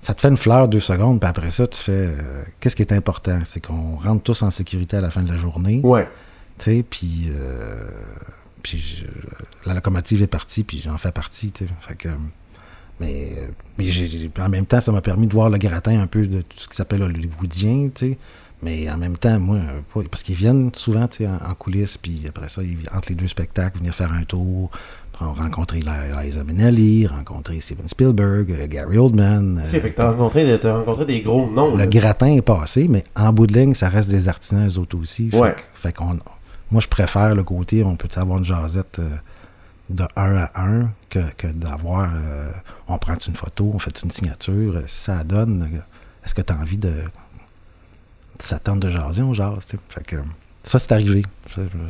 ça 0.00 0.14
te 0.14 0.20
fait 0.20 0.28
une 0.28 0.36
fleur 0.36 0.68
deux 0.68 0.80
secondes, 0.80 1.18
puis 1.20 1.28
après 1.28 1.50
ça, 1.50 1.66
tu 1.66 1.78
fais. 1.80 1.92
euh, 1.92 2.42
Qu'est-ce 2.60 2.76
qui 2.76 2.82
est 2.82 2.92
important? 2.92 3.40
C'est 3.44 3.60
qu'on 3.64 3.96
rentre 3.96 4.22
tous 4.22 4.42
en 4.42 4.50
sécurité 4.50 4.96
à 4.96 5.00
la 5.00 5.10
fin 5.10 5.22
de 5.22 5.30
la 5.32 5.38
journée. 5.38 5.80
Ouais. 5.82 6.08
Tu 6.58 6.64
sais, 6.76 6.82
puis. 6.88 7.28
euh, 7.30 7.88
puis 8.62 8.78
je- 8.78 9.68
la 9.68 9.74
locomotive 9.74 10.22
est 10.22 10.26
partie, 10.26 10.62
puis 10.64 10.80
j'en 10.84 10.96
fais 10.98 11.12
partie, 11.12 11.50
tu 11.52 11.66
sais. 11.66 11.70
Fait 11.80 11.96
que. 11.96 12.08
Mais, 13.00 13.32
mais 13.78 13.84
en 14.40 14.48
même 14.48 14.66
temps, 14.66 14.80
ça 14.80 14.92
m'a 14.92 15.00
permis 15.00 15.26
de 15.26 15.32
voir 15.32 15.50
le 15.50 15.58
gratin 15.58 16.00
un 16.00 16.06
peu 16.06 16.26
de 16.26 16.42
tout 16.42 16.56
ce 16.58 16.68
qui 16.68 16.76
s'appelle 16.76 17.02
hollywoodien, 17.02 17.88
tu 17.94 18.10
sais. 18.12 18.18
Mais 18.62 18.88
en 18.88 18.96
même 18.96 19.18
temps, 19.18 19.38
moi, 19.40 19.58
parce 20.10 20.22
qu'ils 20.22 20.36
viennent 20.36 20.70
souvent, 20.74 21.06
tu 21.08 21.18
sais, 21.18 21.26
en, 21.26 21.34
en 21.50 21.54
coulisses, 21.54 21.98
puis 21.98 22.22
après 22.28 22.48
ça, 22.48 22.62
ils, 22.62 22.78
entre 22.94 23.10
les 23.10 23.14
deux 23.14 23.28
spectacles, 23.28 23.78
venir 23.78 23.94
faire 23.94 24.10
un 24.12 24.22
tour, 24.22 24.70
rencontrer 25.20 25.80
Li- 25.80 26.24
Liza 26.24 26.44
Minnelli, 26.44 27.06
rencontrer 27.06 27.60
Steven 27.60 27.86
Spielberg, 27.88 28.50
euh, 28.52 28.66
Gary 28.66 28.96
Oldman. 28.96 29.58
Ok, 29.68 29.74
euh, 29.74 29.80
fait 29.80 29.90
que 29.90 29.96
t'as 29.96 30.10
rencontré, 30.12 30.58
t'as 30.60 30.78
rencontré 30.78 31.04
des 31.04 31.20
gros 31.20 31.50
noms. 31.50 31.72
le 31.72 31.78
là. 31.78 31.86
gratin 31.86 32.28
est 32.28 32.42
passé, 32.42 32.86
mais 32.88 33.04
en 33.16 33.32
bout 33.32 33.46
de 33.46 33.52
ligne, 33.54 33.74
ça 33.74 33.88
reste 33.88 34.08
des 34.08 34.28
artisans, 34.28 34.66
eux 34.66 34.78
autres 34.78 34.98
aussi. 34.98 35.28
Ouais. 35.32 35.54
fait 35.74 35.92
qu'on, 35.92 36.18
moi, 36.70 36.80
je 36.80 36.88
préfère 36.88 37.34
le 37.34 37.42
côté, 37.44 37.84
on 37.84 37.96
peut 37.96 38.08
avoir 38.16 38.38
une 38.38 38.44
jasette 38.44 38.98
euh, 39.00 39.10
de 39.90 40.04
un 40.16 40.36
à 40.36 40.50
un 40.66 40.90
que, 41.10 41.30
que 41.36 41.46
d'avoir, 41.46 42.10
euh, 42.14 42.50
on 42.88 42.98
prend 42.98 43.14
une 43.14 43.34
photo, 43.34 43.70
on 43.74 43.78
fait 43.78 44.02
une 44.02 44.10
signature, 44.10 44.80
si 44.86 45.04
ça 45.04 45.24
donne, 45.24 45.82
est-ce 46.24 46.34
que 46.34 46.42
tu 46.42 46.52
as 46.52 46.56
envie 46.56 46.78
de... 46.78 46.92
Ça 48.40 48.58
tente 48.58 48.80
de 48.80 48.90
jaser, 48.90 49.22
on 49.22 49.34
jase, 49.34 49.66
tu 49.66 49.76
sais. 49.76 49.78
Fait 49.88 50.04
que 50.04 50.16
ça, 50.64 50.78
c'est 50.78 50.92
arrivé. 50.92 51.22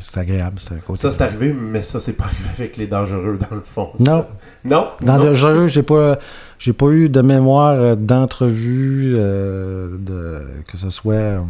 C'est, 0.01 0.19
agréable, 0.19 0.57
c'est 0.59 0.75
un 0.75 0.79
côté... 0.79 1.01
Ça, 1.01 1.13
c'est 1.13 1.23
arrivé, 1.23 1.53
mais 1.53 1.81
ça, 1.81 2.01
c'est 2.01 2.15
pas 2.15 2.25
arrivé 2.25 2.49
avec 2.59 2.77
les 2.77 2.89
dangereux, 2.89 3.39
dans 3.39 3.55
le 3.55 3.63
fond. 3.63 3.93
ça. 3.97 4.03
Non. 4.05 4.27
Non? 4.65 4.89
Dans 5.01 5.19
non? 5.19 5.35
jeu, 5.35 5.69
j'ai 5.69 5.85
pas, 5.85 6.19
j'ai 6.59 6.73
pas 6.73 6.89
eu 6.89 7.09
de 7.09 7.21
mémoire 7.23 7.75
euh, 7.75 7.95
d'entrevue, 7.95 9.13
euh, 9.15 9.97
de, 9.97 10.43
que 10.67 10.77
ce 10.77 10.91
soit 10.91 11.15
euh, 11.15 11.41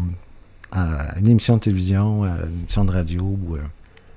à 0.71 1.19
une 1.19 1.29
émission 1.29 1.55
de 1.57 1.61
télévision, 1.61 2.25
à 2.25 2.29
une 2.29 2.59
émission 2.61 2.85
de 2.85 2.93
radio. 2.93 3.23
Ou, 3.23 3.57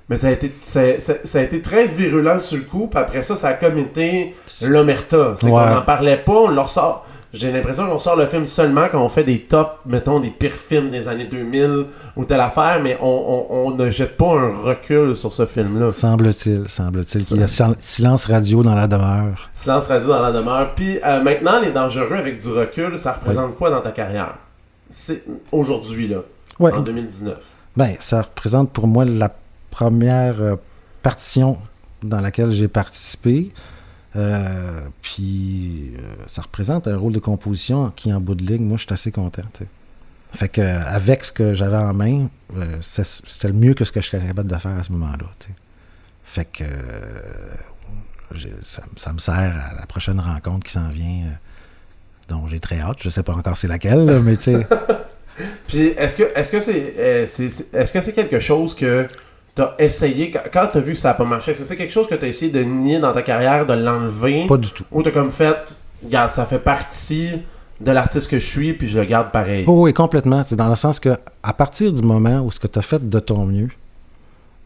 Mais 0.08 0.16
ça 0.16 0.28
a, 0.28 0.30
été, 0.30 0.54
ça, 0.60 0.98
ça- 1.00 1.14
ça 1.22 1.38
a 1.38 1.42
été 1.42 1.60
très 1.60 1.86
virulent 1.86 2.38
sur 2.38 2.56
le 2.56 2.64
coup, 2.64 2.86
puis 2.88 2.98
après 2.98 3.22
ça, 3.22 3.36
ça 3.36 3.48
a 3.48 3.52
comme 3.54 3.76
été 3.78 4.34
l'omerta. 4.66 5.34
C'est 5.36 5.46
Ouais. 5.46 5.52
qu'on 5.52 5.74
n'en 5.74 5.82
parlait 5.82 6.16
pas, 6.16 6.32
on 6.32 6.48
le 6.48 6.60
ressort. 6.60 7.04
J'ai 7.34 7.52
l'impression 7.52 7.86
qu'on 7.86 7.98
sort 7.98 8.16
le 8.16 8.24
film 8.26 8.46
seulement 8.46 8.86
quand 8.90 9.04
on 9.04 9.10
fait 9.10 9.22
des 9.22 9.40
tops, 9.40 9.70
mettons, 9.84 10.18
des 10.18 10.30
pires 10.30 10.54
films 10.54 10.88
des 10.88 11.08
années 11.08 11.26
2000 11.26 11.84
ou 12.16 12.24
telle 12.24 12.40
affaire, 12.40 12.80
mais 12.82 12.96
on, 13.02 13.06
on- 13.50 13.66
on 13.66 13.70
ne 13.72 13.90
jette 13.90 14.16
pas 14.16 14.32
un 14.32 14.48
recul 14.62 15.14
sur 15.14 15.30
ce 15.30 15.44
film-là. 15.44 15.90
semble-t-il, 15.90 16.66
semble-t-il 16.70 17.26
qu'il 17.26 17.36
y 17.36 17.42
a 17.42 17.46
sil- 17.46 17.76
silence 17.80 18.24
radio 18.24 18.62
dans 18.62 18.74
la 18.74 18.86
demeure. 18.86 19.50
Silence 19.52 19.88
radio 19.88 20.08
dans 20.08 20.22
la 20.22 20.32
demeure. 20.32 20.72
Puis 20.74 20.98
euh, 21.04 21.22
maintenant, 21.22 21.60
les 21.60 21.70
dangereux 21.70 22.16
avec 22.16 22.38
du 22.40 22.48
recul, 22.48 22.96
ça 22.96 23.12
représente 23.12 23.56
quoi 23.56 23.68
dans 23.70 23.82
ta 23.82 23.90
carrière? 23.90 24.36
C'est 24.88 25.22
aujourd'hui, 25.52 26.08
là, 26.08 26.20
Ouais, 26.58 26.72
en 26.72 26.80
2019. 26.80 27.36
ben, 27.76 27.90
ça 28.00 28.22
représente 28.22 28.70
pour 28.72 28.86
moi 28.86 29.04
la 29.04 29.30
première 29.78 30.40
euh, 30.40 30.56
partition 31.04 31.56
dans 32.02 32.20
laquelle 32.20 32.52
j'ai 32.52 32.66
participé. 32.66 33.52
Euh, 34.16 34.80
puis 35.02 35.92
euh, 35.96 36.00
ça 36.26 36.42
représente 36.42 36.88
un 36.88 36.96
rôle 36.96 37.12
de 37.12 37.20
composition 37.20 37.92
qui, 37.94 38.12
en 38.12 38.20
bout 38.20 38.34
de 38.34 38.44
ligne, 38.44 38.64
moi, 38.64 38.76
je 38.76 38.82
suis 38.82 38.92
assez 38.92 39.12
content. 39.12 39.42
Fait 40.32 40.48
que 40.48 40.60
avec 40.60 41.24
ce 41.24 41.32
que 41.32 41.54
j'avais 41.54 41.76
en 41.76 41.94
main, 41.94 42.28
c'est 42.82 43.48
le 43.48 43.54
mieux 43.54 43.74
que 43.74 43.84
ce 43.84 43.92
que 43.92 44.00
je 44.00 44.08
suis 44.08 44.18
capable 44.18 44.50
de 44.50 44.56
faire 44.56 44.76
à 44.76 44.82
ce 44.82 44.90
moment-là. 44.92 45.26
Fait 46.24 46.44
que 46.44 46.64
ça, 48.62 49.12
me 49.12 49.18
sert 49.18 49.34
à 49.70 49.74
la 49.78 49.86
prochaine 49.86 50.18
rencontre 50.20 50.66
qui 50.66 50.72
s'en 50.72 50.88
vient, 50.88 51.24
dont 52.28 52.46
j'ai 52.48 52.60
très 52.60 52.80
hâte. 52.80 52.98
Je 53.00 53.10
sais 53.10 53.22
pas 53.22 53.32
encore 53.34 53.56
c'est 53.56 53.68
laquelle, 53.68 54.20
mais 54.22 54.36
tu 54.36 54.42
sais. 54.42 54.66
Puis 55.68 55.86
est-ce 55.96 56.16
que 56.16 56.36
est-ce 56.36 56.50
que 56.52 56.60
c'est 56.60 57.26
c'est- 57.26 57.72
est-ce 57.74 57.92
que 57.92 58.00
c'est 58.00 58.12
quelque 58.12 58.40
chose 58.40 58.74
que 58.74 59.06
t'as 59.58 59.74
essayé 59.80 60.30
quand, 60.30 60.68
t'as 60.72 60.80
vu 60.80 60.92
que 60.92 60.98
ça 60.98 61.10
a 61.10 61.14
pas 61.14 61.24
marché 61.24 61.50
Est-ce 61.50 61.60
que 61.60 61.66
c'est 61.66 61.76
quelque 61.76 61.92
chose 61.92 62.06
que 62.06 62.14
t'as 62.14 62.28
essayé 62.28 62.52
de 62.52 62.62
nier 62.62 63.00
dans 63.00 63.12
ta 63.12 63.22
carrière, 63.22 63.66
de 63.66 63.74
l'enlever? 63.74 64.46
Pas 64.46 64.56
du 64.56 64.70
tout. 64.70 64.84
Ou 64.92 65.02
t'as 65.02 65.10
comme 65.10 65.32
fait, 65.32 65.76
regarde, 66.04 66.30
ça 66.30 66.46
fait 66.46 66.60
partie 66.60 67.30
de 67.80 67.90
l'artiste 67.90 68.30
que 68.30 68.38
je 68.38 68.46
suis, 68.46 68.72
puis 68.74 68.86
je 68.86 68.98
le 68.98 69.04
garde 69.04 69.32
pareil? 69.32 69.64
Oh, 69.66 69.82
oui, 69.82 69.92
complètement. 69.92 70.44
C'est 70.46 70.54
dans 70.54 70.68
le 70.68 70.76
sens 70.76 71.00
que 71.00 71.16
à 71.42 71.52
partir 71.52 71.92
du 71.92 72.02
moment 72.02 72.40
où 72.40 72.52
ce 72.52 72.60
que 72.60 72.68
tu 72.68 72.78
as 72.78 72.82
fait 72.82 73.08
de 73.08 73.18
ton 73.18 73.46
mieux, 73.46 73.68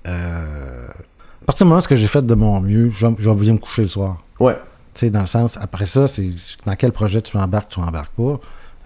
euh, 0.07 0.89
à 0.89 1.45
partir 1.47 1.65
du 1.65 1.69
moment 1.71 1.79
où 1.79 1.83
ce 1.83 1.89
que 1.89 1.97
j'ai 1.97 2.07
fait 2.07 2.25
de 2.25 2.35
mon 2.35 2.61
mieux, 2.61 2.91
je 2.91 3.07
vais, 3.07 3.35
venir 3.35 3.55
me 3.55 3.59
coucher 3.59 3.83
le 3.83 3.89
soir. 3.89 4.19
Ouais. 4.41 4.59
Tu 4.93 5.01
sais, 5.01 5.11
dans 5.11 5.23
le 5.23 5.27
sens, 5.27 5.57
après 5.59 5.87
ça, 5.87 6.07
c'est 6.07 6.29
dans 6.67 6.77
quel 6.77 6.93
projet 6.93 7.23
tu 7.23 7.39
embarques, 7.39 7.71
tu 7.71 7.81
embarques 7.81 8.13
pas. 8.13 8.41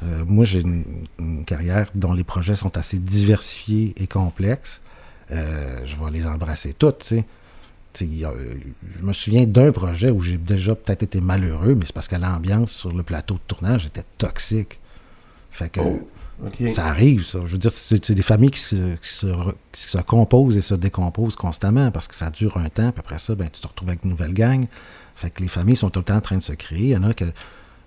Euh, 0.05 0.25
moi, 0.29 0.45
j'ai 0.45 0.61
une, 0.61 0.85
une 1.19 1.45
carrière 1.45 1.89
dont 1.97 2.13
les 2.13 2.23
projets 2.23 2.55
sont 2.55 2.77
assez 2.77 2.99
diversifiés 2.99 3.93
et 3.97 4.07
complexes. 4.07 4.81
Euh, 5.33 5.81
je 5.85 5.97
vais 5.97 6.11
les 6.11 6.27
embrasser 6.27 6.75
toutes, 6.75 6.99
tu 7.01 7.07
sais. 7.17 7.25
Je 7.99 9.03
me 9.03 9.13
souviens 9.13 9.47
d'un 9.47 9.73
projet 9.73 10.11
où 10.11 10.21
j'ai 10.21 10.37
déjà 10.37 10.75
peut-être 10.75 11.03
été 11.03 11.21
malheureux, 11.21 11.75
mais 11.75 11.87
c'est 11.87 11.95
parce 11.95 12.09
que 12.09 12.17
l'ambiance 12.17 12.71
sur 12.73 12.93
le 12.93 13.03
plateau 13.03 13.35
de 13.35 13.41
tournage 13.47 13.87
était 13.87 14.05
toxique. 14.19 14.79
Fait 15.51 15.71
que 15.71 15.81
Oh, 15.81 16.07
ça 16.75 16.87
arrive, 16.89 17.25
ça. 17.25 17.39
Je 17.47 17.53
veux 17.53 17.59
dire, 17.59 17.71
c'est 17.75 18.11
des 18.13 18.23
familles 18.23 18.51
qui 18.51 18.61
se, 18.61 18.97
qui, 18.97 19.09
se, 19.09 19.27
re- 19.27 19.55
qui 19.73 19.81
se 19.83 19.97
composent 19.99 20.57
et 20.59 20.61
se 20.61 20.75
décomposent 20.75 21.37
constamment 21.37 21.91
parce 21.91 22.07
que 22.07 22.15
ça 22.15 22.29
dure 22.29 22.59
un 22.59 22.69
temps, 22.69 22.93
puis 22.93 23.01
après 23.01 23.19
ça, 23.19 23.35
ben, 23.35 23.49
tu 23.51 23.63
te 23.63 23.67
retrouves 23.67 23.89
avec 23.89 24.05
une 24.05 24.11
nouvelle 24.11 24.35
gang. 24.35 24.67
Fait 25.15 25.31
que 25.31 25.43
les 25.43 25.49
familles 25.49 25.77
sont 25.77 25.89
tout 25.89 26.01
le 26.01 26.05
temps 26.05 26.17
en 26.17 26.21
train 26.21 26.37
de 26.37 26.43
se 26.43 26.53
créer. 26.53 26.81
Il 26.81 26.89
y 26.89 26.97
en 26.97 27.05
a 27.05 27.15
que 27.15 27.25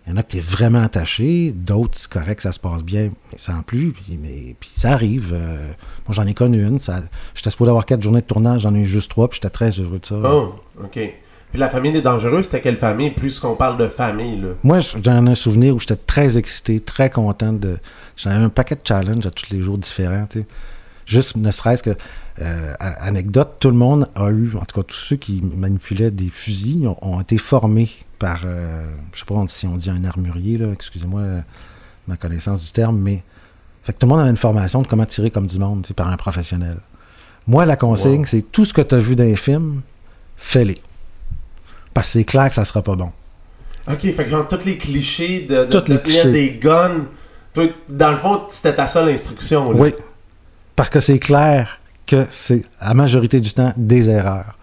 il 0.10 0.14
y 0.14 0.16
en 0.16 0.18
a 0.18 0.24
que 0.24 0.32
t'es 0.32 0.40
vraiment 0.40 0.82
attaché, 0.82 1.52
d'autres, 1.56 1.96
c'est 1.96 2.12
correct, 2.12 2.42
ça 2.42 2.52
se 2.52 2.60
passe 2.60 2.82
bien, 2.82 3.12
mais 3.32 3.38
sans 3.38 3.62
plus. 3.62 3.92
Puis, 3.92 4.18
mais, 4.20 4.56
puis 4.60 4.72
ça 4.76 4.94
arrive. 4.94 5.30
euh, 5.34 5.68
moi, 6.08 6.16
j'en 6.16 6.26
ai 6.26 6.34
connu 6.34 6.66
une. 6.66 6.80
Ça, 6.80 7.04
j'étais 7.36 7.52
supposé 7.52 7.70
avoir 7.70 7.86
quatre 7.86 8.02
journées 8.02 8.22
de 8.22 8.26
tournage, 8.26 8.62
j'en 8.62 8.74
ai 8.74 8.80
eu 8.80 8.86
juste 8.86 9.12
trois, 9.12 9.30
puis 9.30 9.36
j'étais 9.40 9.52
très 9.52 9.70
heureux 9.70 10.00
de 10.00 10.06
ça. 10.08 10.16
Oh, 10.16 10.56
ok. 10.84 10.94
Puis 11.52 11.60
la 11.60 11.70
famille 11.70 11.92
des 11.92 12.02
dangereux, 12.02 12.42
c'était 12.42 12.60
quelle 12.62 12.78
famille? 12.78 13.12
Plus 13.12 13.40
qu'on 13.40 13.56
parle 13.56 13.78
de 13.78 13.88
famille, 13.88 14.40
là? 14.40 14.48
Moi, 14.64 14.80
j'en 14.80 15.28
ai 15.28 15.30
un 15.30 15.36
souvenir 15.36 15.76
où 15.76 15.80
j'étais 15.80 15.96
très 15.96 16.40
excité, 16.40 16.80
très 16.80 17.12
content 17.12 17.54
de. 17.54 17.78
J'avais 18.16 18.44
un 18.44 18.50
paquet 18.50 18.76
de 18.76 18.82
challenges 18.84 19.28
à 19.28 19.30
tous 19.32 19.52
les 19.52 19.62
jours 19.62 19.78
différents, 19.78 20.26
tu. 20.28 20.44
Juste, 21.06 21.38
ne 21.38 21.52
serait-ce 21.52 21.84
que. 21.84 21.92
euh, 22.42 22.74
anecdote, 22.80 23.58
tout 23.60 23.70
le 23.70 23.76
monde 23.76 24.10
a 24.16 24.30
eu, 24.32 24.54
en 24.56 24.66
tout 24.66 24.80
cas 24.80 24.84
tous 24.84 24.96
ceux 24.96 25.18
qui 25.18 25.42
manipulaient 25.44 26.12
des 26.12 26.30
fusils, 26.30 26.88
ont, 26.88 26.98
ont 27.02 27.22
été 27.22 27.38
formés 27.38 27.90
par, 28.20 28.42
euh, 28.46 28.86
je 29.14 29.20
sais 29.20 29.26
pas 29.26 29.36
si 29.48 29.66
on 29.66 29.78
dit 29.78 29.90
un 29.90 30.04
armurier, 30.04 30.60
excusez-moi 30.74 31.22
euh, 31.22 31.42
ma 32.08 32.18
connaissance 32.18 32.64
du 32.64 32.72
terme, 32.72 33.00
mais 33.00 33.24
fait 33.84 33.94
que 33.94 33.98
tout 33.98 34.06
le 34.06 34.10
monde 34.12 34.20
avait 34.20 34.30
une 34.30 34.38
formation 34.38 34.82
de 34.82 34.88
comment 34.88 35.06
tirer 35.06 35.32
comme 35.32 35.48
du 35.48 35.58
monde, 35.58 35.88
par 35.96 36.10
un 36.10 36.18
professionnel. 36.18 36.78
Moi, 37.48 37.66
la 37.66 37.78
consigne, 37.78 38.20
Wow. 38.20 38.26
c'est 38.26 38.52
tout 38.52 38.66
ce 38.66 38.74
que 38.74 38.82
tu 38.82 38.94
as 38.94 39.00
vu 39.00 39.16
dans 39.16 39.24
les 39.24 39.36
films, 39.36 39.82
fais-les. 40.38 40.82
Parce 41.94 42.08
que 42.08 42.14
c'est 42.14 42.24
clair 42.26 42.50
que 42.50 42.56
ça 42.56 42.66
sera 42.66 42.84
pas 42.84 42.96
bon. 42.96 43.12
Ok, 43.90 44.02
fait 44.02 44.14
que 44.14 44.30
genre, 44.30 44.48
tous 44.48 44.66
les 44.66 44.78
clichés 44.78 45.48
de, 45.50 45.66
de, 45.66 45.78
les 45.78 45.84
tenir 45.84 46.04
clichés. 46.04 46.32
des 46.32 46.52
guns. 46.62 47.06
Toi, 47.54 47.66
dans 47.88 48.12
le 48.12 48.18
fond, 48.18 48.42
c'était 48.50 48.76
ta 48.76 48.88
seule 48.88 49.10
instruction, 49.10 49.72
là. 49.72 49.80
Oui. 49.80 49.94
Parce 50.76 50.90
que 50.92 51.00
c'est 51.00 51.18
clair 51.18 51.80
que 52.06 52.28
c'est, 52.30 52.62
à 52.80 52.90
la 52.90 52.94
majorité 52.94 53.40
du 53.42 53.52
temps, 53.52 53.74
des 53.76 54.10
erreurs. 54.10 54.59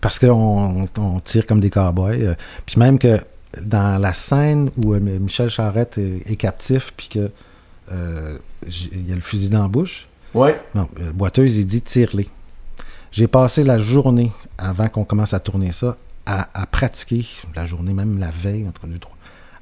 Parce 0.00 0.18
qu'on 0.18 0.88
on 0.96 1.20
tire 1.20 1.46
comme 1.46 1.60
des 1.60 1.70
cowboys. 1.70 2.22
euh, 2.22 2.34
Puis 2.66 2.78
même 2.78 2.98
que 2.98 3.18
dans 3.60 4.00
la 4.00 4.12
scène 4.12 4.70
où 4.76 4.94
euh, 4.94 5.00
Michel 5.00 5.50
Charette 5.50 5.98
est, 5.98 6.30
est 6.30 6.36
captif, 6.36 6.92
puis 6.96 7.08
que 7.08 7.30
euh, 7.92 8.38
il 8.66 9.08
y 9.08 9.12
a 9.12 9.14
le 9.14 9.20
fusil 9.20 9.50
dans 9.50 9.62
la 9.62 9.68
bouche, 9.68 10.06
Ouais. 10.32 10.60
Boiteuse, 11.12 11.56
il 11.56 11.66
dit 11.66 11.82
tire-les. 11.82 12.28
J'ai 13.10 13.26
passé 13.26 13.64
la 13.64 13.78
journée, 13.78 14.30
avant 14.56 14.86
qu'on 14.86 15.02
commence 15.04 15.34
à 15.34 15.40
tourner 15.40 15.72
ça, 15.72 15.96
à, 16.24 16.48
à 16.54 16.66
pratiquer, 16.66 17.26
la 17.56 17.66
journée, 17.66 17.92
même 17.92 18.16
la 18.20 18.30
veille, 18.30 18.64
entre 18.68 18.86
deux, 18.86 19.00
trois, 19.00 19.16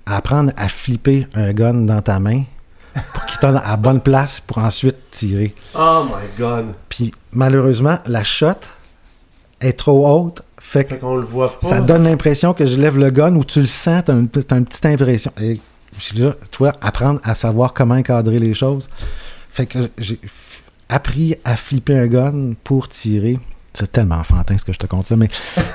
à 0.04 0.16
apprendre 0.18 0.52
à 0.58 0.68
flipper 0.68 1.26
un 1.32 1.54
gun 1.54 1.72
dans 1.72 2.02
ta 2.02 2.20
main 2.20 2.42
pour 3.14 3.24
qu'il 3.24 3.38
donne 3.40 3.58
à 3.64 3.76
bonne 3.78 4.02
place 4.02 4.40
pour 4.40 4.58
ensuite 4.58 4.96
tirer. 5.10 5.54
Oh 5.74 6.04
my 6.04 6.28
god. 6.38 6.74
Puis 6.90 7.12
malheureusement, 7.32 7.98
la 8.04 8.22
shot 8.24 8.52
est 9.60 9.72
trop 9.78 10.06
haute, 10.08 10.42
fait 10.60 10.88
Fait 10.88 10.98
qu'on 10.98 11.16
le 11.16 11.24
voit 11.26 11.58
pas. 11.58 11.66
ça 11.68 11.80
donne 11.80 12.04
l'impression 12.04 12.52
que 12.54 12.66
je 12.66 12.76
lève 12.78 12.96
le 12.98 13.10
gun 13.10 13.34
ou 13.36 13.44
tu 13.44 13.60
le 13.60 13.66
sens, 13.66 14.02
t'as 14.04 14.12
une, 14.14 14.28
t'as 14.28 14.56
une 14.58 14.66
petite 14.66 14.86
impression. 14.86 15.32
Et 15.40 15.58
là, 16.16 16.34
tu 16.50 16.58
vois, 16.58 16.72
apprendre 16.80 17.20
à 17.24 17.34
savoir 17.34 17.72
comment 17.74 17.94
encadrer 17.96 18.38
les 18.38 18.54
choses. 18.54 18.88
Fait 19.50 19.66
que 19.66 19.78
j'ai 19.98 20.20
appris 20.88 21.36
à 21.44 21.56
flipper 21.56 21.96
un 21.98 22.06
gun 22.06 22.52
pour 22.64 22.88
tirer. 22.88 23.38
C'est 23.72 23.90
tellement 23.92 24.16
enfantin 24.16 24.56
ce 24.58 24.64
que 24.64 24.72
je 24.72 24.78
te 24.78 24.86
compte 24.86 25.10
là, 25.10 25.16
mais. 25.16 25.28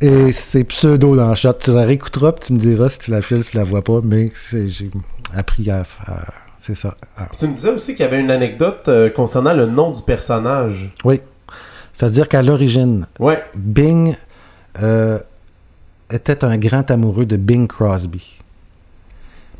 Et 0.00 0.30
c'est 0.32 0.64
pseudo 0.64 1.16
dans 1.16 1.30
le 1.30 1.34
shot. 1.34 1.54
Tu 1.54 1.72
la 1.72 1.84
réécouteras 1.84 2.32
puis 2.32 2.46
tu 2.48 2.52
me 2.52 2.58
diras 2.58 2.88
si 2.88 2.98
tu 2.98 3.10
la 3.10 3.22
files, 3.22 3.42
si 3.42 3.52
tu 3.52 3.56
la 3.56 3.64
vois 3.64 3.82
pas, 3.82 4.00
mais 4.04 4.28
j'ai 4.52 4.90
appris 5.34 5.70
à. 5.70 5.84
à- 6.06 6.24
c'est 6.58 6.74
ça. 6.74 6.96
à- 7.16 7.26
Tu 7.38 7.46
me 7.46 7.54
disais 7.54 7.70
aussi 7.70 7.94
qu'il 7.94 8.04
y 8.04 8.08
avait 8.08 8.20
une 8.20 8.30
anecdote 8.30 8.88
euh, 8.88 9.08
concernant 9.08 9.54
le 9.54 9.66
nom 9.66 9.92
du 9.92 10.02
personnage. 10.02 10.92
Oui. 11.04 11.20
C'est-à-dire 11.96 12.28
qu'à 12.28 12.42
l'origine, 12.42 13.06
Ouais. 13.18 13.42
Bing 13.54 14.14
euh, 14.82 15.18
était 16.10 16.44
un 16.44 16.58
grand 16.58 16.90
amoureux 16.90 17.24
de 17.24 17.36
Bing 17.36 17.66
Crosby. 17.66 18.38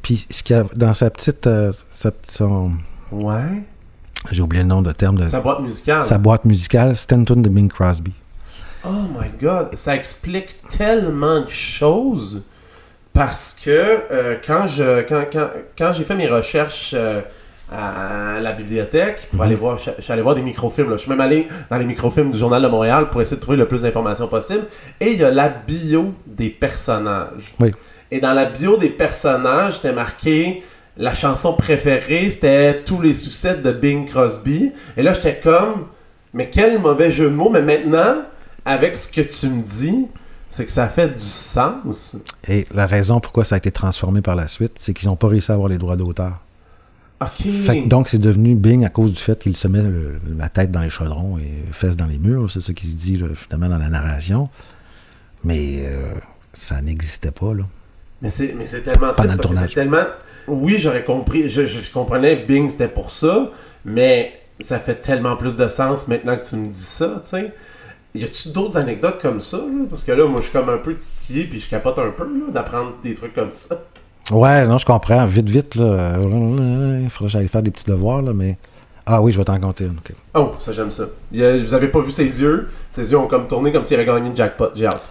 Puis 0.02 0.26
ce 0.30 0.42
qu'il 0.42 0.54
a 0.56 0.64
dans 0.74 0.92
sa 0.92 1.08
petite, 1.10 1.46
euh, 1.46 1.72
sa- 1.90 2.10
son- 2.28 2.72
Ouais. 3.10 3.62
j'ai 4.30 4.42
oublié 4.42 4.62
le 4.62 4.68
nom 4.68 4.82
de 4.82 4.92
terme 4.92 5.16
de 5.18 5.24
Sa 5.26 5.40
boîte 5.40 5.60
musicale. 5.60 6.02
sa 6.04 6.18
boîte 6.18 6.44
musicale, 6.44 6.94
c'était 6.94 7.14
une 7.14 7.24
tune 7.24 7.42
de 7.42 7.48
Bing 7.48 7.70
Crosby. 7.70 8.12
Oh 8.84 9.06
my 9.18 9.30
god, 9.40 9.74
ça 9.74 9.96
explique 9.96 10.56
tellement 10.68 11.40
de 11.40 11.48
choses 11.48 12.42
parce 13.14 13.58
que 13.64 13.70
euh, 13.70 14.36
quand 14.46 14.66
je 14.66 15.00
quand, 15.08 15.24
quand, 15.32 15.48
quand 15.76 15.92
j'ai 15.94 16.04
fait 16.04 16.14
mes 16.14 16.28
recherches 16.28 16.94
à 17.72 18.38
la 18.40 18.52
bibliothèque 18.52 19.28
pour 19.30 19.40
Mhm. 19.40 19.46
aller 19.46 19.54
voir 19.56 19.78
je, 19.78 19.90
je 19.98 20.02
suis 20.02 20.12
allé 20.12 20.22
voir 20.22 20.34
des 20.34 20.42
microfilms 20.42 20.88
là. 20.90 20.96
je 20.96 21.02
suis 21.02 21.10
même 21.10 21.20
allé 21.20 21.48
dans 21.70 21.78
les 21.78 21.84
microfilms 21.84 22.30
du 22.30 22.38
journal 22.38 22.62
de 22.62 22.68
Montréal 22.68 23.10
pour 23.10 23.20
essayer 23.20 23.36
de 23.36 23.42
trouver 23.42 23.56
le 23.56 23.66
plus 23.66 23.82
d'informations 23.82 24.28
possible 24.28 24.66
et 25.00 25.10
il 25.12 25.18
y 25.18 25.24
a 25.24 25.30
la 25.30 25.48
bio 25.48 26.14
des 26.26 26.48
personnages. 26.50 27.54
Oui. 27.58 27.72
Et 28.10 28.20
dans 28.20 28.34
la 28.34 28.44
bio 28.44 28.76
des 28.76 28.90
personnages, 28.90 29.74
c'était 29.74 29.92
marqué 29.92 30.62
la 30.96 31.12
chanson 31.14 31.54
préférée, 31.54 32.30
c'était 32.30 32.82
tous 32.84 33.00
les 33.02 33.12
succès 33.14 33.56
de 33.56 33.72
Bing 33.72 34.06
Crosby. 34.08 34.72
Et 34.96 35.02
là, 35.02 35.12
j'étais 35.12 35.40
comme, 35.42 35.86
mais 36.32 36.48
quel 36.48 36.78
mauvais 36.78 37.10
jeu 37.10 37.24
de 37.28 37.34
mots. 37.34 37.50
Mais 37.50 37.60
maintenant, 37.62 38.22
avec 38.64 38.96
ce 38.96 39.08
que 39.08 39.20
tu 39.20 39.48
me 39.48 39.60
dis, 39.62 40.06
c'est 40.48 40.64
que 40.64 40.70
ça 40.70 40.86
fait 40.88 41.08
du 41.08 41.20
sens. 41.20 42.16
Et 42.48 42.64
la 42.72 42.86
raison 42.86 43.18
pourquoi 43.20 43.44
ça 43.44 43.56
a 43.56 43.58
été 43.58 43.70
transformé 43.72 44.22
par 44.22 44.36
la 44.36 44.46
suite, 44.46 44.76
c'est 44.78 44.94
qu'ils 44.94 45.08
n'ont 45.08 45.16
pas 45.16 45.28
réussi 45.28 45.50
à 45.50 45.54
avoir 45.54 45.68
les 45.68 45.76
droits 45.78 45.96
d'auteur. 45.96 46.38
Fait 47.24 47.82
que 47.82 47.88
donc 47.88 48.08
c'est 48.10 48.18
devenu 48.18 48.54
Bing 48.54 48.84
à 48.84 48.90
cause 48.90 49.12
du 49.14 49.18
fait 49.20 49.38
qu'il 49.38 49.56
se 49.56 49.68
met 49.68 49.82
le- 49.82 50.20
la 50.36 50.48
tête 50.50 50.70
dans 50.70 50.80
les 50.80 50.90
chaudrons 50.90 51.38
et 51.38 51.64
fesses 51.72 51.96
dans 51.96 52.04
les 52.06 52.18
murs. 52.18 52.50
C'est 52.50 52.60
ça 52.60 52.74
qui 52.74 52.86
se 52.86 52.94
dit 52.94 53.16
là, 53.16 53.28
finalement 53.34 53.68
dans 53.70 53.78
la 53.82 53.88
narration. 53.88 54.50
Mais 55.44 55.84
euh, 55.86 56.12
ça 56.52 56.82
n'existait 56.82 57.30
pas 57.30 57.54
là. 57.54 57.64
Mais 58.20 58.28
c'est, 58.30 58.54
mais 58.58 58.66
c'est 58.66 58.82
tellement 58.82 59.12
Pendant 59.14 59.28
triste 59.28 59.32
le 59.32 59.36
parce 59.36 59.48
que 59.48 59.52
tournage. 59.54 59.68
c'est 59.70 59.74
tellement. 59.74 60.04
Oui, 60.48 60.76
j'aurais 60.78 61.04
compris. 61.04 61.48
Je, 61.48 61.66
je, 61.66 61.80
je 61.80 61.90
comprenais 61.90 62.36
Bing, 62.46 62.68
c'était 62.68 62.88
pour 62.88 63.10
ça. 63.10 63.50
Mais 63.84 64.32
ça 64.60 64.78
fait 64.78 64.96
tellement 64.96 65.36
plus 65.36 65.56
de 65.56 65.68
sens 65.68 66.08
maintenant 66.08 66.36
que 66.36 66.44
tu 66.44 66.56
me 66.56 66.68
dis 66.70 66.78
ça, 66.82 67.20
tu 67.22 67.30
sais. 67.30 67.52
Y 68.14 68.24
a-tu 68.24 68.48
d'autres 68.50 68.78
anecdotes 68.78 69.20
comme 69.20 69.40
ça, 69.40 69.58
là? 69.58 69.84
Parce 69.90 70.02
que 70.04 70.12
là, 70.12 70.26
moi, 70.26 70.40
je 70.40 70.44
suis 70.48 70.52
comme 70.52 70.70
un 70.70 70.78
peu 70.78 70.96
titillé 70.96 71.44
puis 71.44 71.60
je 71.60 71.68
capote 71.68 71.98
un 71.98 72.10
peu, 72.10 72.26
d'apprendre 72.52 72.94
des 73.02 73.14
trucs 73.14 73.34
comme 73.34 73.52
ça. 73.52 73.78
Ouais, 74.32 74.66
non, 74.66 74.78
je 74.78 74.84
comprends. 74.86 75.24
Vite, 75.26 75.48
vite, 75.48 75.74
là. 75.76 76.16
Il 76.18 77.08
faudrait 77.10 77.26
que 77.26 77.26
j'aille 77.28 77.48
faire 77.48 77.62
des 77.62 77.70
petits 77.70 77.86
devoirs, 77.90 78.22
là, 78.22 78.32
mais. 78.32 78.56
Ah 79.08 79.22
oui, 79.22 79.30
je 79.30 79.38
vais 79.38 79.44
t'en 79.44 79.60
compter 79.60 79.84
une. 79.84 79.96
Oh, 80.34 80.50
ça, 80.58 80.72
j'aime 80.72 80.90
ça. 80.90 81.04
A- 81.04 81.58
vous 81.58 81.74
avez 81.74 81.86
pas 81.88 82.00
vu 82.00 82.10
ses 82.10 82.40
yeux? 82.40 82.68
Ses 82.90 83.12
yeux 83.12 83.18
ont 83.18 83.28
comme 83.28 83.46
tourné 83.46 83.70
comme 83.70 83.84
s'il 83.84 83.96
avait 83.96 84.04
gagné 84.06 84.30
le 84.30 84.34
jackpot. 84.34 84.70
J'ai 84.74 84.86
hâte. 84.86 85.08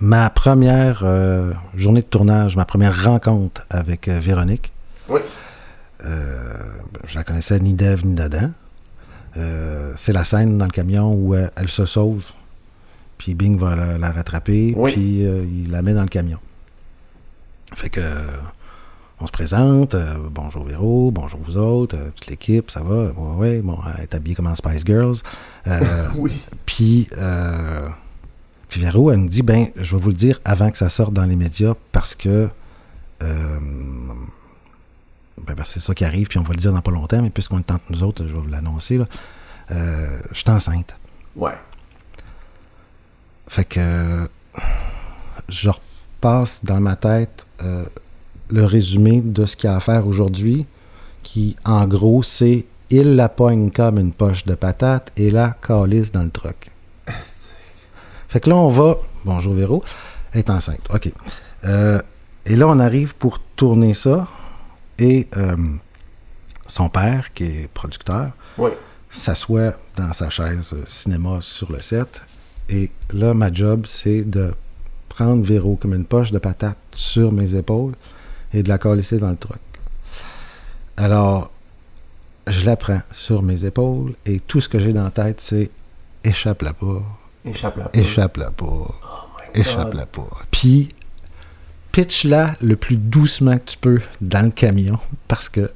Ma 0.00 0.28
première 0.28 1.02
euh, 1.04 1.52
journée 1.76 2.00
de 2.02 2.06
tournage, 2.06 2.56
ma 2.56 2.64
première 2.64 3.04
rencontre 3.04 3.62
avec 3.70 4.08
euh, 4.08 4.18
Véronique, 4.18 4.72
Oui. 5.08 5.20
euh, 6.04 6.54
je 7.04 7.14
la 7.16 7.22
connaissais 7.22 7.60
ni 7.60 7.74
d'Ève 7.74 8.04
ni 8.04 8.14
d'Adam. 8.14 8.50
Euh, 9.36 9.92
c'est 9.94 10.12
la 10.12 10.24
scène 10.24 10.58
dans 10.58 10.64
le 10.64 10.72
camion 10.72 11.14
où 11.14 11.36
elle 11.36 11.68
se 11.68 11.86
sauve, 11.86 12.32
puis 13.18 13.34
Bing 13.34 13.56
va 13.56 13.76
la, 13.76 13.98
la 13.98 14.10
rattraper, 14.10 14.74
Oui. 14.76 14.90
puis 14.92 15.20
il 15.20 15.70
la 15.70 15.82
met 15.82 15.94
dans 15.94 16.02
le 16.02 16.08
camion. 16.08 16.38
Fait 17.74 17.90
que 17.90 18.00
euh, 18.00 18.26
on 19.20 19.26
se 19.26 19.32
présente, 19.32 19.94
euh, 19.94 20.14
bonjour 20.30 20.64
Véro, 20.64 21.10
bonjour 21.10 21.40
vous 21.40 21.56
autres, 21.56 21.96
euh, 21.96 22.10
toute 22.10 22.26
l'équipe, 22.26 22.70
ça 22.70 22.82
va, 22.82 23.06
ouais, 23.12 23.36
ouais, 23.36 23.60
bon, 23.62 23.78
elle 23.96 24.04
est 24.04 24.14
habillée 24.14 24.34
comme 24.34 24.46
en 24.46 24.54
Spice 24.54 24.84
Girls. 24.84 25.16
Euh, 25.66 26.08
Oui. 26.16 26.32
puis, 26.66 27.08
euh, 27.18 27.88
puis 28.68 28.80
Véro, 28.80 29.10
elle 29.10 29.18
nous 29.20 29.28
dit, 29.28 29.42
ben, 29.42 29.68
je 29.76 29.96
vais 29.96 30.02
vous 30.02 30.08
le 30.10 30.14
dire 30.14 30.40
avant 30.44 30.70
que 30.70 30.78
ça 30.78 30.88
sorte 30.88 31.12
dans 31.12 31.24
les 31.24 31.36
médias 31.36 31.74
parce 31.92 32.14
que 32.14 32.48
euh, 33.22 33.58
ben, 35.38 35.54
ben, 35.54 35.64
c'est 35.64 35.80
ça 35.80 35.94
qui 35.94 36.04
arrive, 36.04 36.28
puis 36.28 36.38
on 36.38 36.42
va 36.42 36.54
le 36.54 36.60
dire 36.60 36.72
dans 36.72 36.82
pas 36.82 36.90
longtemps, 36.90 37.22
mais 37.22 37.30
puisqu'on 37.30 37.58
est 37.58 37.70
entre 37.70 37.84
nous 37.90 38.02
autres, 38.02 38.26
je 38.26 38.32
vais 38.32 38.40
vous 38.40 38.48
l'annoncer. 38.48 39.00
Euh, 39.70 40.18
je 40.32 40.38
suis 40.40 40.50
enceinte. 40.50 40.96
Ouais. 41.36 41.54
Fait 43.48 43.64
que 43.64 43.80
euh, 43.80 44.26
je 45.48 45.70
repasse 45.70 46.64
dans 46.64 46.80
ma 46.80 46.96
tête 46.96 47.46
euh, 47.62 47.84
le 48.50 48.64
résumé 48.64 49.20
de 49.20 49.46
ce 49.46 49.56
qu'il 49.56 49.68
y 49.70 49.72
a 49.72 49.76
à 49.76 49.80
faire 49.80 50.06
aujourd'hui, 50.06 50.66
qui 51.22 51.56
en 51.64 51.86
gros 51.86 52.22
c'est 52.22 52.66
il 52.90 53.16
la 53.16 53.28
pogne 53.28 53.70
comme 53.70 53.98
une 53.98 54.12
poche 54.12 54.44
de 54.44 54.54
patate 54.54 55.12
et 55.16 55.30
la 55.30 55.56
calisse 55.66 56.12
dans 56.12 56.22
le 56.22 56.30
truck. 56.30 56.70
Fait 58.28 58.40
que 58.40 58.50
là 58.50 58.56
on 58.56 58.68
va, 58.68 58.96
bonjour 59.24 59.54
Véro, 59.54 59.82
est 60.34 60.50
enceinte, 60.50 60.80
ok. 60.92 61.10
Euh, 61.64 62.00
et 62.44 62.56
là 62.56 62.66
on 62.68 62.78
arrive 62.78 63.14
pour 63.16 63.38
tourner 63.56 63.94
ça 63.94 64.26
et 64.98 65.28
euh, 65.36 65.56
son 66.66 66.88
père 66.88 67.32
qui 67.34 67.44
est 67.44 67.68
producteur 67.72 68.32
Oui. 68.58 68.70
s'assoit 69.10 69.74
dans 69.96 70.12
sa 70.12 70.30
chaise 70.30 70.74
cinéma 70.86 71.38
sur 71.40 71.70
le 71.72 71.78
set. 71.78 72.22
Et 72.68 72.90
là, 73.12 73.34
ma 73.34 73.52
job, 73.52 73.84
c'est 73.86 74.22
de 74.22 74.54
prendre 75.14 75.44
Véro 75.44 75.76
comme 75.76 75.94
une 75.94 76.04
poche 76.04 76.32
de 76.32 76.38
patate 76.38 76.78
sur 76.94 77.32
mes 77.32 77.54
épaules 77.54 77.94
et 78.52 78.62
de 78.62 78.68
la 78.68 78.78
colisser 78.78 79.18
dans 79.18 79.30
le 79.30 79.36
truck. 79.36 79.58
Alors, 80.96 81.50
je 82.46 82.64
la 82.66 82.76
prends 82.76 83.02
sur 83.14 83.42
mes 83.42 83.64
épaules 83.64 84.14
et 84.26 84.40
tout 84.40 84.60
ce 84.60 84.68
que 84.68 84.78
j'ai 84.78 84.92
dans 84.92 85.04
la 85.04 85.10
tête, 85.10 85.40
c'est 85.40 85.70
échappe-la 86.24 86.72
pas, 86.72 87.02
Échappe 87.44 87.76
la 87.76 87.90
échappe-la 87.92 88.50
pas, 88.50 88.64
Oh 88.64 89.48
échappe-la 89.54 90.06
pas. 90.06 90.28
Puis, 90.50 90.94
pitch-la 91.90 92.54
le 92.60 92.76
plus 92.76 92.96
doucement 92.96 93.58
que 93.58 93.64
tu 93.64 93.78
peux 93.78 94.00
dans 94.20 94.44
le 94.44 94.50
camion 94.50 94.96
parce 95.28 95.48
que 95.48 95.70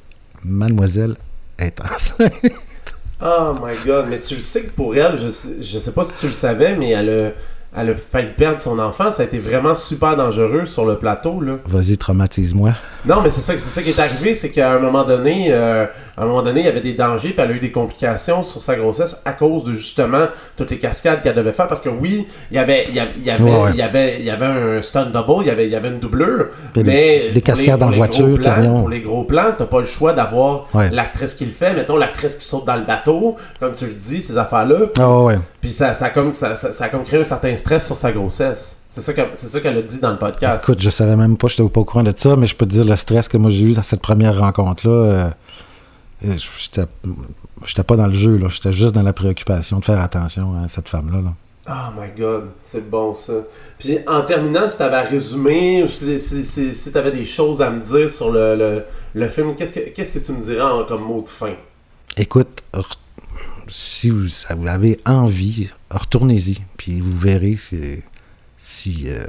mademoiselle 0.45 1.17
est 1.59 1.81
enceinte. 1.81 2.33
Oh 3.21 3.55
my 3.61 3.75
god, 3.85 4.07
mais 4.09 4.21
tu 4.21 4.35
le 4.35 4.41
sais 4.41 4.65
que 4.65 4.71
pour 4.71 4.95
elle, 4.95 5.19
je 5.19 5.31
sais, 5.31 5.63
je 5.63 5.79
sais 5.79 5.93
pas 5.93 6.05
si 6.05 6.19
tu 6.21 6.27
le 6.27 6.33
savais, 6.33 6.77
mais 6.77 6.91
elle 6.91 7.09
a, 7.09 7.31
elle 7.79 7.91
a 7.91 7.95
failli 7.95 8.29
perdre 8.37 8.61
son 8.61 8.79
enfant. 8.79 9.11
Ça 9.13 9.23
a 9.23 9.27
été 9.27 9.39
vraiment 9.39 9.75
super 9.75 10.17
dangereux 10.17 10.67
sur 10.67 10.85
le 10.85 10.97
plateau, 10.99 11.41
là. 11.41 11.55
Vas-y, 11.67 11.97
traumatise-moi. 11.97 12.73
Non, 13.05 13.21
mais 13.23 13.31
c'est 13.31 13.41
ça, 13.41 13.53
c'est 13.57 13.71
ça 13.71 13.83
qui 13.83 13.91
est 13.91 13.99
arrivé, 13.99 14.35
c'est 14.35 14.51
qu'à 14.51 14.73
un 14.73 14.79
moment 14.79 15.05
donné, 15.05 15.49
euh, 15.51 15.87
à 16.17 16.23
un 16.23 16.27
moment 16.27 16.43
donné, 16.43 16.61
il 16.61 16.67
y 16.67 16.69
avait 16.69 16.81
des 16.81 16.95
dangers, 16.95 17.31
puis 17.31 17.41
elle 17.45 17.51
a 17.51 17.55
eu 17.55 17.59
des 17.61 17.71
complications 17.71 18.43
sur 18.43 18.63
sa 18.63 18.75
grossesse 18.77 19.21
à 19.25 19.33
cause 19.33 19.65
de 19.65 19.73
justement 19.73 20.27
toutes 20.57 20.71
les 20.71 20.79
cascades 20.79 21.21
qu'elle 21.23 21.35
devait 21.35 21.53
faire. 21.53 21.69
Parce 21.69 21.81
que 21.81 21.89
oui, 21.89 22.27
il 22.51 22.57
y 22.57 22.59
avait, 22.59 22.87
il 22.89 22.95
y 22.95 23.01
avait, 23.01 23.11
il 23.17 23.25
y 23.25 23.31
avait, 23.31 23.43
Ouais, 23.43 23.51
ouais. 23.51 23.71
il 23.75 23.77
y 23.77 23.83
avait, 23.83 24.17
il 24.19 24.25
y 24.25 24.31
avait 24.31 24.47
un 24.47 24.83
stunt 24.83 25.07
double, 25.07 25.43
il 25.43 25.47
y 25.47 25.51
avait, 25.51 25.67
il 25.67 25.73
y 25.73 25.77
avait 25.77 25.89
une 25.89 25.99
doublure, 26.01 26.49
Puis 26.73 26.83
mais 26.85 27.31
les- 27.33 27.41
cascades 27.43 27.83
en 27.83 27.91
voiture, 27.91 28.35
plans- 28.39 28.55
camion. 28.55 28.79
Pour 28.81 28.89
les 28.89 29.01
gros 29.01 29.25
plans, 29.25 29.53
t'as 29.57 29.67
pas 29.67 29.81
le 29.81 29.87
choix 29.87 30.13
d'avoir 30.13 30.67
Ouais. 30.75 30.89
l'actrice 30.91 31.35
qui 31.35 31.45
le 31.45 31.53
fait. 31.53 31.75
Mettons 31.75 31.97
l'actrice 31.97 32.37
qui 32.37 32.45
saute 32.45 32.65
dans 32.65 32.77
le 32.77 32.85
bateau, 32.85 33.37
comme 33.61 33.73
tu 33.75 33.87
le 33.87 33.93
dis, 33.93 34.21
ces 34.21 34.37
affaires-là. 34.39 34.77
Ah 34.99 35.21
ouais. 35.23 35.39
Puis 35.61 35.71
ça, 35.71 35.95
ça, 35.95 36.07
a 36.07 36.11
comme, 36.11 36.33
ça, 36.33 36.57
ça, 36.57 36.73
ça 36.73 36.85
a 36.85 36.89
comme 36.89 37.03
créé 37.05 37.21
un 37.21 37.25
certain 37.25 37.55
stress 37.57 37.87
sur 37.87 37.97
sa 37.97 38.13
grossesse. 38.13 38.83
C'est 38.89 39.01
ça 39.01 39.13
qu'elle 39.61 39.79
a 39.79 39.83
dit 39.83 39.99
dans 40.01 40.13
le 40.13 40.19
podcast. 40.19 40.63
Écoute, 40.65 40.81
je 40.81 40.91
savais 40.91 41.17
même 41.17 41.37
pas, 41.37 41.49
j'étais 41.49 41.69
pas 41.69 41.81
au 41.81 41.85
courant 41.85 42.03
de 42.05 42.13
ça, 42.17 42.37
mais 42.37 42.47
je 42.47 42.55
peux 42.57 42.67
te 42.67 42.71
dire 42.73 42.85
le 42.85 42.97
stress 42.97 43.29
que 43.29 43.37
moi 43.37 43.51
j'ai 43.51 43.65
eu 43.65 43.73
dans 43.73 43.83
cette 43.83 44.01
première 44.03 44.39
rencontre-là. 44.39 44.93
euh, 46.25 46.37
j'étais 47.65 47.83
pas 47.83 47.97
dans 47.97 48.07
le 48.07 48.15
jeu, 48.15 48.37
là. 48.37 48.49
J'étais 48.49 48.73
juste 48.73 48.95
dans 48.95 49.03
la 49.03 49.13
préoccupation 49.13 49.79
de 49.81 49.85
faire 49.85 50.01
attention 50.01 50.55
à 50.65 50.69
cette 50.69 50.89
femme-là. 50.89 51.21
là. 51.21 51.33
Oh 51.69 52.01
my 52.01 52.09
god, 52.17 52.51
c'est 52.63 52.89
bon 52.89 53.13
ça. 53.13 53.33
Puis 53.79 53.99
en 54.07 54.23
terminant, 54.23 54.69
si 54.69 54.79
t'avais 54.79 54.97
à 54.97 55.03
résumer, 55.03 55.85
si, 55.89 56.21
si, 56.21 56.45
si, 56.45 56.73
si 56.75 56.93
t'avais 56.93 57.11
des 57.11 57.25
choses 57.25 57.61
à 57.61 57.71
me 57.71 57.81
dire 57.83 58.09
sur 58.09 58.31
le, 58.31 58.55
le, 58.55 58.85
le 59.15 59.29
film, 59.29 59.55
qu'est-ce 59.57 59.73
que, 60.13 60.19
tu 60.21 60.33
me 60.33 60.41
dirais 60.41 60.61
en- 60.63 60.85
comme 60.85 61.03
mot 61.03 61.23
de 61.23 61.29
fin? 61.29 61.55
Écoute, 62.17 62.63
si 63.69 64.11
vous, 64.11 64.29
ça 64.29 64.55
vous 64.55 64.67
avez 64.67 64.99
envie, 65.05 65.69
retournez-y, 65.91 66.59
puis 66.77 67.01
vous 67.01 67.17
verrez 67.19 67.57
si, 67.57 68.01
si, 68.57 69.05
euh, 69.07 69.25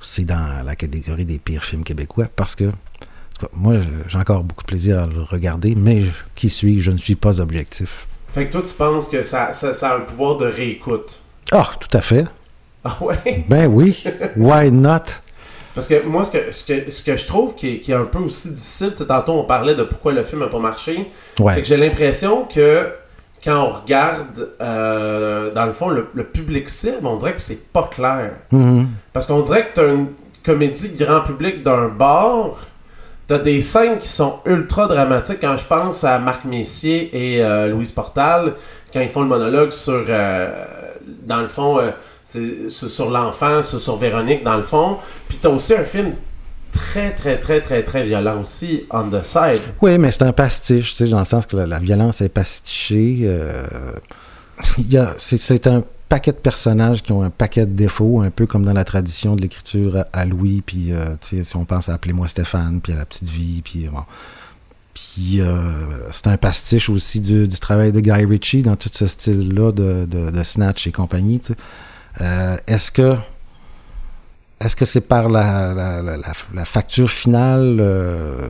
c'est 0.00 0.24
dans 0.24 0.64
la 0.64 0.76
catégorie 0.76 1.24
des 1.24 1.38
pires 1.38 1.64
films 1.64 1.84
québécois, 1.84 2.26
parce 2.34 2.54
que 2.54 2.70
moi, 3.52 3.74
j'ai 4.08 4.18
encore 4.18 4.42
beaucoup 4.42 4.62
de 4.62 4.68
plaisir 4.68 5.02
à 5.02 5.06
le 5.06 5.22
regarder, 5.22 5.74
mais 5.76 6.00
je- 6.02 6.10
qui 6.34 6.48
suis 6.50 6.80
je 6.80 6.90
ne 6.90 6.98
suis 6.98 7.14
pas 7.14 7.40
objectif. 7.40 8.06
Fait 8.32 8.46
que 8.46 8.52
toi, 8.52 8.62
tu 8.66 8.74
penses 8.74 9.08
que 9.08 9.22
ça, 9.22 9.52
ça, 9.52 9.72
ça 9.72 9.90
a 9.90 9.96
un 9.96 10.00
pouvoir 10.00 10.36
de 10.36 10.46
réécoute? 10.46 11.20
Ah, 11.52 11.70
tout 11.80 11.96
à 11.96 12.00
fait. 12.00 12.26
Ah 12.84 12.96
ouais? 13.00 13.44
Ben 13.48 13.66
oui, 13.66 14.04
why 14.36 14.70
not? 14.70 15.04
Parce 15.74 15.86
que 15.86 16.04
moi, 16.04 16.24
ce 16.24 16.30
que, 16.32 16.50
ce 16.52 16.64
que, 16.64 16.90
ce 16.90 17.02
que 17.04 17.16
je 17.16 17.26
trouve 17.26 17.54
qui 17.54 17.74
est, 17.74 17.78
qui 17.78 17.92
est 17.92 17.94
un 17.94 18.04
peu 18.04 18.18
aussi 18.18 18.50
difficile, 18.50 18.90
c'est 18.94 19.06
tantôt 19.06 19.32
on 19.34 19.44
parlait 19.44 19.76
de 19.76 19.84
pourquoi 19.84 20.12
le 20.12 20.24
film 20.24 20.40
n'a 20.40 20.48
pas 20.48 20.58
marché, 20.58 21.08
c'est 21.36 21.60
que 21.62 21.64
j'ai 21.64 21.76
l'impression 21.76 22.44
que 22.44 22.88
quand 23.44 23.64
on 23.64 23.68
regarde, 23.70 24.50
euh, 24.60 25.52
dans 25.52 25.66
le 25.66 25.72
fond, 25.72 25.88
le, 25.88 26.08
le 26.14 26.24
public 26.24 26.68
cible, 26.68 27.04
on 27.06 27.16
dirait 27.16 27.34
que 27.34 27.40
c'est 27.40 27.72
pas 27.72 27.88
clair. 27.90 28.32
Mhm. 28.50 28.88
Parce 29.12 29.26
qu'on 29.26 29.40
dirait 29.40 29.68
que 29.68 29.74
t'as 29.74 29.88
une 29.88 30.08
comédie 30.44 30.96
grand 30.96 31.20
public 31.20 31.62
d'un 31.62 31.88
bar, 31.88 32.56
t'as 33.26 33.38
des 33.38 33.60
scènes 33.60 33.98
qui 33.98 34.08
sont 34.08 34.40
ultra 34.46 34.88
dramatiques. 34.88 35.38
Quand 35.40 35.56
je 35.56 35.66
pense 35.66 36.02
à 36.04 36.18
Marc 36.18 36.44
Messier 36.44 37.10
et 37.12 37.44
euh, 37.44 37.68
Louise 37.68 37.92
Portal, 37.92 38.54
quand 38.92 39.00
ils 39.00 39.08
font 39.08 39.20
le 39.22 39.28
monologue 39.28 39.70
sur, 39.70 40.04
euh, 40.08 40.64
dans 41.24 41.42
le 41.42 41.48
fond, 41.48 41.78
euh, 41.78 41.90
c'est 42.24 42.68
sur, 42.68 42.88
sur 42.88 43.10
l'enfant, 43.10 43.62
sur, 43.62 43.78
sur 43.78 43.96
Véronique, 43.96 44.42
dans 44.42 44.56
le 44.56 44.62
fond. 44.62 44.96
Puis 45.28 45.38
t'as 45.40 45.50
aussi 45.50 45.74
un 45.74 45.84
film 45.84 46.12
très, 46.72 47.14
très, 47.14 47.38
très, 47.38 47.60
très, 47.60 47.82
très 47.82 48.04
violent 48.04 48.40
aussi, 48.40 48.84
On 48.90 49.08
the 49.08 49.22
Side. 49.22 49.60
Oui, 49.82 49.98
mais 49.98 50.10
c'est 50.10 50.22
un 50.22 50.32
pastiche, 50.32 50.94
tu 50.96 51.04
sais, 51.04 51.10
dans 51.10 51.18
le 51.18 51.24
sens 51.24 51.46
que 51.46 51.56
la, 51.56 51.78
violence 51.78 52.20
est 52.20 52.28
pastichée. 52.28 53.20
euh, 53.22 53.64
c'est, 55.18 55.66
un 55.66 55.84
paquet 56.08 56.32
de 56.32 56.36
personnages 56.38 57.02
qui 57.02 57.12
ont 57.12 57.22
un 57.22 57.30
paquet 57.30 57.66
de 57.66 57.72
défauts, 57.72 58.20
un 58.22 58.30
peu 58.30 58.46
comme 58.46 58.64
dans 58.64 58.72
la 58.72 58.84
tradition 58.84 59.36
de 59.36 59.42
l'écriture 59.42 60.04
à, 60.12 60.24
Louis, 60.24 60.62
puis 60.64 60.92
euh, 60.92 61.16
si 61.22 61.56
on 61.56 61.64
pense 61.64 61.88
à 61.88 61.94
Appelez-moi 61.94 62.28
Stéphane, 62.28 62.80
puis 62.80 62.92
à 62.92 62.96
La 62.96 63.04
Petite 63.06 63.28
Vie, 63.28 63.62
puis 63.62 63.88
bon. 63.92 64.02
Puis 64.94 65.40
euh, 65.40 65.54
c'est 66.10 66.26
un 66.26 66.36
pastiche 66.36 66.88
aussi 66.88 67.20
du, 67.20 67.46
du 67.46 67.58
travail 67.58 67.92
de 67.92 68.00
Guy 68.00 68.24
Ritchie 68.24 68.62
dans 68.62 68.74
tout 68.76 68.90
ce 68.92 69.06
style-là 69.06 69.70
de, 69.72 70.06
de- 70.06 70.30
de 70.30 70.42
Snatch 70.42 70.86
et 70.86 70.92
compagnie. 70.92 71.40
est-ce 72.66 72.90
que 72.90 73.14
est-ce 74.60 74.74
que 74.76 74.84
c'est 74.84 75.00
par 75.02 75.28
la, 75.28 75.72
la, 75.74 76.02
la- 76.02 76.16
la- 76.16 76.32
la 76.54 76.64
facture 76.64 77.10
finale 77.10 77.78
euh, 77.80 78.48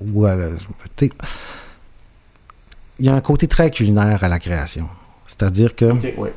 ou 0.00 0.26
euh, 0.26 0.56
il 2.98 3.04
y 3.06 3.08
a 3.08 3.14
un 3.14 3.20
côté 3.20 3.46
très 3.46 3.70
culinaire 3.70 4.24
à 4.24 4.28
la 4.28 4.38
création. 4.38 4.88
C'est-à-dire 5.26 5.74
que 5.76 5.84
ouais. 6.18 6.34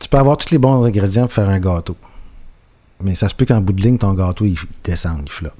tu 0.00 0.08
peux 0.08 0.18
avoir 0.18 0.36
tous 0.36 0.50
les 0.50 0.58
bons 0.58 0.84
ingrédients 0.84 1.22
pour 1.24 1.32
faire 1.32 1.48
un 1.48 1.58
gâteau. 1.60 1.96
Mais 3.00 3.14
ça 3.14 3.28
se 3.28 3.34
peut 3.34 3.46
qu'en 3.46 3.60
bout 3.60 3.72
de 3.72 3.80
ligne, 3.82 3.98
ton 3.98 4.12
gâteau, 4.14 4.44
il, 4.44 4.52
il 4.52 4.58
descende, 4.84 5.22
il 5.26 5.30
floppe. 5.32 5.54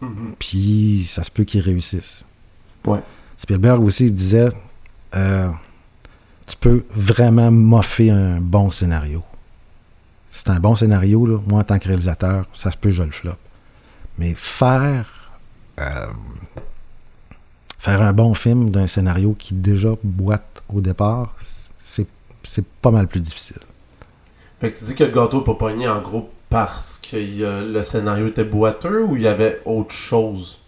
Mhm. 0.00 0.34
Puis 0.38 1.06
ça 1.08 1.22
se 1.22 1.30
peut 1.30 1.44
qu'il 1.44 1.60
réussisse. 1.60 2.22
Ouais. 2.86 3.00
Spielberg 3.38 3.82
aussi 3.82 4.06
il 4.06 4.14
disait 4.14 4.48
euh, 5.14 5.48
tu 6.46 6.56
peux 6.58 6.84
vraiment 6.90 7.50
moffer 7.50 8.10
un 8.10 8.40
bon 8.40 8.70
scénario. 8.70 9.22
C'est 10.36 10.50
un 10.50 10.60
bon 10.60 10.76
scénario, 10.76 11.24
là, 11.24 11.38
moi 11.46 11.60
en 11.60 11.64
tant 11.64 11.78
que 11.78 11.88
réalisateur, 11.88 12.44
ça 12.52 12.70
se 12.70 12.76
peut 12.76 12.90
je 12.90 13.02
le 13.02 13.10
floppe. 13.10 13.38
Mais 14.18 14.34
faire 14.36 15.30
euh, 15.80 16.06
faire 17.78 18.02
un 18.02 18.12
bon 18.12 18.34
film 18.34 18.68
d'un 18.68 18.86
scénario 18.86 19.34
qui 19.38 19.54
déjà 19.54 19.94
boite 20.04 20.62
au 20.68 20.82
départ, 20.82 21.34
c'est, 21.82 22.06
pas 22.82 22.90
mal 22.90 23.08
plus 23.08 23.20
difficile. 23.20 23.62
Fait 24.60 24.70
que 24.70 24.78
tu 24.78 24.84
dis 24.84 24.94
que 24.94 25.04
le 25.04 25.10
gâteau 25.10 25.40
peut 25.40 25.56
pogner 25.56 25.88
en 25.88 26.02
gros 26.02 26.30
parce 26.50 26.98
que 26.98 27.16
euh, 27.16 27.72
le 27.72 27.82
scénario 27.82 28.26
était 28.26 28.44
boiteux 28.44 29.04
ou 29.04 29.16
il 29.16 29.22
y 29.22 29.28
avait 29.28 29.62
autre 29.64 29.94
chose? 29.94 30.58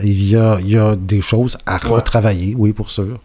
Il 0.00 0.22
y 0.22 0.36
a, 0.36 0.60
il 0.60 0.70
y 0.70 0.78
a 0.78 0.94
des 0.94 1.20
choses 1.20 1.58
à 1.66 1.74
Ouais. 1.84 1.90
retravailler, 1.96 2.54
oui, 2.56 2.72
pour 2.72 2.90
sûr. 2.90 3.18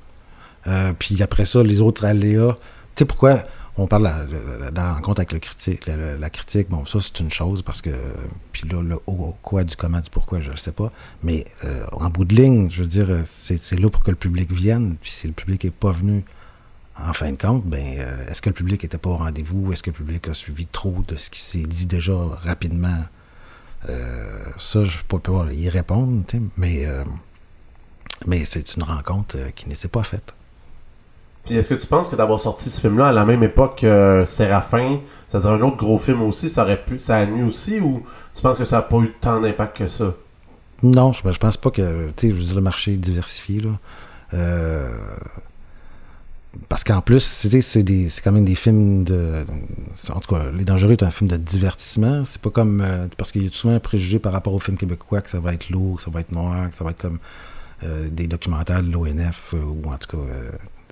Euh, 0.65 0.93
puis 0.97 1.21
après 1.21 1.45
ça, 1.45 1.61
les 1.61 1.79
autres 1.79 2.05
aléas. 2.05 2.55
Tu 2.95 3.01
sais 3.01 3.05
pourquoi 3.05 3.43
on 3.77 3.87
parle 3.87 4.03
dans 4.71 4.83
la 4.83 4.93
rencontre 4.93 5.21
avec 5.21 5.31
le 5.31 5.39
critique, 5.39 5.87
la, 5.87 6.29
critique, 6.29 6.69
bon, 6.69 6.85
ça 6.85 6.99
c'est 7.01 7.19
une 7.19 7.31
chose 7.31 7.63
parce 7.63 7.81
que. 7.81 7.89
Puis 8.51 8.67
là, 8.69 8.83
le 8.83 8.97
quoi, 9.41 9.63
du 9.63 9.75
comment, 9.75 9.99
du 9.99 10.11
pourquoi, 10.11 10.41
je 10.41 10.51
ne 10.51 10.55
sais 10.55 10.71
pas. 10.71 10.91
Mais 11.23 11.45
euh, 11.63 11.83
en 11.91 12.09
bout 12.09 12.25
de 12.25 12.35
ligne, 12.35 12.69
je 12.69 12.83
veux 12.83 12.87
dire, 12.87 13.09
euh, 13.09 13.23
c'est 13.25 13.79
là 13.79 13.89
pour 13.89 14.03
que 14.03 14.11
le 14.11 14.17
public 14.17 14.51
vienne. 14.51 14.95
Puis 15.01 15.09
si 15.09 15.27
le 15.27 15.33
public 15.33 15.63
n'est 15.63 15.71
pas 15.71 15.91
venu 15.91 16.23
en 16.99 17.13
fin 17.13 17.31
de 17.31 17.37
compte, 17.37 17.65
ben, 17.65 17.83
euh, 17.97 18.29
est-ce 18.29 18.43
que 18.43 18.49
le 18.49 18.55
public 18.55 18.83
était 18.83 18.99
pas 18.99 19.09
au 19.09 19.17
rendez-vous? 19.17 19.73
Est-ce 19.73 19.81
que 19.81 19.89
le 19.89 19.95
public 19.95 20.27
a 20.27 20.35
suivi 20.35 20.67
trop 20.67 21.03
de 21.07 21.15
ce 21.15 21.31
qui 21.31 21.41
s'est 21.41 21.65
dit 21.65 21.87
déjà 21.87 22.15
rapidement? 22.43 22.99
Ça, 24.57 24.85
je 24.85 24.97
ne 24.97 25.03
peux 25.09 25.19
pas 25.19 25.47
y 25.51 25.67
répondre, 25.67 26.23
mais, 26.55 26.87
mais 28.25 28.45
c'est 28.45 28.77
une 28.77 28.83
rencontre 28.83 29.35
qui 29.55 29.67
ne 29.67 29.75
s'est 29.75 29.89
pas 29.89 30.03
faite. 30.03 30.33
Puis 31.45 31.55
est-ce 31.55 31.73
que 31.73 31.79
tu 31.79 31.87
penses 31.87 32.07
que 32.09 32.15
d'avoir 32.15 32.39
sorti 32.39 32.69
ce 32.69 32.79
film-là 32.79 33.07
à 33.07 33.11
la 33.11 33.25
même 33.25 33.43
époque 33.43 33.79
que 33.81 34.23
Séraphin, 34.25 34.99
c'est-à-dire 35.27 35.51
un 35.51 35.61
autre 35.61 35.77
gros 35.77 35.97
film 35.97 36.21
aussi, 36.21 36.49
ça 36.49 36.63
aurait 36.63 36.81
pu, 36.81 36.97
ça 36.97 37.17
a 37.17 37.25
nuit 37.25 37.43
aussi, 37.43 37.81
ou 37.81 38.01
tu 38.33 38.41
penses 38.41 38.57
que 38.57 38.63
ça 38.63 38.77
n'a 38.77 38.81
pas 38.83 38.97
eu 38.99 39.13
tant 39.19 39.41
d'impact 39.41 39.77
que 39.77 39.87
ça? 39.87 40.13
Non, 40.83 41.11
je, 41.13 41.21
je 41.29 41.37
pense 41.37 41.57
pas 41.57 41.71
que. 41.71 42.11
Tu 42.15 42.29
sais, 42.29 42.33
je 42.33 42.39
veux 42.39 42.45
dire, 42.45 42.55
le 42.55 42.61
marché 42.61 42.93
est 42.93 42.97
diversifié, 42.97 43.61
là. 43.61 43.71
Euh, 44.33 44.89
parce 46.69 46.83
qu'en 46.83 47.01
plus, 47.01 47.21
c'est 47.21 48.21
quand 48.23 48.31
même 48.31 48.45
des 48.45 48.55
films 48.55 49.03
de. 49.03 49.45
En 50.13 50.19
tout 50.19 50.35
cas, 50.35 50.45
Les 50.55 50.65
Dangereux 50.65 50.91
est 50.91 51.03
un 51.03 51.11
film 51.11 51.29
de 51.29 51.37
divertissement. 51.37 52.23
C'est 52.25 52.41
pas 52.41 52.49
comme. 52.51 52.81
euh, 52.81 53.07
parce 53.17 53.31
qu'il 53.31 53.43
y 53.43 53.47
a 53.47 53.51
souvent 53.51 53.75
un 53.75 53.79
préjugé 53.79 54.19
par 54.19 54.31
rapport 54.31 54.53
aux 54.53 54.59
films 54.59 54.77
québécois 54.77 55.21
que 55.21 55.29
ça 55.29 55.39
va 55.39 55.53
être 55.53 55.69
lourd, 55.69 55.97
que 55.97 56.03
ça 56.03 56.11
va 56.11 56.21
être 56.21 56.31
noir, 56.31 56.69
que 56.69 56.75
ça 56.75 56.83
va 56.83 56.91
être 56.91 57.01
comme 57.01 57.19
euh, 57.83 58.07
des 58.09 58.27
documentaires 58.27 58.83
de 58.83 58.91
l'ONF, 58.91 59.53
euh, 59.53 59.57
ou 59.57 59.89
en 59.89 59.97
tout 59.97 60.17
cas. 60.17 60.23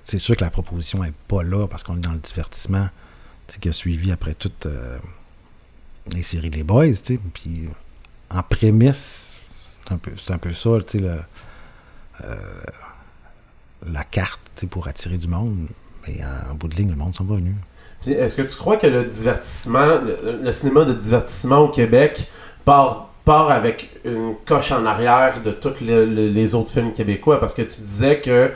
Euh, 0.02 0.04
c'est 0.04 0.18
sûr 0.18 0.36
que 0.36 0.44
la 0.44 0.50
proposition 0.50 1.04
est 1.04 1.12
pas 1.28 1.42
là 1.42 1.66
parce 1.68 1.82
qu'on 1.82 1.96
est 1.96 2.00
dans 2.00 2.12
le 2.12 2.18
divertissement 2.18 2.88
qui 3.60 3.68
a 3.68 3.72
suivi 3.72 4.12
après 4.12 4.34
toutes 4.34 4.66
euh, 4.66 4.98
les 6.12 6.22
séries 6.22 6.50
Les 6.50 6.62
Boys. 6.62 6.94
Puis 7.34 7.68
en 8.30 8.42
prémisse, 8.42 9.34
c'est 9.60 9.92
un 9.92 9.98
peu, 9.98 10.12
un 10.30 10.38
peu 10.38 10.52
ça, 10.54 10.70
le- 10.94 11.18
euh, 12.24 12.36
la 13.86 14.04
carte 14.04 14.40
pour 14.70 14.88
attirer 14.88 15.18
du 15.18 15.28
monde. 15.28 15.66
Mais 16.06 16.20
en, 16.24 16.52
en 16.52 16.54
bout 16.54 16.68
de 16.68 16.76
ligne, 16.76 16.90
le 16.90 16.96
monde 16.96 17.10
ne 17.10 17.14
sont 17.14 17.24
pas 17.24 17.34
venus. 17.34 17.54
Est-ce 18.06 18.36
que 18.36 18.42
tu 18.42 18.56
crois 18.56 18.76
que 18.76 18.86
le 18.86 19.04
divertissement, 19.04 20.00
le, 20.42 20.50
cinéma 20.52 20.84
de 20.84 20.94
divertissement 20.94 21.58
au 21.60 21.68
Québec 21.68 22.26
part, 22.64 23.10
part 23.24 23.50
avec 23.50 23.90
une 24.04 24.34
coche 24.44 24.72
en 24.72 24.84
arrière 24.86 25.42
de 25.42 25.52
tous 25.52 25.80
le- 25.80 26.04
le- 26.06 26.28
les 26.28 26.54
autres 26.54 26.70
films 26.70 26.92
québécois? 26.92 27.38
Parce 27.38 27.54
que 27.54 27.62
tu 27.62 27.80
disais 27.80 28.20
que 28.20 28.50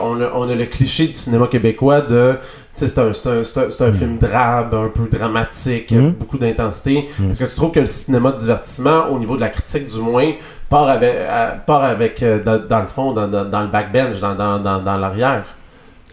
on 0.00 0.20
a, 0.20 0.30
on 0.34 0.48
a 0.48 0.54
le 0.54 0.66
cliché 0.66 1.08
du 1.08 1.14
cinéma 1.14 1.46
québécois 1.48 2.00
de. 2.00 2.36
C'est 2.74 2.98
un, 2.98 3.12
c'est 3.12 3.28
un, 3.28 3.42
c'est 3.42 3.60
un, 3.60 3.70
c'est 3.70 3.84
un 3.84 3.92
film 3.92 4.18
drabe, 4.18 4.74
un 4.74 4.88
peu 4.88 5.06
dramatique, 5.14 5.92
Mm. 5.92 6.10
beaucoup 6.12 6.38
d'intensité. 6.38 7.08
Mm. 7.18 7.30
Est-ce 7.30 7.44
que 7.44 7.50
tu 7.50 7.56
trouves 7.56 7.72
que 7.72 7.80
le 7.80 7.86
cinéma 7.86 8.32
de 8.32 8.38
divertissement, 8.38 9.08
au 9.10 9.18
niveau 9.18 9.36
de 9.36 9.42
la 9.42 9.50
critique 9.50 9.88
du 9.88 9.98
moins, 9.98 10.32
part 10.70 10.88
avec, 10.88 11.14
à- 11.28 11.56
part 11.66 11.84
avec 11.84 12.22
euh, 12.22 12.42
dans, 12.42 12.58
dans 12.66 12.80
le 12.80 12.86
fond, 12.86 13.12
dans, 13.12 13.28
dans, 13.28 13.44
dans 13.44 13.60
le 13.60 13.68
backbench, 13.68 14.20
dans, 14.20 14.34
dans, 14.34 14.58
l'arrière? 14.96 15.44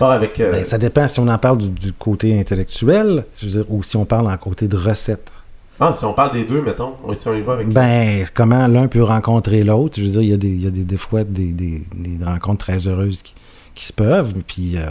Avec. 0.02 0.40
euh, 0.40 0.52
Ben, 0.54 0.64
ça 0.66 0.78
dépend 0.78 1.08
si 1.10 1.20
on 1.20 1.28
en 1.28 1.38
parle 1.38 1.58
du, 1.58 1.70
du 1.70 1.92
côté 1.94 2.40
intellectuel, 2.40 3.26
je 3.38 3.46
veux 3.46 3.52
dire, 3.52 3.66
ou 3.70 3.84
si 3.84 3.98
on 3.98 4.06
parle 4.06 4.28
en 4.32 4.38
côté 4.38 4.68
de 4.68 4.78
recette. 4.78 5.32
Ah, 5.80 5.94
si 5.94 6.04
on 6.04 6.14
parle 6.14 6.34
des 6.34 6.44
deux, 6.44 6.62
mettons. 6.62 6.96
Si 7.16 7.28
on 7.28 7.34
y 7.34 7.42
va 7.42 7.54
avec. 7.54 7.70
Ben, 7.70 8.26
comment 8.34 8.68
l'un 8.68 8.88
peut 8.88 9.04
rencontrer 9.04 9.64
l'autre. 9.64 9.96
Je 9.98 10.04
veux 10.04 10.10
dire, 10.10 10.22
il 10.22 10.30
y 10.30 10.34
a 10.34 10.38
des, 10.38 10.50
il 10.50 10.64
y 10.64 10.68
a 10.68 10.72
des, 10.72 10.84
des 10.84 10.98
fois 10.98 11.24
des, 11.24 11.54
des, 11.54 11.84
des 11.94 12.24
rencontres 12.24 12.66
très 12.66 12.88
heureuses 12.88 13.22
qui, 13.22 13.34
qui 13.74 13.86
se 13.86 13.94
peuvent. 13.94 14.34
Puis, 14.46 14.74
euh, 14.76 14.82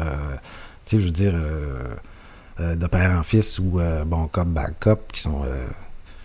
tu 0.87 0.97
sais, 0.97 1.01
je 1.01 1.07
veux 1.07 1.13
dire, 1.13 1.35
euh, 1.35 1.85
euh, 2.61 2.75
de 2.75 2.87
père 2.87 3.11
en 3.19 3.23
fils 3.23 3.59
ou 3.59 3.81
Bon 4.07 4.27
Cop, 4.29 4.49
Bad 4.49 4.75
Cop, 4.81 5.13
qui 5.13 5.21
sont, 5.21 5.43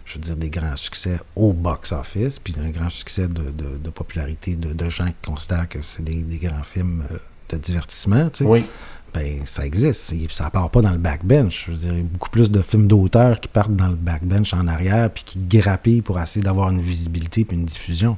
je 0.05 0.13
veux 0.15 0.21
dire, 0.21 0.37
des 0.37 0.49
grands 0.49 0.75
succès 0.77 1.19
au 1.35 1.51
box-office, 1.51 2.39
puis 2.39 2.55
un 2.63 2.69
grand 2.69 2.89
succès 2.89 3.27
de, 3.27 3.51
de, 3.51 3.77
de 3.77 3.89
popularité 3.89 4.55
de, 4.55 4.73
de 4.73 4.89
gens 4.89 5.07
qui 5.07 5.29
considèrent 5.29 5.67
que 5.67 5.81
c'est 5.81 6.03
des, 6.03 6.23
des 6.23 6.37
grands 6.37 6.63
films 6.63 7.03
de 7.49 7.57
divertissement, 7.57 8.29
tu 8.29 8.43
sais. 8.43 8.49
Oui. 8.49 8.65
Ben, 9.13 9.39
ça 9.45 9.65
existe. 9.65 10.11
Et 10.13 10.27
Ça 10.31 10.49
part 10.49 10.69
pas 10.69 10.81
dans 10.81 10.91
le 10.91 10.97
backbench. 10.97 11.65
Je 11.67 11.71
veux 11.71 11.77
dire, 11.77 11.91
il 11.91 11.97
y 11.97 12.01
a 12.01 12.03
beaucoup 12.03 12.29
plus 12.29 12.49
de 12.51 12.61
films 12.61 12.87
d'auteurs 12.87 13.39
qui 13.39 13.47
partent 13.47 13.75
dans 13.75 13.87
le 13.87 13.95
backbench 13.95 14.53
en 14.53 14.67
arrière 14.67 15.09
puis 15.09 15.23
qui 15.23 15.37
grappillent 15.39 16.01
pour 16.01 16.19
essayer 16.19 16.43
d'avoir 16.43 16.69
une 16.71 16.81
visibilité 16.81 17.45
puis 17.45 17.55
une 17.57 17.65
diffusion. 17.65 18.17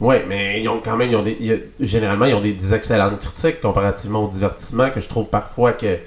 Oui, 0.00 0.16
mais 0.28 0.62
ils 0.62 0.68
ont 0.68 0.80
quand 0.82 0.96
même, 0.96 1.10
ils 1.10 1.16
ont 1.16 1.22
des, 1.22 1.68
généralement, 1.78 2.24
ils 2.24 2.34
ont 2.34 2.40
des, 2.40 2.54
des 2.54 2.72
excellentes 2.72 3.18
critiques 3.18 3.60
comparativement 3.60 4.24
au 4.24 4.28
divertissement 4.30 4.88
que 4.90 4.98
je 4.98 5.08
trouve 5.08 5.28
parfois 5.28 5.72
que 5.72 5.98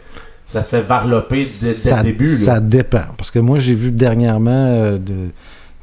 ça 0.47 0.63
se 0.63 0.69
fait 0.71 0.81
varloper 0.81 1.35
dès, 1.37 1.43
ça, 1.43 1.97
le 1.97 2.03
début. 2.05 2.25
là. 2.27 2.37
ça 2.37 2.59
dépend. 2.59 3.05
Parce 3.17 3.29
que 3.29 3.37
moi, 3.39 3.59
j'ai 3.59 3.75
vu 3.75 3.91
dernièrement 3.91 4.49
euh, 4.67 4.97
de- 4.97 5.29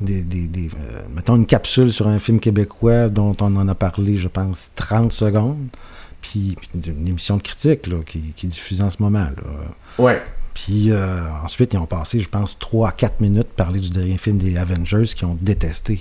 des, 0.00 0.22
des- 0.22 0.48
des, 0.48 0.66
euh, 0.68 1.00
mettons 1.14 1.36
une 1.36 1.46
capsule 1.46 1.92
sur 1.92 2.08
un 2.08 2.18
film 2.18 2.40
québécois 2.40 3.08
dont 3.08 3.36
on 3.40 3.54
en 3.56 3.68
a 3.68 3.74
parlé, 3.76 4.16
je 4.16 4.28
pense, 4.28 4.70
30 4.74 5.12
secondes. 5.12 5.68
Une 6.34 7.08
émission 7.08 7.36
de 7.36 7.42
critique 7.42 7.86
là, 7.86 7.98
qui, 8.06 8.32
qui 8.36 8.46
est 8.46 8.50
diffusée 8.50 8.82
en 8.82 8.90
ce 8.90 9.02
moment. 9.02 9.24
Là. 9.24 9.42
Ouais. 9.98 10.22
Puis 10.54 10.90
euh, 10.90 11.20
ensuite, 11.42 11.72
ils 11.72 11.78
ont 11.78 11.86
passé, 11.86 12.20
je 12.20 12.28
pense, 12.28 12.58
3 12.58 12.88
à 12.88 12.92
4 12.92 13.20
minutes 13.20 13.48
parler 13.48 13.80
du 13.80 13.90
dernier 13.90 14.18
film 14.18 14.38
des 14.38 14.56
Avengers 14.56 15.06
qu'ils 15.06 15.26
ont 15.26 15.38
détesté. 15.40 16.00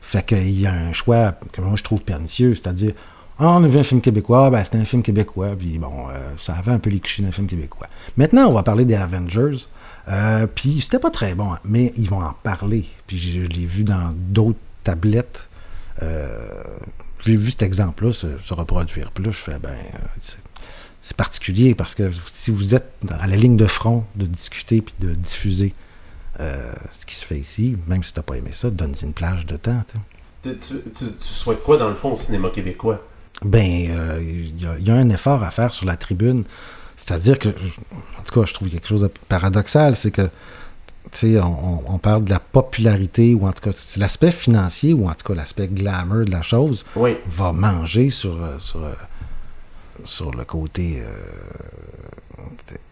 Fait 0.00 0.24
qu'il 0.24 0.60
y 0.60 0.66
a 0.66 0.72
un 0.72 0.92
choix 0.92 1.32
que 1.52 1.60
moi 1.60 1.76
je 1.76 1.82
trouve 1.82 2.02
pernicieux, 2.02 2.54
c'est-à-dire, 2.54 2.92
ah, 3.38 3.50
on 3.50 3.64
a 3.64 3.68
vu 3.68 3.78
un 3.78 3.84
film 3.84 4.00
québécois, 4.00 4.50
ben 4.50 4.64
c'était 4.64 4.78
un 4.78 4.84
film 4.84 5.02
québécois, 5.02 5.54
puis 5.58 5.78
bon, 5.78 6.08
euh, 6.10 6.30
ça 6.38 6.54
avait 6.54 6.72
un 6.72 6.78
peu 6.78 6.90
les 6.90 7.00
clichés 7.00 7.22
d'un 7.22 7.32
film 7.32 7.46
québécois. 7.46 7.88
Maintenant, 8.16 8.48
on 8.48 8.52
va 8.52 8.62
parler 8.62 8.84
des 8.84 8.94
Avengers, 8.94 9.66
euh, 10.08 10.46
puis 10.46 10.80
c'était 10.80 10.98
pas 10.98 11.10
très 11.10 11.34
bon, 11.34 11.50
mais 11.64 11.92
ils 11.96 12.08
vont 12.08 12.22
en 12.22 12.34
parler. 12.42 12.84
Puis 13.06 13.18
je, 13.18 13.40
l'ai 13.40 13.66
vu 13.66 13.84
dans 13.84 14.14
d'autres 14.14 14.58
tablettes. 14.84 15.48
Euh, 17.28 17.32
j'ai 17.32 17.36
vu 17.36 17.50
cet 17.50 17.62
exemple-là 17.62 18.12
se, 18.12 18.26
se 18.42 18.54
reproduire. 18.54 19.10
Puis 19.12 19.24
là, 19.24 19.30
je 19.30 19.36
fais, 19.38 19.58
ben, 19.58 19.70
euh, 19.70 19.98
c'est- 20.20 20.36
particulier 21.16 21.74
parce 21.76 21.94
que 21.94 22.10
si 22.32 22.50
vous 22.50 22.74
êtes 22.74 22.92
à 23.08 23.28
la 23.28 23.36
ligne 23.36 23.56
de 23.56 23.66
front 23.66 24.04
de 24.16 24.26
discuter 24.26 24.80
puis 24.82 24.92
de 24.98 25.14
diffuser 25.14 25.72
euh, 26.40 26.72
ce 26.90 27.06
qui 27.06 27.14
se 27.14 27.24
fait 27.24 27.38
ici, 27.38 27.76
même 27.86 28.02
si 28.02 28.12
t'as 28.12 28.22
pas 28.22 28.34
aimé 28.34 28.50
ça, 28.52 28.70
donne 28.70 28.94
une 29.02 29.12
plage 29.14 29.46
de 29.46 29.56
temps. 29.56 29.82
tu. 30.42 30.56
Tu, 30.56 30.74
tu- 30.96 31.04
souhaites 31.20 31.62
quoi 31.62 31.76
dans 31.76 31.88
le 31.88 31.94
fond 31.94 32.12
au 32.12 32.16
cinéma 32.16 32.50
québécois? 32.50 33.02
Ben, 33.42 33.88
euh, 33.90 34.18
il 34.20 34.60
y, 34.60 34.66
a- 34.66 34.76
il 34.78 34.86
y 34.86 34.90
a 34.90 34.94
un 34.96 35.08
effort 35.10 35.42
à 35.44 35.50
faire 35.50 35.72
sur 35.72 35.86
la 35.86 35.96
tribune. 35.96 36.44
C'est-à-dire 36.96 37.38
que, 37.38 37.48
en 37.50 38.22
tout 38.24 38.40
cas, 38.40 38.46
je 38.46 38.54
trouve 38.54 38.68
quelque 38.68 38.86
chose 38.88 39.02
de 39.02 39.10
paradoxal, 39.28 39.96
c'est 39.96 40.10
que, 40.10 40.28
on, 41.24 41.38
on- 41.42 41.82
on 41.94 41.98
parle 41.98 42.24
de 42.24 42.30
la 42.30 42.40
popularité, 42.40 43.34
ou 43.34 43.46
en 43.46 43.52
tout 43.52 43.70
cas, 43.70 43.76
l'aspect 43.96 44.32
financier, 44.32 44.92
ou 44.92 45.08
en 45.08 45.14
tout 45.14 45.26
cas 45.26 45.34
l'aspect 45.34 45.68
glamour 45.68 46.24
de 46.24 46.30
la 46.30 46.42
chose, 46.42 46.84
Oui. 46.94 47.16
va 47.26 47.52
manger 47.52 48.10
sur, 48.10 48.42
euh, 48.42 48.58
sur, 48.58 48.82
euh, 48.84 48.92
sur 50.04 50.30
le 50.32 50.44
côté 50.44 51.02
euh, 51.02 52.44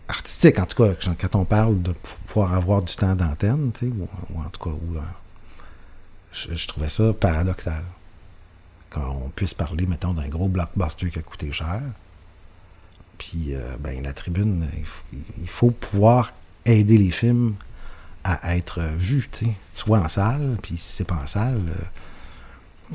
artistique. 0.08 0.58
En 0.58 0.66
tout 0.66 0.82
cas, 0.82 0.92
quand- 1.02 1.16
quand 1.20 1.38
on 1.38 1.44
parle 1.44 1.80
de 1.82 1.92
pou- 1.92 2.16
pouvoir 2.26 2.54
avoir 2.54 2.82
du 2.82 2.94
temps 2.94 3.14
d'antenne, 3.14 3.72
ou, 3.82 4.08
ou 4.34 4.40
en 4.40 4.48
tout 4.50 4.62
cas, 4.62 4.70
ou, 4.70 4.98
je, 6.32 6.54
je 6.54 6.68
trouvais 6.68 6.88
ça 6.88 7.12
paradoxal. 7.12 7.82
Qu'on 8.90 9.30
puisse 9.34 9.54
parler, 9.54 9.86
mettons, 9.86 10.14
d'un 10.14 10.28
gros 10.28 10.46
blockbuster 10.48 11.10
qui 11.10 11.18
a 11.18 11.22
coûté 11.22 11.50
cher. 11.50 11.80
Puis, 13.18 13.54
euh, 13.54 13.76
ben, 13.80 14.02
la 14.02 14.12
tribune, 14.12 14.68
il 14.78 14.84
faut, 14.84 15.02
il 15.40 15.48
faut 15.48 15.70
pouvoir 15.70 16.32
aider 16.64 16.96
les 16.98 17.10
films 17.10 17.54
à 18.25 18.57
être 18.57 18.81
vus, 18.97 19.29
tu 19.31 19.45
sais, 19.47 19.53
soit 19.75 19.99
en 19.99 20.09
salle, 20.09 20.57
puis 20.62 20.77
si 20.77 20.97
c'est 20.97 21.07
pas 21.07 21.20
en 21.22 21.27
salle, 21.27 21.61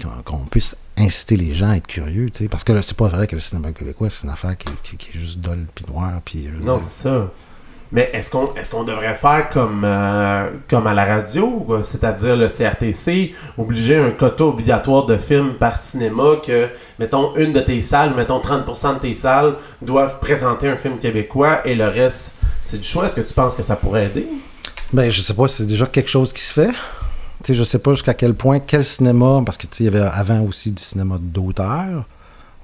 euh, 0.04 0.08
qu'on- 0.26 0.38
puisse 0.46 0.76
inciter 0.98 1.36
les 1.36 1.54
gens 1.54 1.70
à 1.70 1.76
être 1.78 1.88
curieux, 1.88 2.30
tu 2.30 2.44
sais, 2.44 2.50
parce 2.50 2.64
que 2.64 2.72
là, 2.74 2.82
c'est 2.82 2.96
pas 2.98 3.08
vrai 3.08 3.28
que 3.28 3.36
le 3.36 3.42
cinéma 3.42 3.72
québécois, 3.72 4.10
c'est 4.10 4.24
une 4.24 4.30
affaire 4.34 4.58
qui, 4.58 4.70
qui- 4.84 4.98
qui 4.98 5.18
est 5.18 5.20
juste 5.20 5.40
dolle 5.40 5.66
puis 5.74 5.86
noire, 5.88 6.14
puis... 6.24 6.50
Non, 6.62 6.80
c'est 6.80 7.04
ça. 7.10 7.28
Mais 7.92 8.12
est-ce 8.14 8.30
qu'on 8.30 8.54
est-ce 8.54 8.70
qu'on 8.70 8.84
devrait 8.84 9.16
faire 9.16 9.50
comme, 9.50 9.82
euh, 9.84 10.52
comme 10.70 10.86
à 10.86 10.94
la 10.94 11.06
radio, 11.06 11.66
c'est-à-dire 11.82 12.36
le 12.36 12.48
CRTC, 12.48 13.34
obliger 13.58 13.98
un 13.98 14.12
quota 14.12 14.46
obligatoire 14.46 15.08
de 15.08 15.18
films 15.18 15.56
par 15.56 15.76
cinéma 15.78 16.36
que, 16.46 16.70
mettons, 17.00 17.36
une 17.36 17.52
de 17.52 17.60
tes 17.62 17.82
salles, 17.82 18.14
mettons 18.16 18.38
30% 18.40 18.94
de 18.94 19.00
tes 19.00 19.16
salles 19.16 19.56
doivent 19.82 20.20
présenter 20.20 20.68
un 20.70 20.76
film 20.76 21.00
québécois 21.00 21.66
et 21.68 21.74
le 21.74 21.88
reste, 21.88 22.36
c'est 22.62 22.78
du 22.78 22.88
choix. 22.88 23.08
Est-ce 23.08 23.16
que 23.16 23.22
tu 23.22 23.34
penses 23.34 23.56
que 23.56 23.64
ça 23.64 23.76
pourrait 23.76 24.06
aider? 24.06 24.28
Ben, 24.94 25.10
je 25.12 25.22
sais 25.22 25.34
pas, 25.34 25.48
c'est 25.48 25.66
déjà 25.66 25.86
quelque 25.86 26.10
chose 26.10 26.34
qui 26.34 26.42
se 26.42 26.54
fait. 26.54 26.72
Sais, 27.46 27.54
je 27.56 27.64
sais 27.64 27.80
pas 27.80 27.94
jusqu'à 27.94 28.14
quel 28.14 28.34
point, 28.34 28.60
quel 28.60 28.84
cinéma, 28.84 29.42
parce 29.46 29.58
que 29.58 29.68
tu 29.68 29.78
sais, 29.78 29.84
il 29.84 29.94
y 29.94 29.96
avait 29.98 30.08
avant 30.12 30.42
aussi 30.42 30.72
du 30.72 30.82
cinéma 30.84 31.18
d'auteur. 31.22 32.06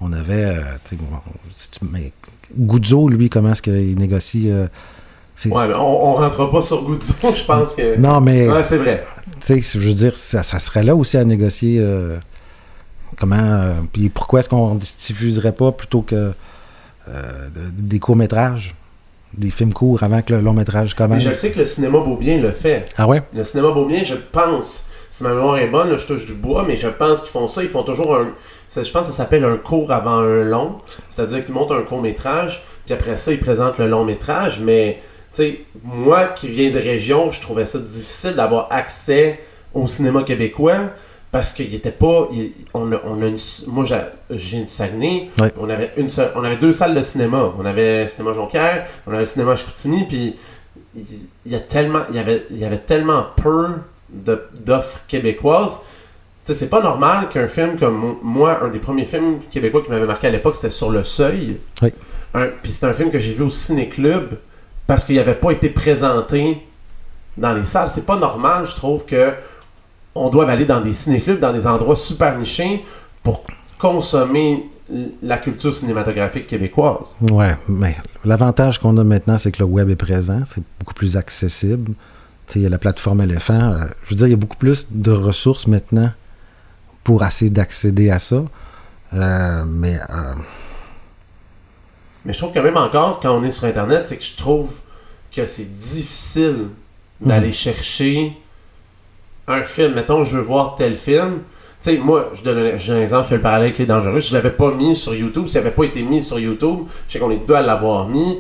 On 0.02 0.12
avait, 0.12 0.46
euh, 0.46 0.62
si 1.54 1.72
tu- 1.72 1.80
mais 1.90 2.12
Guzzo, 2.58 3.08
lui, 3.08 3.30
comment 3.30 3.52
est-ce 3.54 3.62
qu'il 3.62 3.98
négocie 3.98 4.52
euh, 4.52 4.68
Ouais, 5.46 5.68
mais 5.68 5.74
on, 5.76 6.08
on 6.12 6.14
rentrera 6.16 6.50
pas 6.52 6.62
sur 6.62 6.84
Guzzo, 6.84 7.14
je 7.24 7.44
pense 7.46 7.76
que... 7.76 7.98
Non, 7.98 8.20
mais 8.20 8.50
Ouais, 8.50 8.64
c'est 8.64 8.78
vrai. 8.78 9.06
tu 9.46 9.62
sais, 9.62 9.80
je 9.80 9.86
veux 9.88 9.94
dire, 9.94 10.18
ça, 10.18 10.44
ça 10.44 10.60
serait 10.60 10.84
là 10.84 10.96
aussi 10.96 11.16
à 11.18 11.24
négocier. 11.24 11.78
euh, 11.80 12.18
comment, 13.18 13.36
euh, 13.38 13.74
puis 13.94 14.10
pourquoi 14.10 14.42
est-ce 14.42 14.50
qu'on 14.50 14.76
diffuserait 14.76 15.54
pas 15.54 15.72
plutôt 15.72 16.02
que 16.02 16.34
de- 17.08 17.70
des 17.78 18.00
courts-métrages, 18.00 18.76
des 19.38 19.50
films 19.50 19.74
courts 19.74 20.04
avant 20.04 20.22
que 20.22 20.34
le 20.34 20.42
long-métrage 20.42 20.96
Mais 21.00 21.06
commence? 21.08 21.24
je 21.24 21.34
sais 21.34 21.52
que 21.52 21.60
le 21.60 21.66
cinéma 21.66 22.00
Beaubien 22.00 22.38
le 22.38 22.52
fait. 22.52 22.86
Ah 22.98 23.08
ouais? 23.08 23.22
Le 23.34 23.44
cinéma 23.44 23.72
Beaubien, 23.72 24.04
je 24.04 24.16
pense, 24.32 24.90
si 25.10 25.24
ma 25.24 25.34
mémoire 25.34 25.58
est 25.58 25.68
bonne, 25.68 25.90
là, 25.90 25.98
je 25.98 26.06
touche 26.06 26.26
du 26.26 26.34
bois, 26.34 26.64
mais 26.68 26.76
je 26.76 26.88
pense 26.88 27.22
qu'ils 27.22 27.32
font 27.32 27.48
ça. 27.48 27.62
Ils 27.64 27.70
font 27.70 27.84
toujours 27.84 28.16
un. 28.16 28.30
ça, 28.68 28.84
Je 28.84 28.92
pense 28.92 29.08
que 29.08 29.14
ça 29.14 29.18
s'appelle 29.24 29.44
un 29.44 29.58
court 29.58 29.92
avant 29.92 30.18
un 30.20 30.44
long. 30.44 30.76
C'est-à-dire 31.10 31.44
qu'ils 31.44 31.54
montent 31.54 31.72
un 31.72 31.82
court 31.82 32.02
métrage, 32.02 32.64
puis 32.86 32.94
après 32.94 33.16
ça, 33.16 33.32
ils 33.32 33.40
présentent 33.40 33.78
le 33.78 33.88
long 33.88 34.04
métrage. 34.06 34.60
Mais, 34.62 35.00
tu 35.34 35.44
sais, 35.44 35.60
moi 35.84 36.26
qui 36.26 36.48
viens 36.50 36.72
de 36.72 36.80
région, 36.80 37.32
je 37.32 37.42
trouvais 37.42 37.66
ça 37.66 37.80
difficile 37.80 38.34
d'avoir 38.36 38.68
accès 38.72 39.40
au 39.74 39.88
cinéma 39.88 40.24
québécois. 40.24 40.92
Parce 41.36 41.52
qu'il 41.52 41.74
était 41.76 41.92
pas. 41.92 42.30
il- 42.32 42.54
on 42.74 42.94
a, 42.94 43.02
on 43.04 43.22
a 43.22 43.26
une, 43.28 43.36
moi, 43.68 43.84
j'ai- 43.84 44.38
du 44.38 44.68
Saguenay. 44.70 45.30
Ouais. 45.38 45.52
On, 45.60 45.70
avait 45.70 45.92
une 45.98 46.08
seule- 46.08 46.32
on 46.36 46.44
avait 46.46 46.56
deux 46.56 46.72
salles 46.72 46.96
de 46.96 47.02
cinéma. 47.02 47.52
On 47.60 47.66
avait 47.66 48.04
le 48.04 48.08
cinéma 48.08 48.32
Jonquière, 48.34 48.86
on 49.06 49.10
avait 49.12 49.20
le 49.20 49.26
cinéma 49.26 49.54
Chicoutimi, 49.58 50.06
puis 50.08 50.36
il 50.96 51.04
il 51.46 51.52
y 51.52 51.56
a 51.56 51.60
tellement 51.60 52.04
il 52.10 52.16
y 52.16 52.20
avait 52.20 52.46
il 52.52 52.58
y 52.58 52.64
avait 52.64 52.78
tellement 52.78 53.26
peu 53.36 53.68
d'offres 54.10 55.00
québécoises 55.10 55.82
tu 56.46 56.54
sais 56.54 56.60
c'est 56.60 56.70
pas 56.70 56.82
normal 56.82 57.28
qu'un 57.30 57.48
film 57.50 57.78
comme 57.78 57.98
mo- 57.98 58.20
moi 58.24 58.62
un 58.64 58.70
des 58.70 58.80
premiers 58.80 59.04
films 59.04 59.40
québécois 59.52 59.82
qui 59.84 59.90
m'avait 59.92 60.06
marqué 60.06 60.28
à 60.28 60.32
l'époque 60.32 60.56
c'était 60.56 60.70
sur 60.70 60.90
le 60.90 61.04
seuil 61.04 61.58
Oui. 61.82 61.92
Puis 62.64 62.72
c'est 62.72 62.86
un 62.86 62.94
film 62.94 63.12
que 63.12 63.20
j'ai 63.20 63.34
vu 63.34 63.44
au 63.44 63.50
ciné 63.50 63.90
club 63.90 64.38
parce 64.88 65.04
qu'il 65.04 65.18
n'avait 65.18 65.36
pas 65.36 65.52
été 65.52 65.70
présenté 65.70 66.60
dans 67.38 67.54
les 67.54 67.66
salles 67.66 67.90
c'est 67.90 68.06
pas 68.06 68.18
normal 68.18 68.66
je 68.66 68.74
trouve 68.76 69.06
que 69.06 69.34
on 70.16 70.30
doit 70.30 70.50
aller 70.50 70.66
dans 70.66 70.82
des 70.82 70.94
ciné-clubs 70.94 71.40
dans 71.40 71.54
des 71.54 71.68
endroits 71.68 71.96
super 71.96 72.38
nichés 72.38 72.84
pour 73.22 73.44
consommer 73.78 74.70
la 75.22 75.38
culture 75.38 75.74
cinématographique 75.74 76.48
québécoise 76.48 77.16
Ouais, 77.22 77.56
mais 77.68 77.98
l'avantage 78.24 78.80
qu'on 78.80 78.96
a 78.98 79.04
maintenant, 79.04 79.38
c'est 79.38 79.52
que 79.52 79.60
le 79.60 79.66
web 79.66 79.90
est 79.90 79.96
présent, 79.96 80.44
c'est 80.46 80.64
beaucoup 80.80 80.94
plus 80.94 81.18
accessible. 81.18 81.94
Il 82.56 82.62
y 82.62 82.66
a 82.66 82.70
la 82.70 82.78
plateforme 82.78 83.22
éléphant. 83.22 83.54
euh, 83.74 83.86
je 84.06 84.12
veux 84.12 84.16
dire, 84.18 84.28
il 84.28 84.32
y 84.32 84.34
a 84.34 84.38
beaucoup 84.38 84.58
plus 84.58 84.86
de 84.92 85.12
ressources 85.12 85.66
maintenant 85.68 86.12
pour 87.04 87.26
essayer 87.26 87.50
d'accéder 87.50 88.12
à 88.12 88.20
ça. 88.20 88.44
Euh, 89.14 89.66
mais 89.68 89.98
euh, 90.12 90.34
Mais 92.24 92.34
je 92.34 92.38
trouve 92.38 92.54
que 92.54 92.60
même 92.60 92.78
encore, 92.78 93.20
quand 93.20 93.36
on 93.36 93.44
est 93.44 93.50
sur 93.50 93.66
Internet, 93.66 94.08
c'est 94.08 94.18
que 94.18 94.24
je 94.24 94.38
trouve 94.38 94.76
que 95.36 95.46
c'est 95.46 95.74
difficile 95.76 96.68
d'aller 97.20 97.52
chercher 97.52 98.38
un 99.48 99.64
film. 99.64 99.94
Mettons, 99.94 100.24
je 100.24 100.38
veux 100.38 100.44
voir 100.44 100.76
tel 100.76 100.96
film. 100.96 101.40
Tu 101.82 101.92
sais, 101.92 101.98
moi, 101.98 102.32
je 102.34 102.42
donne 102.42 102.58
un, 102.58 103.02
exemple, 103.02 103.24
je 103.24 103.30
fais 103.30 103.36
le 103.36 103.42
parallèle 103.42 103.68
avec 103.68 103.78
les 103.78 103.86
dangereux. 103.86 104.20
Si 104.20 104.30
je 104.30 104.36
l'avais 104.36 104.52
pas 104.52 104.72
mis 104.72 104.96
sur 104.96 105.14
YouTube, 105.14 105.48
s'il 105.48 105.60
n'avait 105.60 105.76
pas 105.76 105.84
été 105.84 106.02
mis 106.02 106.22
sur 106.22 106.40
YouTube, 106.40 106.80
je 107.08 107.14
sais 107.14 107.20
qu'on 107.20 107.32
est 107.32 107.46
deux 107.46 107.54
à 107.54 107.62
l'avoir 107.62 108.08
mis, 108.08 108.40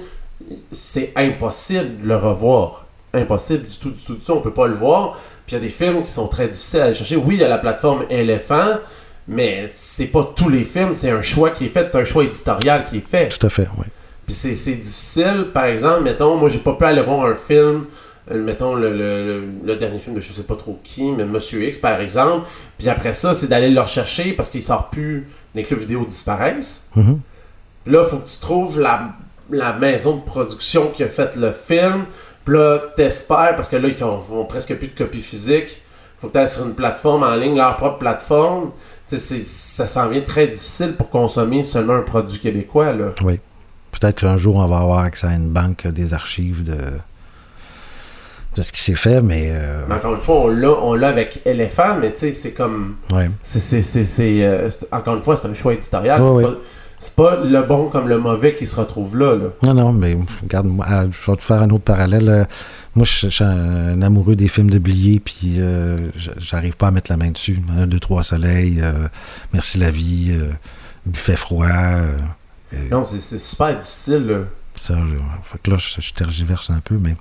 c'est 0.72 1.14
impossible 1.16 2.02
de 2.02 2.08
le 2.08 2.16
revoir. 2.16 2.86
Impossible 3.14 3.66
du 3.66 3.78
tout, 3.78 3.92
du 3.92 4.04
tout, 4.04 4.16
du 4.16 4.20
tout. 4.20 4.32
On 4.32 4.42
peut 4.42 4.54
pas 4.54 4.68
le 4.68 4.74
voir. 4.74 5.20
Puis 5.46 5.56
il 5.56 5.60
y 5.60 5.62
a 5.62 5.64
des 5.64 5.70
films 5.70 6.02
qui 6.02 6.10
sont 6.10 6.28
très 6.28 6.48
difficiles 6.48 6.82
à 6.82 6.86
aller 6.86 6.96
chercher. 6.96 7.18
Oui, 7.18 7.36
il 7.36 7.42
y 7.42 7.44
a 7.44 7.48
la 7.48 7.60
plateforme 7.60 8.06
Elephant, 8.10 8.80
mais 9.28 9.72
c'est 9.76 10.08
pas 10.08 10.34
tous 10.36 10.50
les 10.50 10.64
films. 10.64 10.92
C'est 10.92 11.12
un 11.12 11.22
choix 11.22 11.52
qui 11.52 11.66
est 11.66 11.70
fait. 11.70 11.88
C'est 11.92 12.00
un 12.00 12.06
choix 12.06 12.24
éditorial 12.24 12.84
qui 12.84 12.98
est 12.98 13.08
fait. 13.08 13.30
Tout 13.30 13.46
à 13.46 13.50
fait, 13.50 13.68
oui. 13.78 13.86
Puis 14.26 14.34
c'est, 14.34 14.56
c'est 14.56 14.76
difficile. 14.76 15.48
Par 15.54 15.66
exemple, 15.66 16.02
mettons, 16.02 16.36
moi, 16.36 16.50
j'ai 16.50 16.58
pas 16.58 16.74
pu 16.74 16.84
aller 16.84 17.02
voir 17.02 17.26
un 17.26 17.36
film. 17.36 17.86
Euh, 18.32 18.44
Mettons 18.44 18.76
le, 18.76 19.44
le, 19.64 19.76
dernier 19.76 20.00
film 20.00 20.16
de 20.16 20.22
je 20.22 20.34
sais 20.34 20.44
pas 20.44 20.56
trop 20.56 20.80
qui, 20.84 21.12
mais 21.12 21.26
Monsieur 21.26 21.64
X 21.64 21.80
par 21.80 22.00
exemple. 22.02 22.48
Puis 22.78 22.90
après 22.90 23.14
ça, 23.14 23.34
c'est 23.34 23.48
d'aller 23.48 23.70
le 23.70 23.80
rechercher 23.80 24.34
parce 24.34 24.50
qu'il 24.50 24.62
sort 24.62 24.90
plus. 24.90 25.28
Les 25.54 25.64
clubs 25.64 25.80
vidéo 25.80 26.06
disparaissent. 26.06 26.90
Mhm. 26.96 27.20
Là, 27.88 28.04
faut 28.04 28.18
que 28.18 28.28
tu 28.28 28.40
trouves 28.40 28.80
la, 28.80 29.14
la 29.50 29.74
maison 29.74 30.18
de 30.18 30.22
production 30.22 30.90
qui 30.90 31.04
a 31.04 31.08
fait 31.08 31.36
le 31.36 31.52
film. 31.52 32.06
Puis 32.44 32.56
là, 32.56 32.80
t'espères, 32.96 33.56
parce 33.56 33.70
que 33.70 33.76
là, 33.76 33.88
ils 33.88 33.94
font, 33.94 34.22
font 34.22 34.46
presque 34.46 34.76
plus 34.76 34.88
de 34.88 34.98
copies 34.98 35.22
physiques. 35.22 35.82
Faut 36.20 36.28
que 36.28 36.34
tu 36.34 36.40
ailles 36.40 36.50
sur 36.50 36.66
une 36.66 36.74
plateforme 36.74 37.24
en 37.24 37.36
ligne, 37.36 37.56
leur 37.56 37.76
propre 37.76 38.00
plateforme. 38.00 38.72
Ça 39.08 39.86
s'en 39.88 40.10
vient 40.10 40.22
très 40.22 40.48
difficile 40.48 40.94
pour 40.94 41.10
consommer 41.10 41.64
seulement 41.64 41.96
un 41.96 42.02
produit 42.02 42.40
québécois. 42.40 42.92
Là. 42.92 43.12
Oui. 43.24 43.40
Peut-être 43.92 44.22
qu'un 44.22 44.38
jour, 44.38 44.58
on 44.58 44.68
va 44.68 44.78
avoir 44.78 45.00
accès 45.00 45.28
à 45.28 45.34
une 45.34 45.50
banque 45.50 45.88
des 45.88 46.14
archives 46.14 46.64
de, 46.64 46.76
de 48.56 48.62
ce 48.62 48.72
qui 48.72 48.82
s'est 48.82 48.96
fait, 48.96 49.22
mais. 49.22 49.50
euh, 49.52 49.84
Mais 49.90 49.96
encore 49.96 50.16
une 50.16 50.22
fois, 50.22 50.36
on 50.44 50.48
l'a, 50.48 50.70
on 50.72 50.94
l'a 50.94 51.10
avec 51.10 51.42
Elephant, 51.46 51.98
mais 52.00 52.12
tu 52.14 52.20
sais, 52.20 52.32
c'est 52.32 52.52
comme. 52.54 52.96
ouais. 53.12 53.30
C'est, 53.42 53.60
c'est, 53.60 53.82
c'est, 53.82 54.04
c'est, 54.04 54.46
euh, 54.46 54.70
c'est- 54.70 54.88
encore 54.94 55.16
une 55.16 55.22
fois, 55.22 55.36
c'est 55.36 55.48
un 55.48 55.54
choix 55.54 55.74
éditorial. 55.74 56.22
Ouais, 56.22 56.46
c'est. 56.98 57.14
Pas, 57.16 57.42
le 57.44 57.62
bon 57.64 57.90
comme 57.90 58.08
le 58.08 58.18
mauvais 58.18 58.56
qui 58.56 58.66
se 58.66 58.76
retrouve 58.78 59.18
là. 59.18 59.36
là. 59.36 59.48
Non, 59.64 59.74
non, 59.74 59.92
mais 59.92 60.16
regarde, 60.42 60.68
moi, 60.68 60.86
ah, 60.88 61.04
je 61.12 61.32
vais 61.32 61.38
te 61.38 61.44
faire 61.44 61.62
un 61.62 61.70
autre 61.70 61.84
parallèle. 61.84 62.30
euh, 62.30 62.46
Moi, 62.96 63.04
je, 63.06 63.28
je 63.28 63.30
suis 63.30 63.44
un 63.44 64.02
amoureux 64.02 64.38
des 64.38 64.48
films 64.48 64.70
de 64.70 64.80
Blier, 64.80 65.20
puis 65.20 65.56
euh, 65.60 66.10
j'arrive 66.38 66.78
pas 66.78 66.88
à 66.88 66.92
mettre 66.92 67.12
la 67.12 67.18
main 67.18 67.32
dessus. 67.32 67.60
Un, 67.78 67.86
deux, 67.88 68.00
trois 68.00 68.24
soleils, 68.24 68.82
Merci 69.52 69.78
la 69.78 69.92
vie, 69.92 70.32
Buffet 71.06 71.36
froid. 71.36 71.68
Non, 72.90 73.04
c'est, 73.04 73.20
super 73.40 73.78
difficile. 73.78 74.26
Là. 74.28 74.38
ça, 74.76 74.96
je- 74.96 75.50
fait 75.50 75.60
que 75.62 75.72
là, 75.72 75.78
je, 75.78 76.00
je 76.02 76.14
tergiverse 76.14 76.70
un 76.70 76.80
peu, 76.80 76.98
mais. 76.98 77.16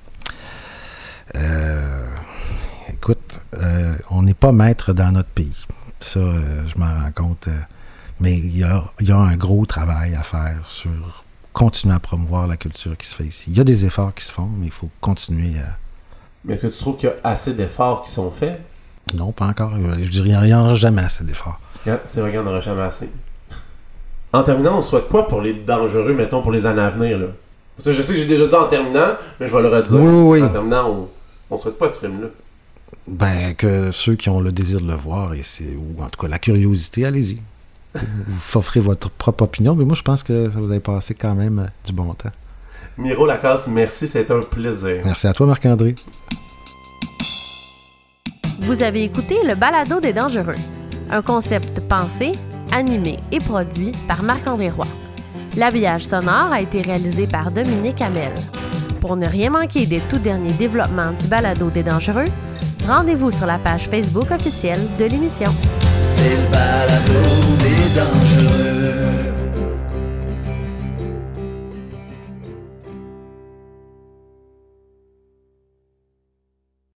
Euh, 1.37 2.07
écoute, 2.89 3.41
euh, 3.59 3.95
on 4.11 4.23
n'est 4.23 4.35
pas 4.35 4.53
maître 4.53 4.93
dans 4.93 5.13
notre 5.13 5.29
pays. 5.31 5.67
Ça, 6.01 6.21
euh, 6.21 6.65
je 6.69 6.79
m'en 6.79 6.87
rends 6.87 7.13
compte. 7.15 7.49
euh, 7.49 7.53
mais 8.21 8.37
il 8.39 8.57
y 8.57 8.63
a, 8.63 8.85
il 9.01 9.09
y 9.09 9.13
a 9.13 9.17
un 9.17 9.37
gros 9.37 9.67
travail 9.67 10.15
à 10.15 10.23
faire 10.23 10.59
sur 10.69 10.91
continuer 11.53 11.95
à 11.95 11.99
promouvoir 11.99 12.47
la 12.47 12.57
culture 12.57 12.97
qui 12.97 13.07
se 13.07 13.15
fait 13.15 13.25
ici. 13.25 13.51
Il 13.51 13.57
y 13.57 13.61
a 13.61 13.65
des 13.65 13.85
efforts 13.87 14.15
qui 14.15 14.25
se 14.25 14.33
font, 14.33 14.49
mais 14.59 14.67
il 14.67 14.73
faut 14.73 14.91
continuer 15.01 15.59
à. 15.59 15.77
Mais 16.45 16.55
est-ce 16.55 16.67
que 16.67 16.73
tu 16.73 16.79
trouves 16.79 16.97
qu'il 16.97 17.09
y 17.09 17.13
a 17.13 17.17
assez 17.25 17.55
d'efforts 17.55 18.03
qui 18.03 18.11
sont 18.11 18.31
faits? 18.31 18.61
Non, 19.15 19.33
pas 19.33 19.47
encore. 19.47 19.73
Je 19.79 20.09
dirais, 20.11 20.29
il 20.29 20.47
n'y 20.47 20.55
en 20.55 20.65
aura 20.65 20.75
jamais 20.75 21.03
assez 21.03 21.25
d'efforts. 21.25 21.59
C'est 22.05 22.21
vrai 22.21 22.31
qu'il 22.31 22.41
n'y 22.41 22.47
en 22.47 22.51
aura 22.51 22.61
jamais 22.61 22.83
assez. 22.83 23.11
En 24.33 24.43
terminant, 24.43 24.79
on 24.79 24.81
souhaite 24.81 25.09
quoi 25.09 25.29
pour 25.29 25.41
les 25.43 25.55
dangereux, 25.55 26.13
mettons, 26.13 26.43
pour 26.43 26.51
les 26.53 26.67
années 26.67 26.83
à 26.83 26.91
venir, 26.91 27.19
là? 27.19 27.27
Parce 27.77 27.87
que 27.87 27.93
je 27.93 28.03
sais 28.03 28.13
que 28.15 28.19
j'ai 28.19 28.27
déjà 28.27 28.47
dit 28.47 28.55
en 28.55 28.67
terminant, 28.69 29.15
mais 29.39 29.47
je 29.49 29.55
vais 29.57 29.63
le 29.63 29.69
redire. 29.69 30.01
Oui, 30.01 30.41
oui. 30.41 30.43
En 30.43 30.49
terminant, 30.49 30.89
on, 30.91 31.09
on 31.55 31.57
souhaite 31.57 31.79
pas 31.79 31.89
ce 31.89 32.01
film-là. 32.01 32.29
Ben, 33.07 33.55
que 33.55 33.93
ceux 33.93 34.15
qui 34.15 34.29
ont 34.29 34.41
le 34.41 34.53
désir 34.53 34.81
de 34.81 34.87
le 34.87 34.95
voir, 34.95 35.35
et 35.35 35.43
c'est, 35.43 35.65
ou 35.65 36.03
en 36.03 36.09
tout 36.09 36.21
cas 36.21 36.29
la 36.29 36.39
curiosité, 36.39 37.05
allez-y. 37.05 37.39
Vous 37.95 38.59
offrez 38.59 38.81
votre 38.81 39.09
propre 39.09 39.45
opinion, 39.45 39.75
mais 39.75 39.85
moi, 39.85 39.95
je 39.95 40.03
pense 40.03 40.23
que 40.23 40.51
ça 40.51 40.59
vous 40.59 40.73
a 40.73 40.81
passé 40.81 41.15
quand 41.15 41.35
même 41.35 41.61
euh, 41.61 41.67
du 41.87 41.93
bon 41.93 42.13
temps. 42.15 42.31
Miro 42.99 43.27
Lacasse, 43.27 43.69
merci, 43.69 44.09
c'était 44.09 44.33
un 44.33 44.43
plaisir. 44.43 45.03
Merci 45.05 45.27
à 45.27 45.33
toi, 45.33 45.47
Marc-André. 45.47 45.95
Vous 48.61 48.83
avez 48.83 49.05
écouté 49.05 49.37
le 49.45 49.55
Balado 49.55 50.01
des 50.01 50.13
Dangereux, 50.13 50.57
un 51.11 51.23
concept 51.23 51.81
pensé, 51.81 52.33
animé 52.73 53.19
et 53.31 53.39
produit 53.39 53.93
par 54.09 54.23
Marc-André 54.23 54.71
Roy. 54.71 54.87
L'habillage 55.57 56.05
sonore 56.05 56.51
a 56.53 56.61
été 56.61 56.83
réalisé 56.83 57.27
par 57.27 57.53
Dominique 57.53 58.01
Hamel. 58.01 58.33
Pour 59.01 59.17
ne 59.17 59.27
rien 59.27 59.51
manquer 59.51 59.87
des 59.87 60.01
tout 60.11 60.19
derniers 60.19 60.53
développements 60.53 61.13
du 61.21 61.27
Balado 61.27 61.71
des 61.71 61.83
Dangereux, 61.83 62.27
rendez-vous 62.87 63.31
sur 63.31 63.47
la 63.47 63.59
page 63.59 63.89
Facebook 63.89 64.31
officielle 64.31 64.81
de 64.99 65.05
l'émission. 65.05 65.51
C'est 66.07 66.37
le 66.37 66.51
balado 66.51 67.21
des 67.59 67.99
dangereux. 67.99 68.74